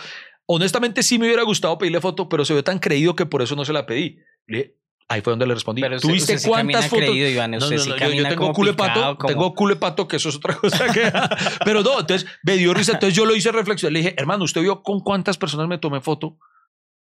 [0.47, 3.55] honestamente sí me hubiera gustado pedirle foto, pero se ve tan creído que por eso
[3.55, 4.19] no se la pedí.
[4.47, 4.75] Le dije,
[5.07, 5.81] ahí fue donde le respondí.
[5.81, 7.05] Pero usted- ¿Tuviste usted cuántas fotos?
[7.05, 9.79] creído, Iván, No, no, no, yo- yo, tengo culo de pato, como- tengo culo de
[9.79, 11.11] pato, que eso es otra cosa que...
[11.65, 14.61] pero no, entonces me dio risa, entonces yo lo hice reflexionar, le dije, hermano, ¿usted
[14.61, 16.37] vio con cuántas personas me tomé foto?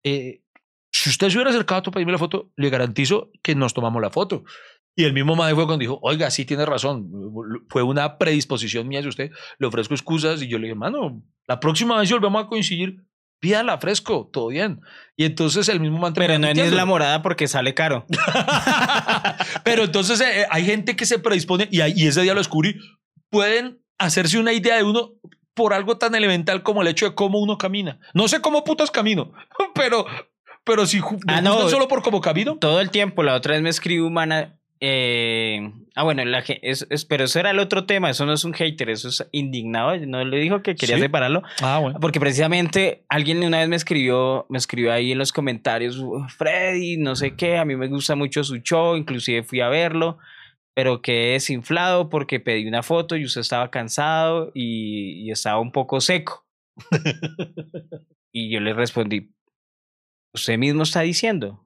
[0.03, 0.41] Eh,
[0.91, 4.11] si usted se hubiera acercado a pedirme la foto, le garantizo que nos tomamos la
[4.11, 4.43] foto.
[4.97, 7.09] Y el mismo madre fue cuando dijo, oiga, sí tiene razón,
[7.69, 11.59] fue una predisposición mía de usted, le ofrezco excusas y yo le dije, mano, la
[11.59, 13.03] próxima vez si volvemos a coincidir,
[13.39, 14.81] pídala fresco, todo bien.
[15.17, 16.71] Y entonces el mismo man Pero no mintiendo.
[16.71, 18.05] Isla Morada porque sale caro.
[19.63, 22.39] Pero entonces eh, eh, hay gente que se predispone y, ahí- y ese día lo
[22.39, 22.75] descubrí,
[23.29, 25.11] pueden hacerse una idea de uno
[25.53, 27.99] por algo tan elemental como el hecho de cómo uno camina.
[28.13, 29.31] No sé cómo putas camino,
[29.75, 30.05] pero,
[30.63, 31.69] pero si Ah, no.
[31.69, 32.57] solo por cómo camino.
[32.59, 34.57] Todo el tiempo, la otra vez me escribió humana.
[34.79, 38.09] Eh, ah, bueno, la, es, es- pero eso era el otro tema.
[38.09, 39.97] Eso no es un hater, eso es indignado.
[40.05, 41.01] No le dijo que quería Sí.
[41.01, 41.43] separarlo.
[41.61, 41.99] Ah, bueno.
[41.99, 46.97] Porque precisamente alguien una vez me escribió, me escribió ahí en los comentarios, "Uh, Freddy,
[46.97, 50.17] no sé qué, a mí me gusta mucho su show, inclusive fui a verlo,
[50.73, 55.71] pero quedé desinflado porque pedí una foto y usted estaba cansado y, y estaba un
[55.71, 56.45] poco seco.
[58.31, 59.31] y yo le respondí,
[60.33, 61.64] usted mismo está diciendo.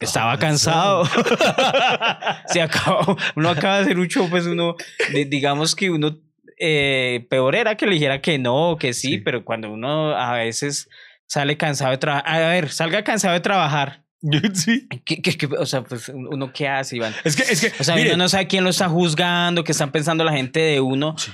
[0.00, 1.04] Estaba cansado.
[2.46, 3.16] Se acabó.
[3.36, 4.76] Uno acaba de hacer un show, pues uno,
[5.12, 6.18] di- digamos que uno,
[6.58, 9.18] eh, peor era que le dijera que no que sí, Sí.
[9.18, 10.88] pero cuando uno a veces
[11.26, 14.04] sale cansado de trabajar, a ver, salga cansado de trabajar.
[14.54, 14.86] sí.
[15.04, 17.12] ¿Qué, qué- qué- o sea, pues uno qué hace, Iván.
[17.24, 19.72] Es que, es que, O sea, mire, uno no sabe quién lo está juzgando, qué
[19.72, 21.32] están pensando la gente de uno, Sí.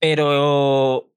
[0.00, 1.12] pero,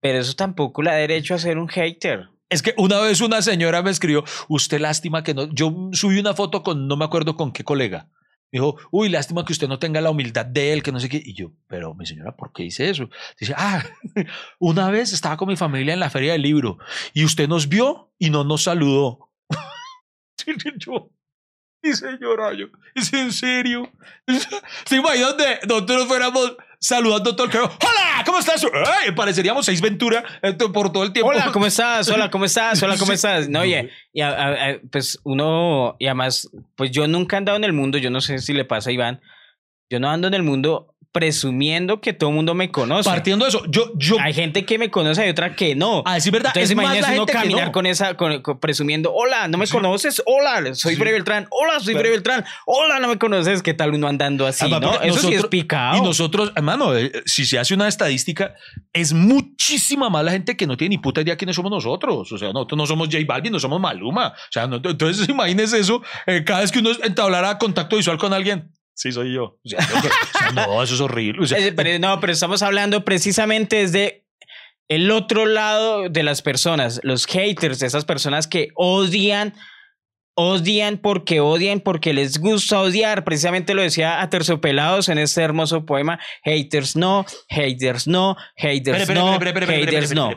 [0.00, 2.28] pero eso tampoco le da derecho a ser un hater.
[2.48, 6.34] Es que una vez una señora me escribió, usted lástima que no, yo subí una
[6.34, 8.08] foto con, no me acuerdo con qué colega.
[8.52, 11.08] Me dijo, uy, lástima que usted no tenga la humildad de él, que no sé
[11.08, 11.20] qué.
[11.24, 13.10] Y yo, pero mi señora, ¿por qué dice eso?
[13.40, 13.84] Dice, ah,
[14.60, 16.78] una vez estaba con mi familia en la feria del libro
[17.12, 19.32] y usted nos vio y no nos saludó.
[20.78, 21.10] Yo,
[21.82, 23.92] mi señora, yo, ¿es en serio?
[24.84, 26.56] ¿Se imaginan donde nosotros fuéramos
[26.86, 28.22] saludando todo el que ¡Hola!
[28.24, 28.64] ¿Cómo estás?
[28.64, 31.30] Ay, pareceríamos seis Ventura eh, por todo el tiempo.
[31.30, 32.08] Hola, ¿cómo estás?
[32.08, 32.82] Hola, ¿cómo estás?
[32.82, 33.48] Hola, ¿cómo estás?
[33.48, 37.56] No, oye, y a- a- a- pues uno, y además, pues yo nunca he andado
[37.56, 39.20] en el mundo, yo no sé si le pasa a Iván,
[39.90, 43.08] yo no ando en el mundo presumiendo que todo el mundo me conoce.
[43.08, 46.02] Partiendo de eso, yo, yo, Hay gente que me conoce y otra que no.
[46.04, 47.72] a decir verdad, Entonces es más la imagínese uno gente que caminar no.
[47.72, 50.22] con esa, con, con- presumiendo, hola, ¿no me conoces?
[50.26, 51.00] Hola, soy Sí.
[51.00, 51.46] Freddy Beltrán.
[51.50, 52.44] Hola, soy Pero- Beltrán.
[52.66, 53.62] Hola, ¿no me conoces?
[53.62, 54.76] ¿Qué tal uno andando así, no?
[54.94, 55.96] Eso sí es nosotros- picado.
[55.98, 58.54] Y nosotros, hermano, eh, si se hace una estadística,
[58.92, 62.30] es muchísima más la gente que no tiene ni puta idea quiénes somos nosotros.
[62.30, 64.28] O sea, nosotros no somos J Balvin, no somos Maluma.
[64.28, 68.32] O sea, no- entonces imagínese eso, eh, cada vez que uno entablara contacto visual con
[68.32, 68.70] alguien.
[68.96, 69.58] Sí, soy yo.
[69.62, 71.42] O sea, no, pero- o sea, no, eso es horrible.
[71.42, 74.24] O sea, Eh, pero no, pero estamos hablando precisamente desde
[74.88, 79.52] el otro lado de las personas, los haters, esas personas que odian,
[80.34, 83.24] odian porque odian, porque les gusta odiar.
[83.24, 89.38] Precisamente lo decía a Terciopelados en este hermoso poema: haters no, haters no, haters no,
[89.40, 90.30] haters no.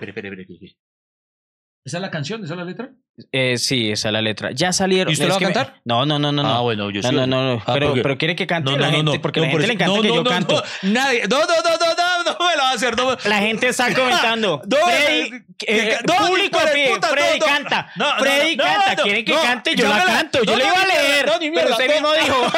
[1.85, 2.43] ¿Esa es la canción?
[2.43, 2.91] ¿Esa es la letra?
[3.31, 4.51] Eh, sí, esa es la letra.
[4.51, 5.11] Ya salieron.
[5.11, 5.81] ¿Y usted lo va a cantar?
[5.85, 6.43] No, no, no, no.
[6.43, 6.49] no.
[6.49, 7.13] Ah, bueno, yo sí.
[7.13, 7.63] no, no, no.
[7.65, 9.67] Ah, pero, pero quiere que cante No, la no, no, gente, porque No, la gente
[9.67, 10.63] le encanta que yo canto.
[10.83, 11.21] nadie.
[11.29, 12.95] No, no, no, no, no, no me lo va a hacer.
[13.25, 14.61] La gente está comentando.
[15.67, 17.91] Eh, público Freddy canta.
[18.19, 19.03] Freddy canta.
[19.03, 19.75] ¿Quieren que cante?
[19.75, 20.43] Yo la canto.
[20.43, 21.25] Yo no, iba a leer.
[21.53, 21.93] pero usted no.
[21.93, 22.51] mismo dijo.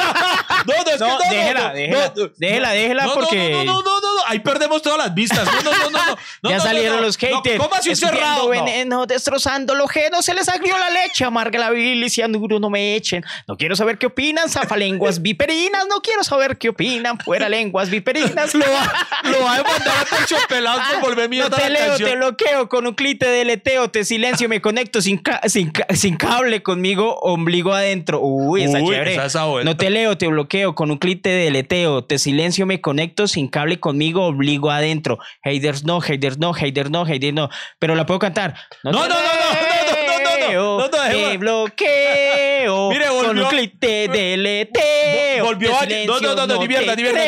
[0.68, 4.01] No, no, No, déjela, déjela, déjela, déjela, porque- no, no, no,
[4.32, 5.46] ahí perdemos todas las vistas.
[5.46, 6.06] No, no, no, no.
[6.44, 7.58] no, ya no, salieron no, los haters.
[7.58, 8.44] No, ¿Cómo cerrado?
[8.44, 8.50] No.
[8.50, 12.70] veneno, destrozando lo no se les agrió la leche, amarga la bilis y cianuro no
[12.70, 13.24] me echen.
[13.48, 15.86] No quiero saber qué opinan, zafalenguas viperinas.
[15.88, 18.54] No quiero saber qué opinan, fuera lenguas viperinas.
[18.62, 18.94] Lo va,
[19.24, 22.10] lo va a demandar a terciopelados por volver No mierda te la leo, canción.
[22.10, 25.88] te bloqueo, con un clic te deleteo, te silencio, me conecto sin, ca- sin, ca-
[25.96, 28.20] sin cable conmigo, ombligo adentro.
[28.22, 29.16] Uy, está Uy, chévere.
[29.26, 29.42] esa.
[29.64, 33.48] No te leo, te bloqueo, con un clic te deleteo, te silencio, me conecto sin
[33.48, 35.20] cable conmigo, ombligo adentro.
[35.44, 37.50] Haters no, haters no, haters no, haters no.
[37.80, 38.56] Pero la puedo cantar.
[38.84, 42.90] No, no, no, no, no, no, no, no, no, no, bloqueo.
[42.90, 45.44] Mire, Con volvió- un clic te deleteo.
[45.46, 47.22] Vol- volvió a- silencio, no, no, no, ni mierda, ni mierda.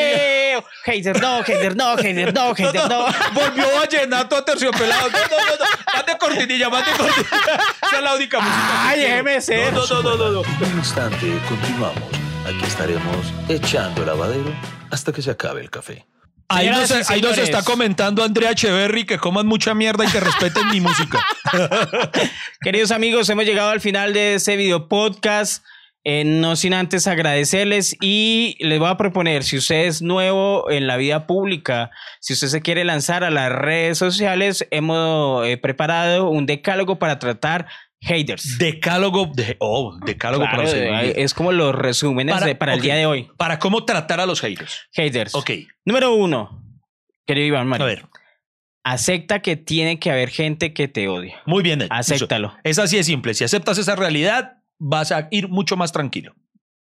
[0.85, 3.05] Haters no, haters no, haters no, No, haters no, no.
[3.33, 5.09] Volvió a terciopelado.
[5.09, 5.65] No, no, no, no.
[5.95, 7.59] Mande cortinilla, mande cortinilla.
[7.81, 8.89] Esa es la única música.
[8.89, 9.73] Ay, déjeme ser.
[9.73, 10.41] No, no, no, no, no.
[10.43, 12.03] En un instante continuamos.
[12.45, 14.53] Aquí estaremos echando el lavadero
[14.91, 16.05] hasta que se acabe el café.
[16.47, 20.69] Ahí nos, ahí nos está comentando Andrea Echeverry que coman mucha mierda y que respeten
[20.69, 21.25] mi música.
[22.61, 25.63] Queridos amigos, hemos llegado al final de este video podcast.
[26.05, 30.85] Eh, no sin antes agradecerles y les voy a proponer, si usted es nuevo en
[30.85, 36.29] la vida pública, si usted se quiere lanzar a las redes sociales, hemos eh, preparado
[36.29, 37.67] un decálogo para tratar
[38.03, 38.57] haters.
[38.57, 41.17] Decálogo, de, oh, decálogo Claro, para los haters.
[41.17, 43.29] es como los resúmenes Para- de- para, el día de hoy.
[43.37, 44.87] Para cómo tratar a los haters.
[44.93, 45.33] Haters.
[45.35, 45.51] Ok,
[45.85, 46.63] Número uno,
[47.25, 48.05] querido Iván a Mario, ver,
[48.83, 51.41] acepta que tiene que haber gente que te odia.
[51.45, 51.87] muy bien.
[51.89, 52.55] Acéptalo.
[52.63, 53.33] Es así de simple.
[53.33, 56.33] Si aceptas esa realidad, vas a ir mucho más tranquilo.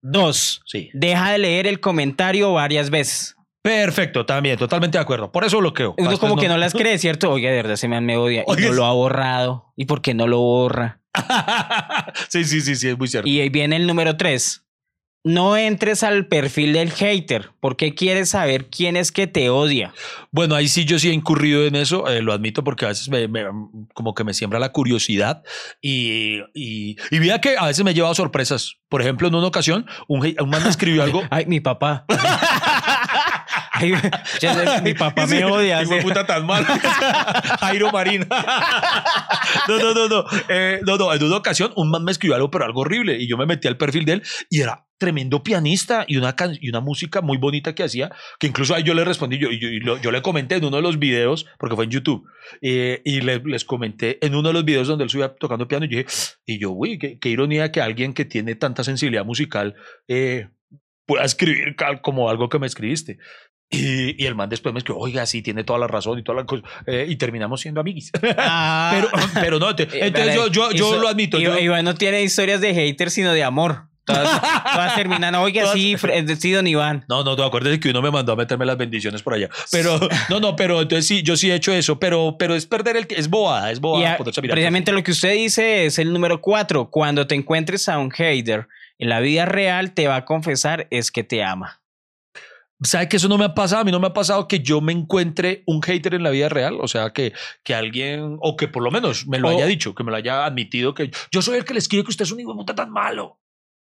[0.02, 0.90] Dos, Sí.
[0.94, 3.36] deja de leer el comentario varias veces.
[3.64, 5.32] Perfecto, también, totalmente de acuerdo.
[5.32, 5.94] Por eso bloqueo.
[6.00, 7.30] Uno como que no las cree, ¿cierto?
[7.32, 8.42] Oye, de verdad, ese man me odia.
[8.42, 8.76] Y Oye, no sí.
[8.76, 9.72] lo ha borrado.
[9.76, 11.01] ¿Y por qué no lo borra?
[12.30, 13.28] sí, sí, sí, sí, es muy cierto.
[13.30, 14.64] Y ahí viene el número tres.
[15.24, 19.94] No entres al perfil del hater, porque quieres saber quién es que te odia.
[20.32, 23.08] Bueno, ahí sí yo sí he incurrido en eso, eh, lo admito porque a veces
[23.08, 23.46] me, me-
[23.94, 25.44] como que me siembra la curiosidad
[25.80, 28.78] y, y, y mira que a veces me he llevado sorpresas.
[28.90, 31.22] Por ejemplo, en una ocasión, un, un man me escribió algo.
[31.30, 32.06] Ay, mi papá.
[33.82, 33.94] Ay,
[34.84, 35.86] mi papá me odia.
[35.86, 35.94] sí.
[36.02, 36.64] puta tan mal.
[37.60, 38.26] Jairo Marín.
[39.68, 40.26] no, no, no, no.
[40.50, 41.14] Eh, no, no.
[41.14, 43.18] En una ocasión, un man me escribió algo, pero algo horrible.
[43.20, 46.56] Y yo me metí al perfil de él y era tremendo pianista y una, can-
[46.62, 50.00] y una música muy bonita que hacía, que incluso ahí yo le respondí, yo, yo,
[50.00, 52.24] yo le comenté en uno de los videos, porque fue en YouTube,
[52.62, 55.86] eh, y le- les comenté en uno de los videos donde él subía tocando piano,
[55.86, 56.10] y yo dije,
[56.46, 59.74] y yo, uy, qué, qué ironía que alguien que tiene tanta sensibilidad musical
[60.08, 60.50] eh,
[61.08, 63.18] pueda escribir como algo que me escribiste.
[63.74, 66.40] Y, y el man después me escribió, oiga, sí, tiene toda la razón y toda
[66.42, 66.64] la cosa.
[66.88, 68.12] eh, y terminamos siendo amiguis.
[68.38, 68.92] Ah.
[68.94, 71.40] pero, pero no, te- Eh, entonces yo, yo, yo lo admito.
[71.40, 73.84] yo- Iván no tiene historias de haters, sino de amor.
[74.04, 74.42] Todas,
[74.74, 75.96] todas terminan, oiga, Todas- sí,
[76.40, 77.06] sí, don Iván.
[77.08, 79.48] no, no, te acuerdas de que uno me mandó a meterme las bendiciones por allá.
[79.72, 80.00] Pero,
[80.30, 83.08] no, no, pero entonces sí, yo sí he hecho eso, pero, pero es perder el
[83.10, 84.14] es bobada, es Y bobada.
[84.16, 86.90] a- precisamente lo que usted dice es el número cuatro.
[86.90, 88.68] Cuando te encuentres a un hater
[89.00, 91.80] en la vida real, te va a confesar es que te ama.
[92.84, 93.82] ¿Sabe que eso no me ha pasado?
[93.82, 96.50] A mí no me ha pasado que yo me encuentre un hater en la vida
[96.50, 96.78] real.
[96.82, 97.34] O sea, que,
[97.64, 100.18] que alguien, o que por lo menos me lo O- haya dicho, que me lo
[100.18, 102.58] haya admitido, que yo soy el que le escribe que usted es un hijo de
[102.58, 103.38] puta tan malo.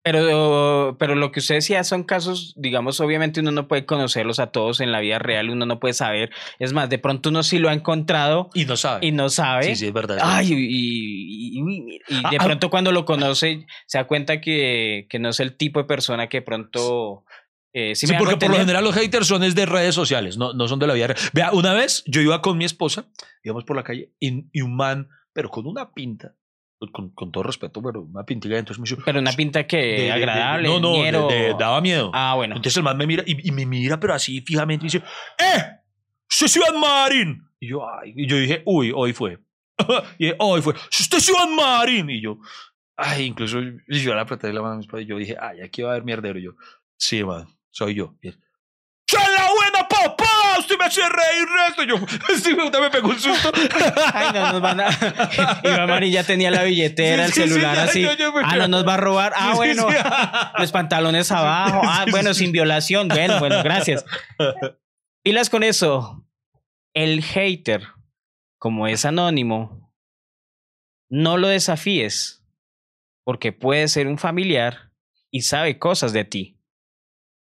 [0.02, 4.48] Pero, pero lo que usted decía son casos, digamos, obviamente uno no puede conocerlos a
[4.48, 6.32] todos en la vida real, uno no puede saber.
[6.57, 9.06] Es más, de pronto uno sí lo ha encontrado Y no sabe.
[9.06, 9.64] y no sabe.
[9.66, 10.18] Sí, sí, es verdad.
[10.22, 12.44] Ay, y, y- y- y Ah, de ah.
[12.45, 16.28] pronto cuando lo conoce se da cuenta que, que no es el tipo de persona
[16.28, 17.26] que de pronto...
[17.80, 20.53] eh, ¿sí Sí, porque por lo general los haters son es de redes sociales, no,
[20.53, 21.19] no son de la vida real.
[21.34, 23.07] Vea, una vez yo iba con mi esposa,
[23.43, 26.35] íbamos por la calle y, y un man, pero con una pinta,
[26.91, 29.01] con, con todo respeto, pero una pintiga, entonces me dijo...
[29.06, 32.11] Pero una pinta que de- de- de- agradable, no, no, de- de- daba miedo.
[32.14, 32.56] Ah, bueno.
[32.56, 35.03] Entonces el man me mira y, y me mira, pero así fijamente, y dice,
[35.38, 35.61] ¡Eh!
[36.30, 37.43] ¡Usted es Iván Marín!
[37.60, 39.39] Y yo, ay, y yo dije, uy, hoy fue.
[40.18, 42.10] y dije, hoy fue, ¡Usted es Iván Marín!
[42.10, 42.38] Y yo,
[42.95, 45.81] ay, incluso yo le apreté la mano a mi esposa y yo dije, ay, aquí
[45.81, 46.39] va a haber mierdero.
[46.39, 46.51] Y yo,
[46.97, 48.16] sí, man, soy yo.
[48.22, 50.60] ¡Soy la buena, papá!
[50.60, 51.84] ¡Usted me hace reír esto!
[51.84, 51.96] Y yo,
[52.36, 53.52] este puta me pegó un susto.
[54.14, 54.90] Ay, no nos van a.
[55.64, 58.02] Iván Marín ya tenía la billetera, Sí, el sí, sí, celular así.
[58.04, 59.34] yo- yo me- Ah, no nos va a robar.
[59.36, 59.88] Ah, Sí, sí, bueno.
[59.90, 59.96] sí.
[60.60, 61.82] Los pantalones abajo.
[61.84, 62.44] Ah, Sí, bueno, sí.
[62.44, 63.08] sin violación.
[63.08, 64.06] Bueno, bueno, gracias.
[65.24, 66.24] Pilas con eso.
[66.94, 67.88] El hater,
[68.60, 69.91] como es anónimo,
[71.10, 72.44] no lo desafíes,
[73.24, 74.91] porque puede ser un familiar
[75.32, 76.59] y sabe cosas de ti.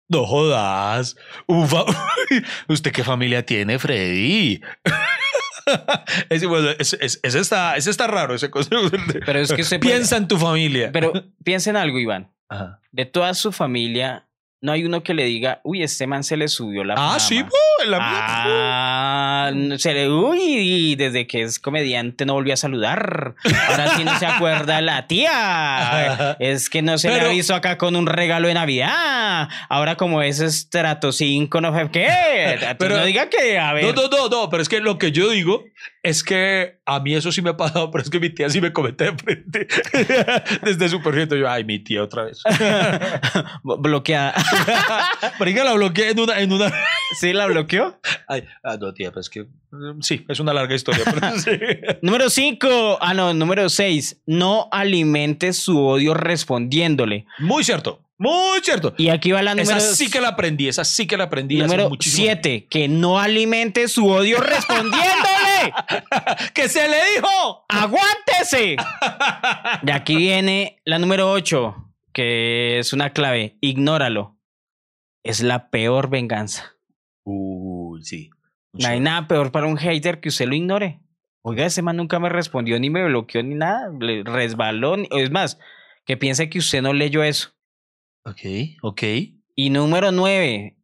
[0.08, 1.16] No jodas.
[1.46, 1.84] Ufa.
[2.68, 4.60] ¿Usted qué familia tiene, Freddy?
[6.30, 8.70] ese, bueno, ese, ese- ese está, ese está raro, ese cosa.
[9.26, 10.90] Pero es que puede- Piensa en tu familia.
[10.92, 11.12] Pero
[11.44, 12.30] piensa en algo, Iván.
[12.48, 12.80] Ajá.
[12.92, 14.26] De toda su familia,
[14.60, 17.20] no hay uno que le diga, uy, este man se le subió la Ah, fama".
[17.20, 17.98] sí, pues, la.
[18.00, 23.34] Ah, se le, uy, desde que es comediante no volvió a saludar.
[23.68, 26.36] Ahora sí no se acuerda la tía.
[26.40, 29.48] Es que no se le Pero- visto acá con un regalo de Navidad.
[29.68, 32.08] Ahora como es estrato 5, no sé qué.
[32.78, 33.84] Pero- no diga que, a ver.
[33.84, 35.64] No, no, no, no, pero es que lo que yo digo
[36.02, 38.60] es que a mí eso sí me ha pasado, pero es que mi tía sí
[38.60, 39.68] me comete de frente.
[40.62, 42.42] Desde su perfecto, yo, ay, mi tía otra vez.
[43.62, 44.34] Bloqueada.
[45.38, 46.72] Que la bloqueé en una, en una.
[47.18, 47.98] ¿Sí la bloqueó?
[48.28, 51.02] Ay, ah, no, tía, pues es que mm, sí, es una larga historia.
[51.04, 51.50] Pero sí.
[52.02, 52.98] Número 5.
[53.00, 54.22] Ah, no, número 6.
[54.26, 57.26] No alimente su odio respondiéndole.
[57.38, 58.94] Muy cierto, muy cierto.
[58.98, 61.56] Y aquí va la número Esa sí que la aprendí, esa sí que la aprendí.
[61.58, 65.72] Número muchísimo 7, que no alimente su odio respondiéndole.
[66.54, 67.64] ¡Que se le dijo!
[67.68, 68.76] ¡Aguántese!
[69.82, 71.74] De aquí viene la número 8,
[72.12, 73.56] que es una clave.
[73.60, 74.36] Ignóralo.
[75.24, 76.74] Es la peor venganza.
[77.24, 78.30] Uy, sí.
[78.72, 81.00] No hay nada peor para un hater que usted lo ignore.
[81.42, 83.90] Oiga, ese man nunca me respondió, ni me bloqueó, ni nada.
[83.98, 84.96] Le resbaló.
[84.96, 85.58] ni- Es más,
[86.04, 87.50] que piense que usted no leyó eso.
[88.28, 88.40] Ok,
[88.82, 89.02] ok.
[89.54, 90.76] Y número 9,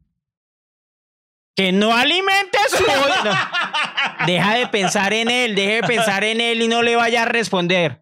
[1.56, 2.84] que no alimente su.
[3.24, 4.26] No.
[4.26, 7.24] Deja de pensar en él, deje de pensar en él y no le vaya a
[7.24, 7.98] responder.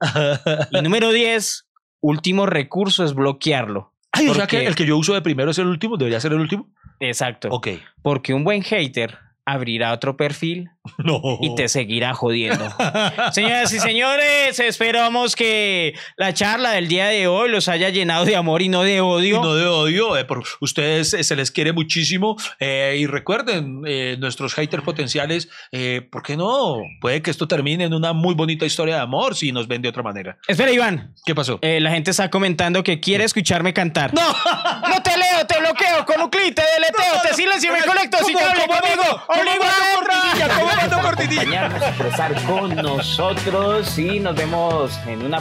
[0.71, 1.69] Y número 10,
[2.01, 3.95] último recurso es bloquearlo.
[4.11, 6.33] Ay, o sea que el que yo uso de primero es el último, debería ser
[6.33, 6.69] el último.
[7.01, 7.49] Exacto.
[7.51, 7.69] Ok.
[8.03, 11.21] Porque un buen hater abrirá otro perfil No.
[11.41, 12.65] y te seguirá jodiendo.
[13.33, 18.35] Señoras y señores, esperamos que la charla del día de hoy los haya llenado de
[18.37, 19.41] amor y no de Y odio.
[19.43, 24.17] no de odio, eh, por ustedes eh, se les quiere muchísimo eh, y recuerden, eh,
[24.19, 26.77] nuestros haters potenciales, eh, ¿por qué no?
[27.01, 29.89] Puede que esto termine en una muy bonita historia de amor si nos ven de
[29.89, 30.37] otra manera.
[30.49, 31.15] Espera, Iván.
[31.25, 31.59] ¿Qué pasó?
[31.63, 34.13] La gente está comentando que quiere escucharme cantar.
[34.15, 34.21] ¡No!
[34.23, 36.05] ¡No te leo, te bloqueo!
[36.07, 38.19] ¡Con un clic, te deleteo, te silencio y me conecto!
[38.25, 39.03] ¡Si ¿Cómo- cable cómo conmigo!
[39.03, 41.43] mando- cómo ¡Obligo mando a mando cortinilla?
[41.43, 45.41] acompañarnos, expresar con nosotros y nos vemos en una